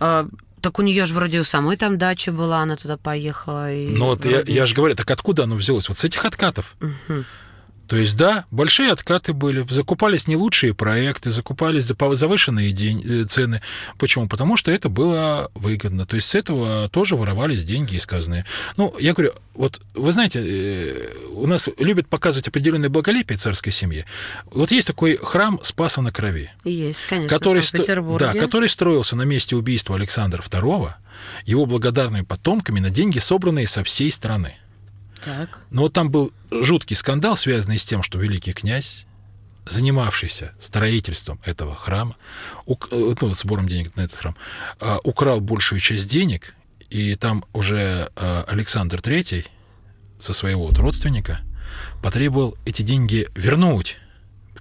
А, 0.00 0.26
так 0.60 0.78
у 0.78 0.82
нее 0.82 1.06
же 1.06 1.14
вроде 1.14 1.40
у 1.40 1.44
самой 1.44 1.76
там 1.76 1.98
дача 1.98 2.32
была, 2.32 2.60
она 2.60 2.76
туда 2.76 2.96
поехала. 2.96 3.72
И 3.72 3.88
ну 3.88 4.06
вот 4.06 4.24
я, 4.24 4.42
я 4.46 4.66
же 4.66 4.74
говорю, 4.74 4.96
так 4.96 5.10
откуда 5.10 5.44
оно 5.44 5.54
взялось? 5.56 5.88
Вот 5.88 5.98
с 5.98 6.04
этих 6.04 6.24
откатов. 6.24 6.74
Угу. 6.80 7.24
То 7.86 7.96
есть, 7.96 8.16
да, 8.16 8.44
большие 8.50 8.90
откаты 8.90 9.32
были, 9.32 9.66
закупались 9.68 10.26
не 10.26 10.36
лучшие 10.36 10.74
проекты, 10.74 11.30
закупались 11.30 11.84
за 11.84 11.96
завышенные 12.14 12.72
день, 12.72 13.02
э, 13.04 13.24
цены. 13.24 13.60
Почему? 13.98 14.28
Потому 14.28 14.56
что 14.56 14.70
это 14.70 14.88
было 14.88 15.50
выгодно. 15.54 16.06
То 16.06 16.16
есть 16.16 16.28
с 16.28 16.34
этого 16.34 16.88
тоже 16.88 17.16
воровались 17.16 17.64
деньги 17.64 17.96
из 17.96 18.06
казны. 18.06 18.44
Ну, 18.76 18.94
я 18.98 19.12
говорю, 19.12 19.32
вот 19.54 19.80
вы 19.94 20.12
знаете, 20.12 20.42
э, 20.44 21.08
у 21.32 21.46
нас 21.46 21.68
любят 21.78 22.08
показывать 22.08 22.48
определенное 22.48 22.88
благолепие 22.88 23.36
царской 23.36 23.72
семьи. 23.72 24.04
Вот 24.46 24.70
есть 24.70 24.86
такой 24.86 25.16
храм 25.16 25.60
Спаса 25.62 26.02
на 26.02 26.10
Крови. 26.10 26.50
Есть, 26.64 27.02
конечно, 27.08 27.36
который, 27.36 27.60
в 27.60 27.66
Санкт-Петербурге. 27.66 28.26
Да, 28.32 28.32
который 28.38 28.68
строился 28.68 29.16
на 29.16 29.22
месте 29.22 29.56
убийства 29.56 29.96
Александра 29.96 30.42
II 30.42 30.94
его 31.44 31.66
благодарными 31.66 32.22
потомками 32.22 32.80
на 32.80 32.90
деньги, 32.90 33.18
собранные 33.18 33.66
со 33.66 33.84
всей 33.84 34.10
страны. 34.10 34.54
Так. 35.24 35.60
Но 35.70 35.82
вот 35.82 35.92
там 35.92 36.10
был 36.10 36.32
жуткий 36.50 36.96
скандал, 36.96 37.36
связанный 37.36 37.78
с 37.78 37.84
тем, 37.84 38.02
что 38.02 38.18
великий 38.18 38.52
князь, 38.52 39.06
занимавшийся 39.66 40.52
строительством 40.60 41.40
этого 41.44 41.74
храма, 41.74 42.16
ук, 42.66 42.88
э, 42.90 43.14
ну, 43.20 43.34
сбором 43.34 43.68
денег 43.68 43.96
на 43.96 44.02
этот 44.02 44.18
храм, 44.18 44.36
а, 44.80 44.98
украл 45.04 45.40
большую 45.40 45.80
часть 45.80 46.10
денег, 46.10 46.54
и 46.90 47.14
там 47.16 47.44
уже 47.52 48.10
а, 48.16 48.44
Александр 48.46 48.98
III 48.98 49.46
со 50.18 50.32
своего 50.32 50.66
вот 50.66 50.78
родственника 50.78 51.40
потребовал 52.02 52.56
эти 52.66 52.82
деньги 52.82 53.28
вернуть 53.34 53.98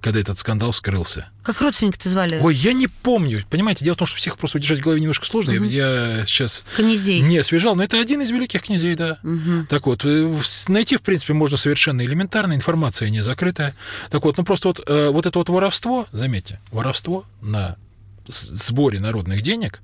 когда 0.02 0.20
этот 0.20 0.38
скандал 0.38 0.74
скрылся. 0.74 1.28
Как 1.44 1.62
родственника-то 1.62 2.10
звали? 2.10 2.40
Ой, 2.42 2.56
я 2.56 2.74
не 2.74 2.88
помню. 2.88 3.44
Понимаете, 3.50 3.86
дело 3.86 3.96
в 3.96 3.98
том, 3.98 4.08
что 4.08 4.18
всех 4.18 4.38
просто 4.38 4.58
удержать 4.58 4.80
в 4.80 4.84
голове 4.84 5.02
немножко 5.02 5.26
сложно. 5.26 5.54
Угу. 5.54 5.66
Я, 5.66 6.18
я 6.20 6.26
сейчас 6.26 6.66
Князей. 6.76 7.22
не 7.22 7.38
освежал, 7.38 7.76
но 7.76 7.84
это 7.84 8.00
один 8.00 8.22
из 8.22 8.32
великих 8.32 8.64
князей, 8.64 8.96
да. 8.96 9.20
Угу. 9.24 9.68
Так 9.70 9.86
вот, 9.86 10.04
э, 10.06 10.34
найти, 10.68 10.98
в 10.98 11.02
принципе, 11.02 11.34
можно 11.34 11.58
совершенно 11.58 12.02
элементарно, 12.02 12.54
информация 12.54 13.10
не 13.10 13.22
закрытая. 13.22 13.76
Так 14.10 14.24
вот, 14.24 14.38
ну 14.38 14.44
просто 14.44 14.70
вот, 14.70 14.82
э, 14.86 15.10
вот 15.10 15.26
это 15.26 15.40
вот 15.40 15.50
воровство, 15.50 16.08
заметьте, 16.12 16.60
воровство 16.72 17.26
на 17.42 17.78
сборе 18.28 19.00
народных 19.00 19.42
денег 19.42 19.82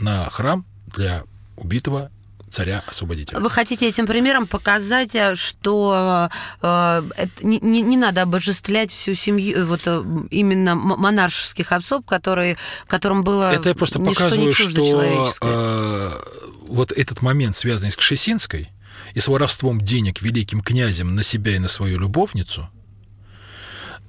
на 0.00 0.28
храм 0.30 0.64
для 0.86 1.24
убитого 1.56 2.10
царя-освободителя. 2.50 3.38
Вы 3.38 3.48
хотите 3.48 3.88
этим 3.88 4.06
примером 4.06 4.46
показать, 4.46 5.14
э, 5.14 5.34
что 5.34 6.28
э, 6.60 7.02
не, 7.42 7.60
не, 7.60 7.80
не 7.80 7.96
надо 7.96 8.22
обожествлять 8.22 8.90
всю 8.92 9.14
семью, 9.14 9.58
э, 9.58 9.64
вот 9.64 9.82
э, 9.86 10.04
именно 10.30 10.74
монаршеских 10.74 11.72
особ, 11.72 12.04
которые, 12.04 12.56
которым 12.86 13.24
было 13.24 13.52
Это 13.52 13.70
я 13.70 13.74
просто 13.74 14.00
показываю, 14.00 14.52
что 14.52 15.30
э, 15.42 16.10
вот 16.68 16.92
этот 16.92 17.22
момент, 17.22 17.56
связанный 17.56 17.92
с 17.92 17.96
Кшесинской 17.96 18.70
и 19.14 19.20
с 19.20 19.28
воровством 19.28 19.80
денег 19.80 20.20
великим 20.20 20.60
князем 20.60 21.14
на 21.14 21.22
себя 21.22 21.56
и 21.56 21.58
на 21.58 21.68
свою 21.68 21.98
любовницу, 21.98 22.68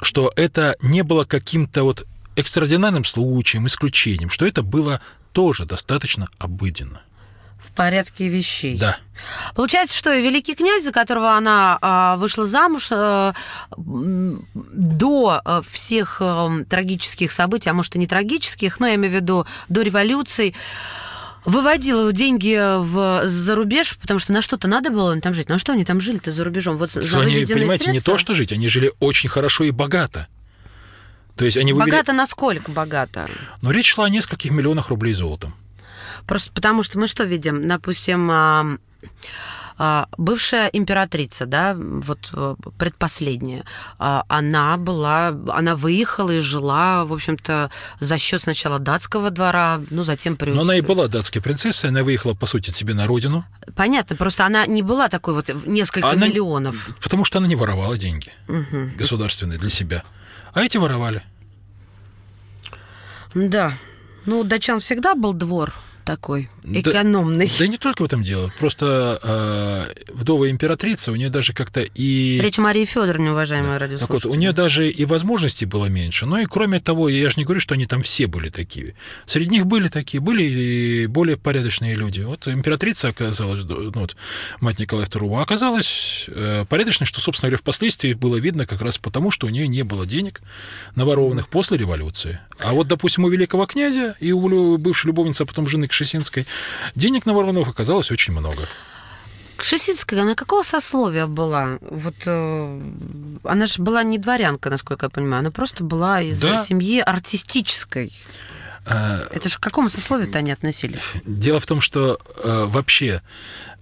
что 0.02 0.34
это 0.36 0.76
не 0.82 1.04
было 1.04 1.26
каким-то 1.26 1.84
вот 1.84 2.08
экстраординарным 2.36 3.06
случаем, 3.06 3.68
исключением, 3.68 4.32
что 4.32 4.48
это 4.48 4.64
было 4.64 5.00
тоже 5.32 5.66
достаточно 5.66 6.28
обыденно 6.40 7.02
в 7.62 7.72
порядке 7.72 8.28
вещей. 8.28 8.78
Да. 8.78 8.98
Получается, 9.56 9.96
что 9.96 10.14
великий 10.16 10.56
князь, 10.56 10.84
за 10.84 10.92
которого 10.92 11.38
она 11.38 11.78
а, 11.82 12.18
вышла 12.18 12.46
замуж, 12.46 12.90
а, 12.92 13.34
до 13.78 15.42
а, 15.44 15.62
всех 15.62 16.18
а, 16.20 16.50
трагических 16.68 17.32
событий, 17.32 17.70
а 17.70 17.74
может 17.74 17.96
и 17.96 18.00
не 18.00 18.08
трагических, 18.08 18.80
но 18.80 18.88
я 18.88 18.96
имею 18.96 19.12
в 19.14 19.16
виду 19.16 19.46
до 19.70 19.82
революции, 19.82 20.56
выводила 21.46 22.12
деньги 22.12 22.58
в, 22.80 23.28
за 23.28 23.56
рубеж, 23.56 23.98
потому 23.98 24.20
что 24.20 24.34
на 24.34 24.42
что-то 24.42 24.68
надо 24.68 24.90
было 24.90 25.20
там 25.22 25.34
жить. 25.34 25.50
На 25.50 25.60
что 25.60 25.74
они 25.74 25.86
там 25.86 26.02
жили-то 26.02 26.32
за 26.32 26.44
рубежом? 26.44 26.78
Вот 26.78 26.92
что 26.92 27.20
они, 27.20 27.46
понимаете, 27.46 27.86
средства? 27.86 27.92
не 27.92 28.00
то, 28.00 28.18
что 28.18 28.34
жить, 28.34 28.52
они 28.52 28.68
жили 28.68 28.92
очень 29.00 29.30
хорошо 29.30 29.64
и 29.64 29.72
богато. 29.72 30.28
То 31.36 31.46
есть 31.46 31.58
они 31.58 31.74
вывели... 31.74 31.92
Богато 31.92 32.14
насколько 32.14 32.72
богато? 32.72 33.28
Но 33.62 33.72
речь 33.72 33.94
шла 33.94 34.06
о 34.06 34.10
нескольких 34.10 34.52
миллионах 34.52 34.90
рублей 34.90 35.14
золотом. 35.14 35.56
Просто 36.28 36.52
потому 36.54 36.84
что 36.84 37.00
мы 37.00 37.08
что 37.08 37.24
видим? 37.24 37.68
Допустим, 37.68 38.30
а, 38.32 38.78
а, 39.84 40.08
бывшая 40.16 40.68
императрица, 40.68 41.48
да, 41.48 41.76
вот 41.76 42.30
э, 42.34 42.56
предпоследняя, 42.78 43.66
а, 43.98 44.26
она 44.28 44.78
была, 44.78 45.30
она 45.48 45.76
выехала 45.76 46.30
и 46.30 46.40
жила, 46.40 47.04
в 47.04 47.14
общем-то, 47.14 47.72
за 48.00 48.18
счет 48.20 48.44
сначала 48.44 48.78
датского 48.78 49.32
двора, 49.32 49.82
ну, 49.90 50.04
затем... 50.04 50.38
При... 50.38 50.52
Но 50.52 50.62
она 50.62 50.76
и 50.76 50.82
была 50.82 51.08
датской 51.08 51.42
принцессой, 51.42 51.90
она 51.90 52.04
выехала, 52.04 52.36
по 52.36 52.46
сути, 52.46 52.70
себе 52.70 52.94
на 52.94 53.08
родину. 53.08 53.44
Понятно, 53.76 54.16
просто 54.16 54.46
она 54.46 54.68
не 54.68 54.84
была 54.84 55.10
такой 55.10 55.34
вот 55.34 55.50
несколько 55.66 56.12
она... 56.12 56.28
миллионов. 56.28 56.96
Потому 57.02 57.24
что 57.24 57.40
она 57.40 57.48
не 57.48 57.56
воровала 57.56 57.98
деньги 57.98 58.32
угу. 58.48 58.92
государственные 58.96 59.58
для 59.58 59.72
себя, 59.72 60.04
а 60.54 60.62
эти 60.62 60.78
воровали. 60.78 61.24
Да, 63.34 63.74
ну, 64.28 64.44
датчан 64.44 64.80
всегда 64.80 65.16
был 65.16 65.34
двор, 65.34 65.74
такой 66.04 66.50
экономный. 66.64 67.48
Да, 67.48 67.54
да 67.60 67.68
не 67.68 67.78
только 67.78 68.02
в 68.02 68.06
этом 68.06 68.24
дело. 68.24 68.52
Просто 68.60 69.20
э, 69.24 70.12
вдова 70.14 70.50
императрица, 70.50 71.12
у 71.12 71.16
нее 71.16 71.30
даже 71.30 71.54
как-то 71.54 71.82
и... 71.82 72.40
Речь 72.42 72.58
Марии 72.58 72.86
Федоровне, 72.86 73.32
уважаемая 73.32 73.80
да. 73.80 73.86
радиослушатели. 73.86 74.18
Так 74.18 74.26
вот, 74.26 74.36
у 74.36 74.40
нее 74.40 74.52
даже 74.52 74.90
и 74.90 75.06
возможностей 75.06 75.66
было 75.66 75.86
меньше. 75.86 76.26
Но 76.26 76.40
и 76.40 76.46
кроме 76.46 76.80
того, 76.80 77.10
я 77.10 77.30
же 77.30 77.36
не 77.38 77.44
говорю, 77.44 77.60
что 77.60 77.76
они 77.76 77.86
там 77.86 78.04
все 78.04 78.28
были 78.28 78.50
такие. 78.50 78.96
Среди 79.26 79.50
них 79.50 79.66
были 79.66 79.88
такие, 79.88 80.22
были 80.22 80.44
и 80.44 81.08
более 81.08 81.38
порядочные 81.38 81.96
люди. 81.96 82.22
Вот 82.22 82.48
императрица 82.48 83.10
оказалась, 83.10 83.64
ну, 83.66 83.92
вот, 83.94 84.16
мать 84.60 84.80
Николая 84.80 85.08
II, 85.08 85.42
оказалась 85.42 86.26
э, 86.28 86.66
порядочной, 86.68 87.08
что, 87.08 87.20
собственно 87.20 87.50
говоря, 87.50 87.62
впоследствии 87.62 88.14
было 88.14 88.38
видно 88.38 88.66
как 88.66 88.82
раз 88.82 88.98
потому, 88.98 89.32
что 89.32 89.48
у 89.48 89.50
нее 89.50 89.68
не 89.68 89.84
было 89.84 90.06
денег 90.06 90.42
наворованных 90.96 91.50
после 91.50 91.78
революции. 91.78 92.40
А 92.60 92.74
вот, 92.74 92.88
допустим, 92.88 93.26
у 93.26 93.30
великого 93.30 93.66
князя 93.66 94.16
и 94.20 94.32
у 94.32 94.78
бывшей 94.78 95.08
любовницы, 95.08 95.44
а 95.44 95.46
потом 95.46 95.68
жены 95.68 95.88
Кшесинской, 95.92 96.48
денег 96.96 97.26
на 97.26 97.34
Воронов 97.34 97.70
оказалось 97.70 98.12
очень 98.12 98.34
много. 98.34 98.68
Кшесинская, 99.58 100.22
она 100.22 100.34
какого 100.34 100.64
сословия 100.64 101.28
была? 101.28 101.78
Вот 101.82 102.16
э, 102.26 102.82
она 103.44 103.66
же 103.68 103.84
была 103.84 104.02
не 104.02 104.18
дворянка, 104.18 104.72
насколько 104.72 105.06
я 105.06 105.10
понимаю, 105.10 105.42
она 105.42 105.52
просто 105.52 105.84
была 105.84 106.22
из 106.22 106.42
да. 106.42 106.64
семьи 106.64 107.00
артистической. 107.00 108.12
А, 108.86 109.28
Это 109.32 109.50
же 109.50 109.58
к 109.58 109.60
какому 109.60 109.90
сословию-то 109.90 110.40
они 110.40 110.52
относились? 110.52 111.14
Дело 111.26 111.60
в 111.60 111.68
том, 111.68 111.80
что 111.80 112.20
э, 112.44 112.66
вообще 112.66 113.22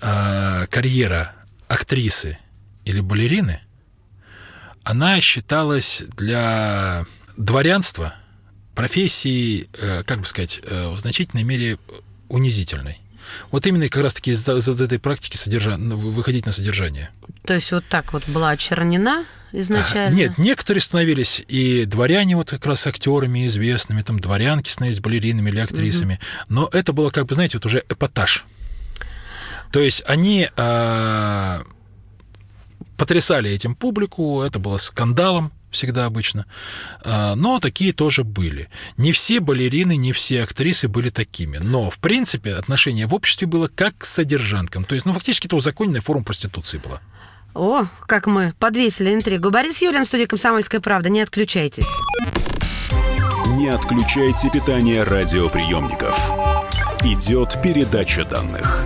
э, 0.01 0.65
карьера 0.69 1.33
актрисы 1.69 2.37
или 2.83 2.99
балерины, 2.99 3.61
она 4.83 5.21
считалась 5.21 6.03
для 6.17 7.05
дворянства 7.37 8.15
профессией, 8.79 9.67
э, 9.73 10.03
как 10.03 10.21
бы 10.21 10.25
сказать, 10.25 10.61
э, 10.63 10.87
в 10.87 10.99
значительной 10.99 11.43
мере 11.43 11.77
унизительной. 12.29 13.01
Вот 13.51 13.67
именно 13.67 13.89
как 13.89 14.01
раз-таки 14.01 14.31
из, 14.31 14.47
из 14.47 14.81
этой 14.81 14.99
практики 14.99 15.35
содержа... 15.35 15.75
Ну, 15.75 15.97
выходить 15.97 16.45
на 16.45 16.53
содержание. 16.53 17.09
То 17.43 17.55
есть 17.55 17.73
вот 17.73 17.83
так 17.89 18.13
вот 18.13 18.25
была 18.29 18.51
очернена 18.51 19.25
изначально? 19.51 20.15
Нет, 20.15 20.37
некоторые 20.37 20.81
становились 20.81 21.43
и 21.45 21.83
дворяне 21.83 22.37
вот 22.37 22.51
как 22.51 22.65
раз 22.65 22.87
актерами 22.87 23.47
известными, 23.47 24.01
там 24.01 24.17
дворянки 24.21 24.69
становились 24.69 25.01
балеринами 25.01 25.49
или 25.49 25.59
актрисами, 25.59 26.13
угу. 26.13 26.53
но 26.53 26.69
это 26.71 26.93
было, 26.93 27.09
как 27.09 27.25
бы, 27.25 27.35
знаете, 27.35 27.57
вот 27.57 27.65
уже 27.65 27.83
эпатаж. 27.89 28.45
То 29.73 29.81
есть 29.81 30.05
они 30.07 30.49
э, 30.55 31.63
потрясали 32.95 33.51
этим 33.51 33.75
публику, 33.75 34.41
это 34.41 34.57
было 34.57 34.77
скандалом, 34.77 35.51
всегда 35.71 36.05
обычно. 36.05 36.45
А, 37.03 37.35
но 37.35 37.59
такие 37.59 37.93
тоже 37.93 38.23
были. 38.23 38.69
Не 38.97 39.11
все 39.11 39.39
балерины, 39.39 39.95
не 39.95 40.13
все 40.13 40.43
актрисы 40.43 40.87
были 40.87 41.09
такими. 41.09 41.57
Но, 41.57 41.89
в 41.89 41.99
принципе, 41.99 42.53
отношение 42.53 43.07
в 43.07 43.13
обществе 43.13 43.47
было 43.47 43.67
как 43.67 43.97
к 43.99 44.05
содержанкам. 44.05 44.83
То 44.83 44.95
есть, 44.95 45.05
ну, 45.05 45.13
фактически 45.13 45.47
это 45.47 45.55
узаконенная 45.55 46.01
форма 46.01 46.23
проституции 46.23 46.77
была. 46.77 47.01
О, 47.53 47.85
как 48.05 48.27
мы 48.27 48.53
подвесили 48.59 49.13
интригу. 49.13 49.49
Борис 49.49 49.81
Юрин, 49.81 50.05
студия 50.05 50.27
«Комсомольская 50.27 50.81
правда». 50.81 51.09
Не 51.09 51.21
отключайтесь. 51.21 51.89
Не 53.57 53.69
отключайте 53.69 54.49
питание 54.49 55.03
радиоприемников. 55.03 56.15
Идет 57.03 57.61
передача 57.61 58.23
данных. 58.23 58.85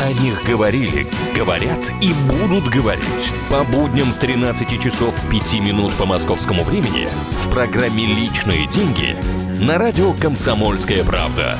О 0.00 0.12
них 0.12 0.42
говорили, 0.44 1.06
говорят 1.36 1.78
и 2.00 2.12
будут 2.28 2.68
говорить. 2.68 3.32
По 3.48 3.62
будням 3.62 4.12
с 4.12 4.18
13 4.18 4.82
часов 4.82 5.14
5 5.30 5.54
минут 5.60 5.92
по 5.94 6.04
московскому 6.04 6.64
времени 6.64 7.08
в 7.38 7.50
программе 7.50 8.04
«Личные 8.04 8.66
деньги» 8.66 9.16
на 9.62 9.78
радио 9.78 10.12
«Комсомольская 10.14 11.04
правда». 11.04 11.58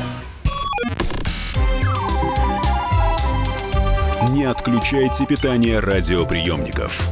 Не 4.31 4.45
отключайте 4.45 5.27
питание 5.27 5.79
радиоприемников. 5.79 7.09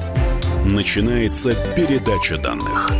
Начинается 0.64 1.50
передача 1.76 2.36
данных. 2.36 2.90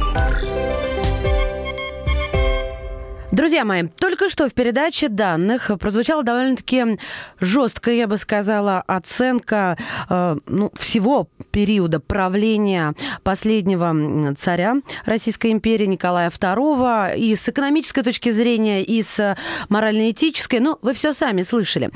Друзья 3.32 3.64
мои, 3.64 3.84
только 3.84 4.28
что 4.28 4.46
в 4.46 4.52
передаче 4.52 5.08
данных 5.08 5.70
прозвучала 5.80 6.22
довольно-таки 6.22 6.98
жесткая, 7.40 7.94
я 7.94 8.06
бы 8.06 8.18
сказала, 8.18 8.82
оценка 8.86 9.78
э, 10.10 10.36
ну, 10.44 10.70
всего 10.78 11.28
периода 11.50 11.98
правления 11.98 12.92
последнего 13.22 14.34
царя 14.34 14.76
Российской 15.06 15.50
империи 15.50 15.86
Николая 15.86 16.28
II 16.28 17.16
и 17.16 17.34
с 17.34 17.48
экономической 17.48 18.02
точки 18.02 18.28
зрения, 18.28 18.84
и 18.84 19.02
с 19.02 19.34
морально-этической. 19.70 20.60
Ну, 20.60 20.78
вы 20.82 20.92
все 20.92 21.14
сами 21.14 21.42
слышали. 21.42 21.90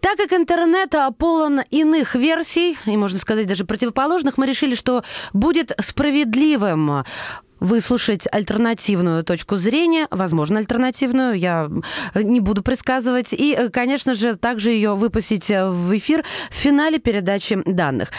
Так 0.00 0.16
как 0.16 0.32
интернет 0.32 0.94
полон 1.18 1.60
иных 1.70 2.14
версий, 2.14 2.78
и, 2.86 2.96
можно 2.96 3.18
сказать, 3.18 3.46
даже 3.46 3.66
противоположных, 3.66 4.38
мы 4.38 4.46
решили, 4.46 4.74
что 4.74 5.04
будет 5.34 5.70
справедливым 5.80 7.04
выслушать 7.60 8.26
альтернативную 8.30 9.24
точку 9.24 9.56
зрения, 9.56 10.06
возможно, 10.10 10.58
альтернативную, 10.58 11.38
я 11.38 11.70
не 12.14 12.40
буду 12.40 12.62
предсказывать, 12.62 13.32
и, 13.32 13.68
конечно 13.72 14.14
же, 14.14 14.36
также 14.36 14.70
ее 14.70 14.94
выпустить 14.94 15.48
в 15.48 15.96
эфир 15.96 16.24
в 16.50 16.54
финале 16.54 16.98
передачи 16.98 17.60
данных. 17.64 18.10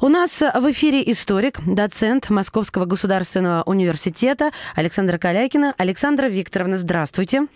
У 0.00 0.08
нас 0.08 0.40
в 0.40 0.70
эфире 0.70 1.02
историк, 1.10 1.58
доцент 1.66 2.30
Московского 2.30 2.84
государственного 2.84 3.62
университета 3.64 4.50
Александра 4.74 5.18
Калякина. 5.18 5.74
Александра 5.76 6.26
Викторовна, 6.26 6.76
здравствуйте. 6.76 7.46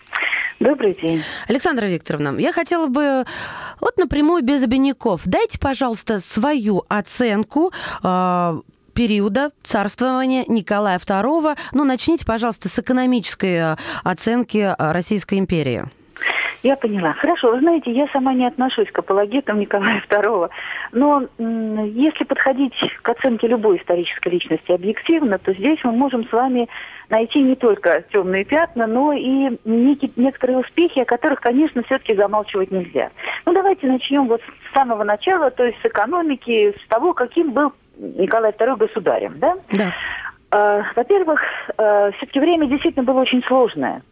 Добрый 0.61 0.97
день. 1.01 1.23
Александра 1.49 1.87
Викторовна, 1.87 2.39
я 2.39 2.53
хотела 2.53 2.87
бы 2.87 3.25
вот 3.81 3.97
напрямую 3.97 4.43
без 4.43 4.63
обиняков. 4.63 5.23
Дайте, 5.25 5.59
пожалуйста, 5.59 6.21
свою 6.21 6.85
оценку 6.89 7.73
э, 8.03 8.61
периода 8.95 9.51
царствования 9.63 10.45
Николая 10.49 10.99
II. 10.99 11.57
Ну, 11.73 11.85
начните, 11.85 12.25
пожалуйста, 12.25 12.69
с 12.69 12.79
экономической 12.79 13.73
э, 13.73 13.77
оценки 14.05 14.59
э, 14.59 14.75
Российской 14.79 15.39
империи. 15.39 15.85
Я 16.63 16.77
поняла. 16.77 17.13
Хорошо, 17.15 17.51
вы 17.51 17.59
знаете, 17.59 17.91
я 17.91 18.07
сама 18.13 18.35
не 18.35 18.47
отношусь 18.47 18.91
к 18.93 18.99
апологетам 18.99 19.59
Николая 19.59 20.03
II, 20.09 20.49
но 20.93 21.25
если 21.39 22.25
подходить 22.25 22.75
к 23.03 23.09
оценке 23.09 23.49
любой 23.49 23.79
исторической 23.79 24.29
личности 24.29 24.71
объективно, 24.71 25.39
то 25.39 25.53
здесь 25.53 25.81
мы 25.83 25.93
можем 25.93 26.27
с 26.29 26.33
вами 26.33 26.69
найти 27.09 27.41
не 27.41 27.57
только 27.57 28.05
темные 28.13 28.45
пятна, 28.45 28.87
но 28.87 29.13
и 29.13 29.59
некие, 29.65 30.13
некоторые 30.17 30.59
успехи, 30.59 31.01
о 31.01 31.05
которых, 31.05 31.41
конечно, 31.41 31.83
все-таки 31.83 32.15
замалчивать 32.15 32.71
нельзя. 32.71 33.11
Ну, 33.45 33.53
давайте 33.53 33.87
начнем 33.87 34.29
вот 34.29 34.41
с 34.41 34.75
самого 34.75 35.03
начала, 35.03 35.51
то 35.51 35.65
есть 35.65 35.79
с 35.83 35.87
экономики, 35.87 36.75
с 36.83 36.89
того, 36.89 37.13
каким 37.13 37.53
был 37.53 37.73
Николай 37.97 38.53
II 38.53 38.77
государем, 38.77 39.39
да? 39.39 39.57
Да. 39.73 39.93
Э, 40.53 40.83
во-первых, 40.95 41.41
э, 41.79 42.11
все-таки 42.17 42.41
время 42.41 42.67
действительно 42.67 43.05
было 43.05 43.21
очень 43.21 43.43
сложное. 43.45 44.03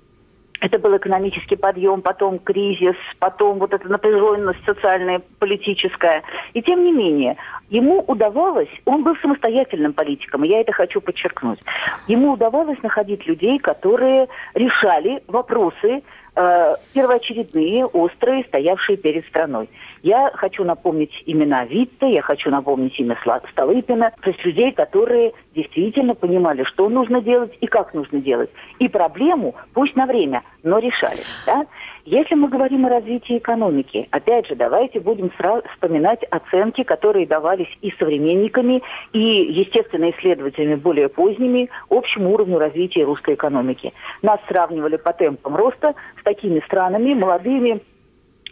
Это 0.60 0.78
был 0.78 0.94
экономический 0.96 1.56
подъем, 1.56 2.02
потом 2.02 2.38
кризис, 2.38 2.96
потом 3.18 3.58
вот 3.58 3.72
эта 3.72 3.88
напряженность 3.88 4.62
социальная, 4.66 5.22
политическая. 5.38 6.22
И 6.52 6.60
тем 6.60 6.84
не 6.84 6.92
менее, 6.92 7.36
ему 7.70 8.00
удавалось, 8.00 8.68
он 8.84 9.02
был 9.02 9.16
самостоятельным 9.22 9.94
политиком, 9.94 10.44
и 10.44 10.48
я 10.48 10.60
это 10.60 10.72
хочу 10.72 11.00
подчеркнуть, 11.00 11.60
ему 12.08 12.32
удавалось 12.32 12.82
находить 12.82 13.26
людей, 13.26 13.58
которые 13.58 14.28
решали 14.54 15.22
вопросы, 15.28 16.02
э, 16.36 16.76
первоочередные, 16.92 17.86
острые, 17.86 18.44
стоявшие 18.44 18.98
перед 18.98 19.26
страной. 19.28 19.68
Я 20.02 20.30
хочу 20.34 20.64
напомнить 20.64 21.12
имена 21.26 21.64
Витта, 21.64 22.06
я 22.06 22.22
хочу 22.22 22.50
напомнить 22.50 22.98
имя 22.98 23.18
Столыпина, 23.52 24.12
то 24.22 24.30
есть 24.30 24.44
людей, 24.44 24.72
которые 24.72 25.32
действительно 25.54 26.14
понимали, 26.14 26.64
что 26.64 26.88
нужно 26.88 27.20
делать 27.20 27.56
и 27.60 27.66
как 27.66 27.92
нужно 27.92 28.20
делать. 28.20 28.50
И 28.78 28.88
проблему, 28.88 29.54
пусть 29.74 29.96
на 29.96 30.06
время, 30.06 30.42
но 30.62 30.78
решали. 30.78 31.20
Да? 31.46 31.66
Если 32.06 32.34
мы 32.34 32.48
говорим 32.48 32.86
о 32.86 32.88
развитии 32.88 33.38
экономики, 33.38 34.08
опять 34.10 34.46
же, 34.46 34.54
давайте 34.56 35.00
будем 35.00 35.30
сразу 35.36 35.62
вспоминать 35.74 36.24
оценки, 36.30 36.82
которые 36.82 37.26
давались 37.26 37.68
и 37.82 37.90
современниками, 37.98 38.82
и, 39.12 39.18
естественно, 39.18 40.10
исследователями 40.10 40.76
более 40.76 41.08
поздними 41.08 41.68
общему 41.90 42.32
уровню 42.32 42.58
развития 42.58 43.04
русской 43.04 43.34
экономики. 43.34 43.92
Нас 44.22 44.40
сравнивали 44.48 44.96
по 44.96 45.12
темпам 45.12 45.56
роста 45.56 45.94
с 46.18 46.24
такими 46.24 46.60
странами, 46.66 47.12
молодыми, 47.12 47.82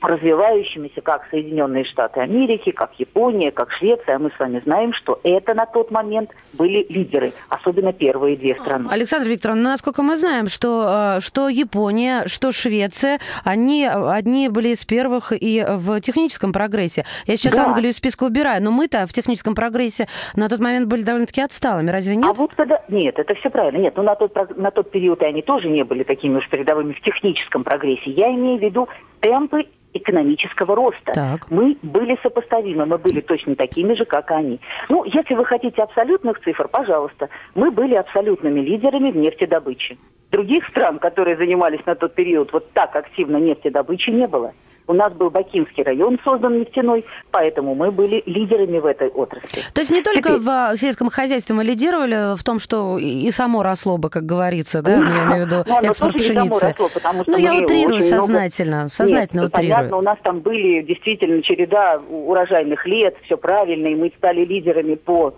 развивающимися, 0.01 1.01
как 1.01 1.26
Соединенные 1.30 1.84
Штаты 1.84 2.20
Америки, 2.20 2.70
как 2.70 2.92
Япония, 2.99 3.51
как 3.51 3.70
Швеция, 3.72 4.18
мы 4.18 4.30
с 4.30 4.38
вами 4.38 4.61
знаем, 4.64 4.92
что 4.94 5.20
это 5.22 5.55
на 5.55 5.66
тот 5.66 5.90
момент 5.90 6.30
были 6.53 6.86
лидеры, 6.88 7.32
особенно 7.49 7.92
первые 7.92 8.36
две 8.36 8.57
страны. 8.57 8.88
Александр 8.90 9.28
Викторовна, 9.28 9.62
ну, 9.62 9.68
насколько 9.70 10.03
мы 10.03 10.16
знаем, 10.16 10.49
что, 10.49 11.16
э, 11.18 11.20
что 11.20 11.49
Япония, 11.49 12.26
что 12.26 12.53
Швеция, 12.53 13.18
они 13.44 13.86
одни 13.86 14.49
были 14.49 14.68
из 14.68 14.84
первых 14.84 15.32
и 15.32 15.64
в 15.68 16.01
техническом 16.01 16.53
прогрессе. 16.53 17.05
Я 17.26 17.36
сейчас 17.36 17.55
да. 17.55 17.66
Англию 17.66 17.90
из 17.90 17.96
списка 17.96 18.24
убираю, 18.24 18.62
но 18.62 18.70
мы-то 18.70 19.07
в 19.07 19.12
техническом 19.12 19.55
прогрессе 19.55 20.07
на 20.34 20.49
тот 20.49 20.61
момент 20.61 20.88
были 20.88 21.03
довольно-таки 21.03 21.40
отсталыми, 21.40 21.90
разве 21.90 22.16
нет? 22.16 22.26
А 22.26 22.32
вот 22.32 22.55
когда... 22.55 22.82
Нет, 22.88 23.18
это 23.18 23.34
все 23.34 23.51
правильно. 23.51 23.78
Нет, 23.78 23.94
ну 23.96 24.03
на 24.03 24.14
тот, 24.14 24.57
на 24.57 24.70
тот 24.70 24.90
период 24.90 25.22
и 25.22 25.26
они 25.26 25.42
тоже 25.42 25.68
не 25.68 25.84
были 25.84 26.03
такими 26.03 26.38
уж 26.38 26.49
передовыми 26.49 26.92
в 26.92 27.01
техническом 27.01 27.64
прогрессе. 27.64 28.11
Я 28.11 28.30
имею 28.30 28.59
в 28.59 28.62
виду 28.62 28.88
темпы 29.20 29.66
экономического 29.94 30.76
роста. 30.76 31.12
Так. 31.12 31.50
Мы 31.50 31.76
были 31.82 32.18
сопоставимы, 32.22 32.86
мы 32.86 32.98
были 32.98 33.20
точно 33.20 33.56
такими 33.56 33.94
же, 33.94 34.04
как 34.04 34.30
они. 34.30 34.60
Ну, 34.88 35.04
если 35.04 35.34
вы 35.34 35.44
хотите 35.44 35.82
абсолютных 35.82 36.40
цифр, 36.40 36.68
пожалуйста, 36.68 37.28
мы 37.54 37.70
были 37.70 37.94
абсолютными 37.94 38.60
лидерами 38.60 39.10
в 39.10 39.16
нефтедобыче. 39.16 39.96
Других 40.30 40.66
стран, 40.68 40.98
которые 40.98 41.36
занимались 41.36 41.84
на 41.86 41.94
тот 41.94 42.14
период 42.14 42.52
вот 42.52 42.70
так 42.72 42.94
активно 42.94 43.38
нефтедобычей, 43.38 44.12
не 44.12 44.26
было. 44.26 44.52
У 44.89 44.95
нас 44.95 45.12
был 45.12 45.28
Бакинский 45.28 45.82
район 45.84 46.18
создан 46.24 46.59
нефтяной, 46.59 47.05
поэтому 47.30 47.74
мы 47.74 47.93
были 47.93 48.22
лидерами 48.24 48.78
в 48.78 48.86
этой 48.86 49.09
отрасли. 49.09 49.61
То 49.74 49.82
есть 49.82 49.91
не 49.91 50.03
только 50.03 50.30
Теперь... 50.30 50.41
в 50.41 50.76
сельском 50.76 51.11
хозяйстве 51.11 51.55
мы 51.55 51.62
лидировали 51.62 52.36
в 52.36 52.43
том, 52.43 52.59
что 52.59 52.97
и 52.99 53.30
само 53.30 53.62
росло 53.62 53.99
бы, 53.99 54.09
как 54.09 54.24
говорится, 54.24 54.80
да, 54.80 54.97
ну, 54.97 55.05
я 55.05 55.24
имею 55.24 55.45
в 55.45 55.47
виду 55.47 55.64
ну, 55.68 55.80
экспорт 55.82 56.14
пшеницы. 56.14 56.68
Росло, 56.68 56.89
потому 56.89 57.22
что 57.22 57.32
ну, 57.32 57.39
я 57.39 57.55
утрирую 57.55 58.01
сознательно, 58.03 58.76
много... 58.76 58.91
сознательно 58.95 59.41
Нет, 59.43 59.51
утрирую. 59.51 59.76
Понятно, 59.76 59.97
у 59.99 60.03
нас 60.03 60.18
там 60.22 60.41
были 60.41 60.80
действительно 60.80 61.43
череда 61.43 62.01
урожайных 62.09 62.86
лет, 62.86 63.14
все 63.24 63.36
правильно, 63.36 63.89
и 63.89 63.95
мы 63.95 64.11
стали 64.16 64.45
лидерами 64.47 64.95
по 64.95 65.34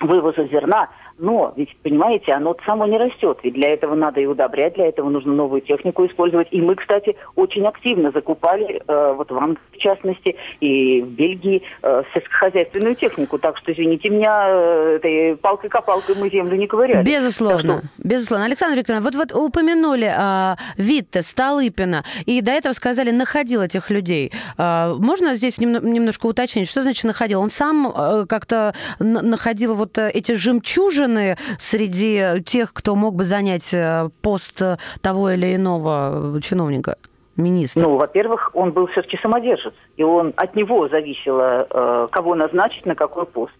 вывоза 0.00 0.48
зерна, 0.48 0.88
Но, 1.18 1.52
ведь, 1.56 1.76
понимаете, 1.82 2.32
оно 2.32 2.56
само 2.66 2.86
не 2.86 2.98
растет. 2.98 3.38
Ведь 3.44 3.54
для 3.54 3.72
этого 3.72 3.94
надо 3.94 4.20
и 4.20 4.26
удобрять, 4.26 4.74
для 4.74 4.88
этого 4.88 5.08
нужно 5.08 5.32
новую 5.32 5.60
технику 5.60 6.04
использовать. 6.06 6.48
И 6.50 6.60
мы, 6.60 6.74
кстати, 6.74 7.14
очень 7.36 7.64
активно 7.66 8.10
закупали, 8.10 8.82
э, 8.86 9.14
вот 9.16 9.30
в 9.30 9.36
Англии 9.36 9.60
в 9.72 9.78
частности, 9.78 10.36
и 10.60 11.02
в 11.02 11.08
Бельгии, 11.08 11.62
э, 11.82 12.02
сельскохозяйственную 12.12 12.96
технику. 12.96 13.38
Так 13.38 13.58
что, 13.58 13.72
извините 13.72 14.08
меня, 14.08 14.46
э, 14.48 14.96
этой 14.96 15.36
палкой-копалкой 15.36 16.16
мы 16.16 16.30
землю 16.30 16.56
не 16.56 16.66
ковыряли. 16.66 17.04
Безусловно. 17.04 17.78
Что... 17.78 18.08
Безусловно. 18.08 18.46
Александр 18.46 18.78
Викторовна, 18.78 19.04
вот, 19.04 19.14
вот 19.14 19.32
упомянули 19.32 20.12
э, 20.16 20.56
Витте, 20.78 21.22
Столыпина, 21.22 22.04
и 22.26 22.40
до 22.40 22.50
этого 22.50 22.72
сказали, 22.72 23.10
находил 23.10 23.62
этих 23.62 23.90
людей. 23.90 24.32
Э, 24.58 24.94
можно 24.98 25.36
здесь 25.36 25.58
нем, 25.58 25.72
немножко 25.92 26.26
уточнить, 26.26 26.68
что 26.68 26.82
значит 26.82 27.04
находил? 27.04 27.40
Он 27.40 27.50
сам 27.50 27.92
э, 27.94 28.26
как-то 28.26 28.74
находил 28.98 29.74
вот 29.74 29.96
эти 29.98 30.32
жемчужины 30.32 31.03
среди 31.58 32.42
тех, 32.44 32.72
кто 32.72 32.94
мог 32.94 33.14
бы 33.14 33.24
занять 33.24 33.72
э, 33.72 34.08
пост 34.22 34.62
того 35.00 35.30
или 35.30 35.56
иного 35.56 36.40
чиновника? 36.42 36.96
министр? 37.36 37.80
Ну, 37.80 37.96
во-первых, 37.96 38.50
он 38.54 38.72
был 38.72 38.86
все-таки 38.88 39.18
самодержец, 39.20 39.74
и 39.96 40.02
он 40.02 40.32
от 40.36 40.54
него 40.54 40.88
зависело, 40.88 41.66
э, 41.68 42.08
кого 42.10 42.34
назначить 42.34 42.86
на 42.86 42.94
какой 42.94 43.26
пост. 43.26 43.54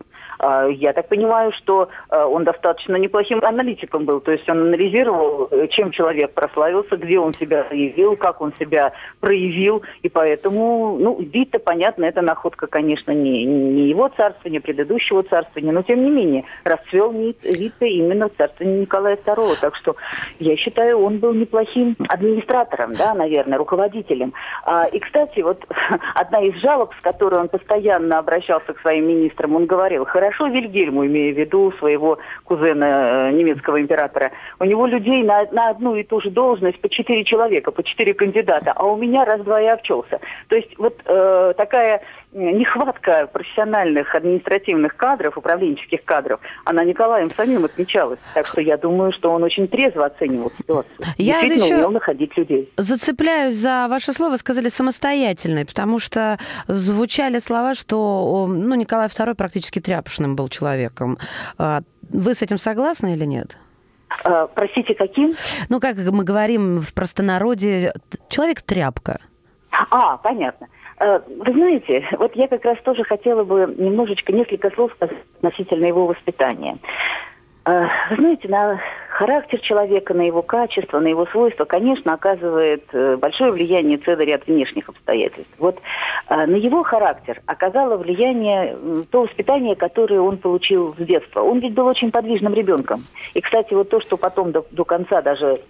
А, 0.44 0.66
я 0.66 0.92
так 0.92 1.08
понимаю, 1.08 1.52
что 1.52 1.88
э, 2.10 2.22
он 2.22 2.44
достаточно 2.44 2.96
неплохим 2.96 3.42
аналитиком 3.42 4.04
был, 4.04 4.20
то 4.20 4.30
есть 4.30 4.46
он 4.50 4.58
анализировал, 4.58 5.48
э, 5.50 5.68
чем 5.68 5.90
человек 5.90 6.34
прославился, 6.34 6.98
где 6.98 7.18
он 7.18 7.32
себя 7.32 7.64
заявил, 7.70 8.14
как 8.16 8.42
он 8.42 8.52
себя 8.58 8.92
проявил, 9.20 9.82
и 10.02 10.10
поэтому, 10.10 10.98
ну, 10.98 11.18
вид-то, 11.18 11.60
понятно, 11.60 12.04
это 12.04 12.20
находка, 12.20 12.66
конечно, 12.66 13.12
не, 13.12 13.46
не 13.46 13.88
его 13.88 14.10
царства, 14.14 14.50
не 14.50 14.60
предыдущего 14.60 15.22
царства, 15.22 15.60
но 15.60 15.80
тем 15.80 16.04
не 16.04 16.10
менее, 16.10 16.44
расцвел 16.64 17.10
вид-то 17.10 17.86
именно 17.86 18.28
в 18.28 18.60
Николая 18.60 19.16
II, 19.16 19.58
так 19.62 19.74
что 19.76 19.96
я 20.40 20.56
считаю, 20.58 20.98
он 20.98 21.20
был 21.20 21.32
неплохим 21.32 21.96
администратором, 22.10 22.94
да, 22.96 23.14
наверное, 23.14 23.56
руководителем. 23.56 24.34
А, 24.64 24.84
и, 24.88 24.98
кстати, 24.98 25.40
вот 25.40 25.64
одна 26.14 26.42
из 26.42 26.54
жалоб, 26.60 26.92
с 26.98 27.00
которой 27.00 27.40
он 27.40 27.48
постоянно 27.48 28.18
обращался 28.18 28.74
к 28.74 28.80
своим 28.80 29.08
министрам, 29.08 29.56
он 29.56 29.64
говорил, 29.64 30.04
хорошо 30.04 30.33
Вильгельму, 30.40 31.06
имея 31.06 31.32
в 31.32 31.38
виду 31.38 31.72
своего 31.78 32.18
кузена 32.44 33.28
э, 33.28 33.32
немецкого 33.32 33.80
императора, 33.80 34.32
у 34.58 34.64
него 34.64 34.86
людей 34.86 35.22
на, 35.22 35.46
на 35.52 35.70
одну 35.70 35.94
и 35.94 36.02
ту 36.02 36.20
же 36.20 36.30
должность 36.30 36.80
по 36.80 36.88
четыре 36.88 37.24
человека, 37.24 37.70
по 37.70 37.82
четыре 37.82 38.14
кандидата, 38.14 38.72
а 38.74 38.84
у 38.84 38.96
меня 38.96 39.24
раз-два 39.24 39.60
и 39.60 39.66
обчелся. 39.66 40.20
То 40.48 40.56
есть 40.56 40.76
вот 40.78 41.00
э, 41.04 41.54
такая 41.56 42.02
нехватка 42.34 43.28
профессиональных 43.32 44.14
административных 44.14 44.96
кадров, 44.96 45.38
управленческих 45.38 46.04
кадров, 46.04 46.40
она 46.64 46.84
Николаем 46.84 47.30
самим 47.30 47.64
отмечалась. 47.64 48.18
Так 48.34 48.46
что 48.46 48.60
я 48.60 48.76
думаю, 48.76 49.12
что 49.12 49.30
он 49.30 49.42
очень 49.44 49.68
трезво 49.68 50.06
оценивал 50.06 50.52
ситуацию. 50.58 50.92
Я 51.16 51.40
Действительно 51.40 51.78
умел 51.78 51.90
находить 51.92 52.36
людей. 52.36 52.72
Зацепляюсь 52.76 53.54
за 53.54 53.86
ваше 53.88 54.12
слово, 54.12 54.36
сказали 54.36 54.68
самостоятельный, 54.68 55.64
потому 55.64 55.98
что 55.98 56.38
звучали 56.66 57.38
слова, 57.38 57.74
что 57.74 58.46
ну, 58.48 58.74
Николай 58.74 59.06
II 59.06 59.34
практически 59.34 59.80
тряпочным 59.80 60.34
был 60.34 60.48
человеком. 60.48 61.18
А, 61.56 61.82
вы 62.10 62.34
с 62.34 62.42
этим 62.42 62.58
согласны 62.58 63.14
или 63.14 63.24
нет? 63.24 63.56
А, 64.24 64.46
простите, 64.48 64.94
каким? 64.94 65.34
Ну, 65.68 65.80
как 65.80 65.96
мы 65.96 66.24
говорим 66.24 66.80
в 66.80 66.92
простонародье, 66.94 67.92
человек-тряпка. 68.28 69.20
А, 69.90 70.16
понятно. 70.18 70.68
Э, 71.04 71.20
вы 71.28 71.52
знаете, 71.52 72.02
вот 72.18 72.34
я 72.34 72.48
как 72.48 72.64
раз 72.64 72.78
тоже 72.82 73.04
хотела 73.04 73.44
бы 73.44 73.74
немножечко, 73.76 74.32
несколько 74.32 74.70
слов 74.70 74.96
относительно 75.00 75.84
его 75.84 76.06
воспитания. 76.06 76.78
Э, 77.66 77.86
вы 78.10 78.16
знаете, 78.16 78.48
на 78.48 78.80
характер 79.10 79.60
человека, 79.60 80.14
на 80.14 80.22
его 80.22 80.40
качество, 80.40 80.98
на 81.00 81.08
его 81.08 81.26
свойства, 81.26 81.66
конечно, 81.66 82.14
оказывает 82.14 82.84
э, 82.92 83.16
большое 83.16 83.52
влияние 83.52 83.98
целый 83.98 84.24
ряд 84.24 84.46
внешних 84.46 84.88
обстоятельств. 84.88 85.52
Вот 85.58 85.78
на 86.30 86.56
его 86.56 86.82
характер 86.84 87.42
оказало 87.44 87.98
влияние 87.98 88.74
то 89.10 89.22
воспитание, 89.24 89.76
которое 89.76 90.20
он 90.20 90.38
получил 90.38 90.94
с 90.98 91.04
детства. 91.04 91.42
Он 91.42 91.58
ведь 91.58 91.74
был 91.74 91.86
очень 91.86 92.10
подвижным 92.10 92.54
ребенком. 92.54 93.04
И, 93.34 93.42
кстати, 93.42 93.74
вот 93.74 93.90
то, 93.90 94.00
что 94.00 94.16
потом 94.16 94.52
до, 94.52 94.64
до 94.70 94.84
конца 94.84 95.20
даже 95.20 95.60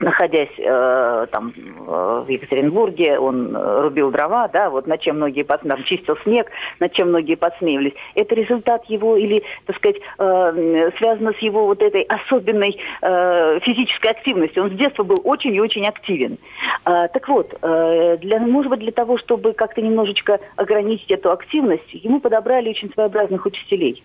находясь 0.00 0.52
э, 0.58 1.26
там 1.30 1.52
э, 1.56 2.24
в 2.26 2.28
Екатеринбурге, 2.28 3.18
он 3.18 3.54
э, 3.54 3.80
рубил 3.82 4.10
дрова, 4.10 4.48
да, 4.48 4.70
вот 4.70 4.86
над 4.86 5.00
чем 5.00 5.16
многие 5.16 5.42
там, 5.42 5.84
чистил 5.84 6.16
снег, 6.24 6.50
над 6.78 6.92
чем 6.92 7.08
многие 7.08 7.34
подсмеивались. 7.34 7.94
Это 8.14 8.34
результат 8.34 8.84
его 8.86 9.16
или, 9.16 9.42
так 9.66 9.76
сказать, 9.76 9.96
э, 10.18 10.90
связано 10.98 11.32
с 11.32 11.38
его 11.38 11.66
вот 11.66 11.82
этой 11.82 12.02
особенной 12.02 12.78
э, 13.02 13.60
физической 13.60 14.10
активностью. 14.10 14.64
Он 14.64 14.70
с 14.70 14.74
детства 14.74 15.02
был 15.02 15.20
очень 15.24 15.54
и 15.54 15.60
очень 15.60 15.86
активен. 15.86 16.38
Э, 16.84 17.08
так 17.12 17.28
вот, 17.28 17.54
э, 17.60 18.16
для, 18.20 18.38
может 18.38 18.70
быть, 18.70 18.80
для 18.80 18.92
того, 18.92 19.18
чтобы 19.18 19.52
как-то 19.52 19.82
немножечко 19.82 20.38
ограничить 20.56 21.10
эту 21.10 21.32
активность, 21.32 21.92
ему 21.92 22.20
подобрали 22.20 22.70
очень 22.70 22.92
своеобразных 22.92 23.44
учителей. 23.46 24.02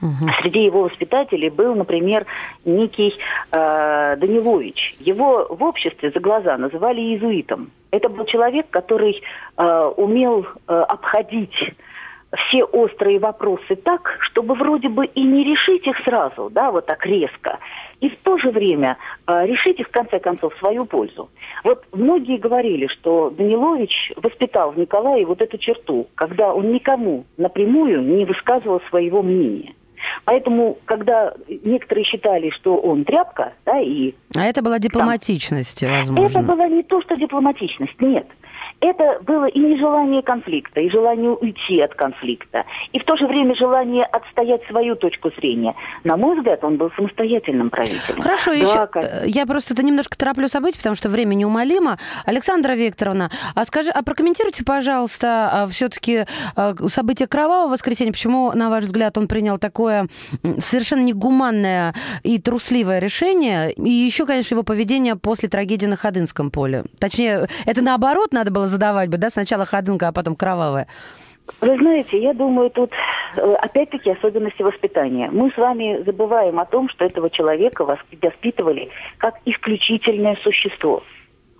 Угу. 0.00 0.30
Среди 0.40 0.64
его 0.64 0.82
воспитателей 0.82 1.50
был, 1.50 1.74
например, 1.74 2.26
некий 2.64 3.14
э, 3.50 4.16
Данилович. 4.16 4.96
Его 5.00 5.46
в 5.50 5.62
обществе 5.62 6.10
за 6.10 6.20
глаза 6.20 6.56
называли 6.56 7.00
иезуитом. 7.00 7.70
Это 7.90 8.08
был 8.08 8.24
человек, 8.26 8.66
который 8.70 9.22
э, 9.56 9.92
умел 9.96 10.46
э, 10.68 10.72
обходить 10.72 11.74
все 12.36 12.64
острые 12.64 13.18
вопросы 13.18 13.74
так, 13.76 14.18
чтобы 14.20 14.54
вроде 14.54 14.88
бы 14.88 15.06
и 15.06 15.22
не 15.22 15.44
решить 15.44 15.86
их 15.86 15.96
сразу, 16.04 16.50
да, 16.50 16.70
вот 16.70 16.86
так 16.86 17.04
резко, 17.06 17.58
и 18.00 18.10
в 18.10 18.16
то 18.18 18.36
же 18.38 18.50
время 18.50 18.98
э, 19.26 19.46
решить 19.46 19.80
их 19.80 19.88
в 19.88 19.90
конце 19.90 20.18
концов 20.18 20.54
в 20.54 20.58
свою 20.58 20.84
пользу. 20.84 21.30
Вот 21.64 21.84
многие 21.92 22.36
говорили, 22.36 22.86
что 22.86 23.30
Данилович 23.30 24.12
воспитал 24.16 24.72
в 24.72 24.78
Николае 24.78 25.24
вот 25.24 25.40
эту 25.40 25.56
черту, 25.58 26.06
когда 26.14 26.52
он 26.52 26.70
никому 26.70 27.24
напрямую 27.38 28.02
не 28.02 28.24
высказывал 28.24 28.80
своего 28.90 29.22
мнения. 29.22 29.74
Поэтому, 30.24 30.78
когда 30.84 31.34
некоторые 31.48 32.04
считали, 32.04 32.50
что 32.50 32.76
он 32.76 33.04
тряпка, 33.04 33.52
да, 33.64 33.80
и... 33.80 34.14
А 34.36 34.44
это 34.44 34.62
была 34.62 34.78
дипломатичность, 34.78 35.80
там, 35.80 35.90
возможно? 35.90 36.38
Это 36.38 36.46
была 36.46 36.68
не 36.68 36.82
то, 36.82 37.00
что 37.02 37.16
дипломатичность, 37.16 38.00
нет 38.00 38.26
это 38.80 39.18
было 39.22 39.46
и 39.46 39.58
нежелание 39.58 40.22
конфликта, 40.22 40.80
и 40.80 40.90
желание 40.90 41.30
уйти 41.30 41.80
от 41.80 41.94
конфликта, 41.94 42.64
и 42.92 42.98
в 42.98 43.04
то 43.04 43.16
же 43.16 43.26
время 43.26 43.56
желание 43.56 44.04
отстоять 44.04 44.62
свою 44.68 44.94
точку 44.94 45.30
зрения. 45.36 45.74
На 46.04 46.16
мой 46.16 46.36
взгляд, 46.36 46.62
он 46.62 46.76
был 46.76 46.90
самостоятельным 46.96 47.70
правителем. 47.70 48.22
Хорошо, 48.22 48.52
да, 48.52 48.56
еще 48.56 48.86
как... 48.86 49.04
Э, 49.04 49.22
я 49.26 49.46
просто 49.46 49.74
это 49.74 49.82
немножко 49.82 50.16
тороплю 50.16 50.48
события, 50.48 50.78
потому 50.78 50.94
что 50.94 51.08
время 51.08 51.34
неумолимо. 51.34 51.98
Александра 52.24 52.72
Викторовна, 52.72 53.30
а 53.54 53.64
скажи, 53.64 53.90
а 53.90 54.02
прокомментируйте, 54.02 54.64
пожалуйста, 54.64 55.50
а, 55.52 55.66
все-таки 55.66 56.24
а, 56.54 56.74
события 56.88 57.26
Кровавого 57.26 57.72
воскресенья, 57.72 58.12
почему, 58.12 58.52
на 58.52 58.70
ваш 58.70 58.84
взгляд, 58.84 59.18
он 59.18 59.26
принял 59.26 59.58
такое 59.58 60.08
совершенно 60.58 61.00
негуманное 61.00 61.94
и 62.22 62.38
трусливое 62.38 63.00
решение, 63.00 63.72
и 63.72 63.90
еще, 63.90 64.24
конечно, 64.24 64.54
его 64.54 64.62
поведение 64.62 65.16
после 65.16 65.48
трагедии 65.48 65.86
на 65.86 65.96
Ходынском 65.96 66.50
поле. 66.50 66.84
Точнее, 67.00 67.48
это 67.66 67.82
наоборот 67.82 68.32
надо 68.32 68.52
было 68.52 68.67
задавать 68.68 69.10
бы, 69.10 69.18
да, 69.18 69.30
сначала 69.30 69.64
ходынка, 69.64 70.08
а 70.08 70.12
потом 70.12 70.36
кровавая? 70.36 70.86
Вы 71.60 71.78
знаете, 71.78 72.20
я 72.20 72.34
думаю, 72.34 72.70
тут 72.70 72.92
э, 73.36 73.54
опять-таки 73.54 74.10
особенности 74.10 74.62
воспитания. 74.62 75.30
Мы 75.32 75.50
с 75.50 75.56
вами 75.56 76.02
забываем 76.04 76.60
о 76.60 76.66
том, 76.66 76.88
что 76.88 77.04
этого 77.04 77.30
человека 77.30 77.84
воспитывали 77.84 78.90
как 79.16 79.36
исключительное 79.44 80.36
существо. 80.42 81.02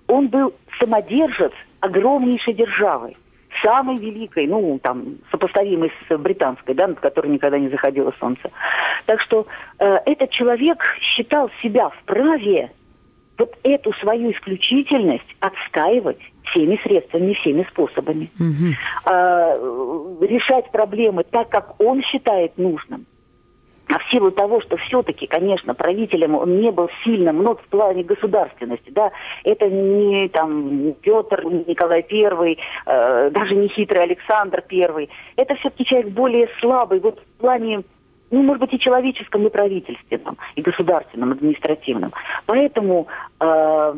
Он 0.07 0.29
был 0.29 0.55
самодержец 0.79 1.53
огромнейшей 1.81 2.55
державы, 2.55 3.15
самой 3.63 3.99
великой, 3.99 4.47
ну, 4.47 4.79
там, 4.83 5.17
сопоставимой 5.31 5.91
с 6.09 6.17
британской, 6.17 6.75
да, 6.75 6.89
над 6.89 7.01
которой 7.01 7.29
никогда 7.29 7.59
не 7.59 7.69
заходило 7.69 8.13
солнце. 8.21 8.51
Так 9.07 9.21
что 9.21 9.47
э, 9.79 9.99
этот 10.07 10.31
человек 10.31 10.83
считал 11.01 11.51
себя 11.63 11.89
вправе 11.89 12.71
вот 13.39 13.57
эту 13.63 13.93
свою 13.95 14.33
исключительность 14.33 15.37
отстаивать 15.41 16.21
всеми 16.51 16.81
средствами, 16.83 17.35
всеми 17.35 17.67
способами. 17.71 18.31
Угу. 18.39 18.75
А, 19.07 19.57
решать 20.21 20.71
проблемы 20.71 21.25
так, 21.25 21.49
как 21.49 21.81
он 21.81 22.03
считает 22.03 22.57
нужным. 22.59 23.07
А 23.91 23.99
в 23.99 24.11
силу 24.11 24.31
того, 24.31 24.61
что 24.61 24.77
все-таки, 24.77 25.27
конечно, 25.27 25.75
правителем 25.75 26.35
он 26.35 26.61
не 26.61 26.71
был 26.71 26.91
сильным, 27.05 27.43
но 27.43 27.55
в 27.55 27.63
плане 27.69 28.03
государственности, 28.03 28.91
да, 28.91 29.13
это 29.45 29.67
не 29.67 30.29
там 30.29 30.93
Петр, 31.01 31.45
не 31.45 31.65
Николай 31.67 32.03
Первый, 32.03 32.59
э, 32.85 33.31
даже 33.31 33.55
не 33.55 33.69
хитрый 33.69 34.03
Александр 34.03 34.63
Первый. 34.67 35.09
Это 35.37 35.55
все-таки 35.55 35.87
человек 35.87 36.11
более 36.11 36.49
слабый, 36.61 37.01
вот 37.01 37.19
в 37.19 37.41
плане 37.41 37.83
ну, 38.31 38.43
может 38.43 38.61
быть, 38.61 38.75
и 38.75 38.79
человеческом, 38.79 39.47
и 39.47 39.51
правительственном, 39.51 40.37
и 40.55 40.61
государственном, 40.61 41.33
административном. 41.33 42.13
Поэтому 42.45 43.07
э, 43.41 43.95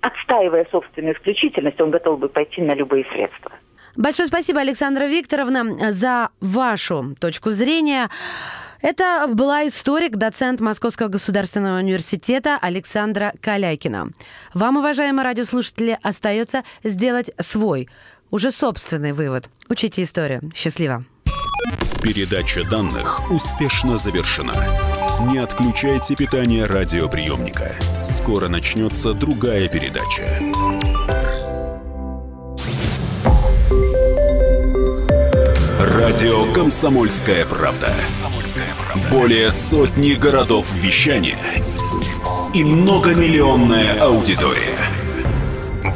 отстаивая 0.00 0.66
собственную 0.70 1.14
исключительность, 1.14 1.80
он 1.80 1.90
готов 1.90 2.18
бы 2.18 2.28
пойти 2.28 2.60
на 2.62 2.74
любые 2.74 3.04
средства. 3.12 3.52
Большое 3.96 4.28
спасибо, 4.28 4.60
Александра 4.60 5.04
Викторовна, 5.04 5.92
за 5.92 6.30
вашу 6.40 7.16
точку 7.18 7.50
зрения. 7.50 8.08
Это 8.82 9.26
была 9.28 9.66
историк, 9.66 10.12
доцент 10.12 10.60
Московского 10.60 11.08
государственного 11.08 11.78
университета 11.78 12.56
Александра 12.60 13.34
Калякина. 13.40 14.10
Вам, 14.54 14.78
уважаемые 14.78 15.24
радиослушатели, 15.24 15.98
остается 16.02 16.62
сделать 16.82 17.30
свой, 17.38 17.88
уже 18.30 18.50
собственный 18.50 19.12
вывод. 19.12 19.50
Учите 19.68 20.02
историю. 20.02 20.40
Счастливо. 20.54 21.04
Передача 22.02 22.62
данных 22.70 23.30
успешно 23.30 23.98
завершена. 23.98 24.54
Не 25.18 25.38
отключайте 25.38 26.14
питание 26.14 26.66
радиоприемника. 26.66 27.74
Скоро 28.02 28.48
начнется 28.48 29.12
другая 29.12 29.68
передача. 29.68 30.40
Радио 35.78 36.52
«Комсомольская 36.52 37.44
правда». 37.44 37.92
Более 39.10 39.50
сотни 39.50 40.14
городов 40.14 40.66
вещания 40.72 41.38
и 42.54 42.64
многомиллионная 42.64 44.00
аудитория. 44.00 44.78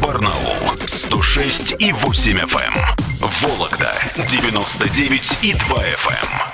Барнаул 0.00 0.56
106 0.86 1.76
и 1.78 1.92
8 1.92 2.38
FM. 2.38 2.74
Эм. 2.76 3.30
Вологда 3.42 3.92
99 4.16 5.38
и 5.42 5.52
2 5.54 5.58
FM. 5.78 6.53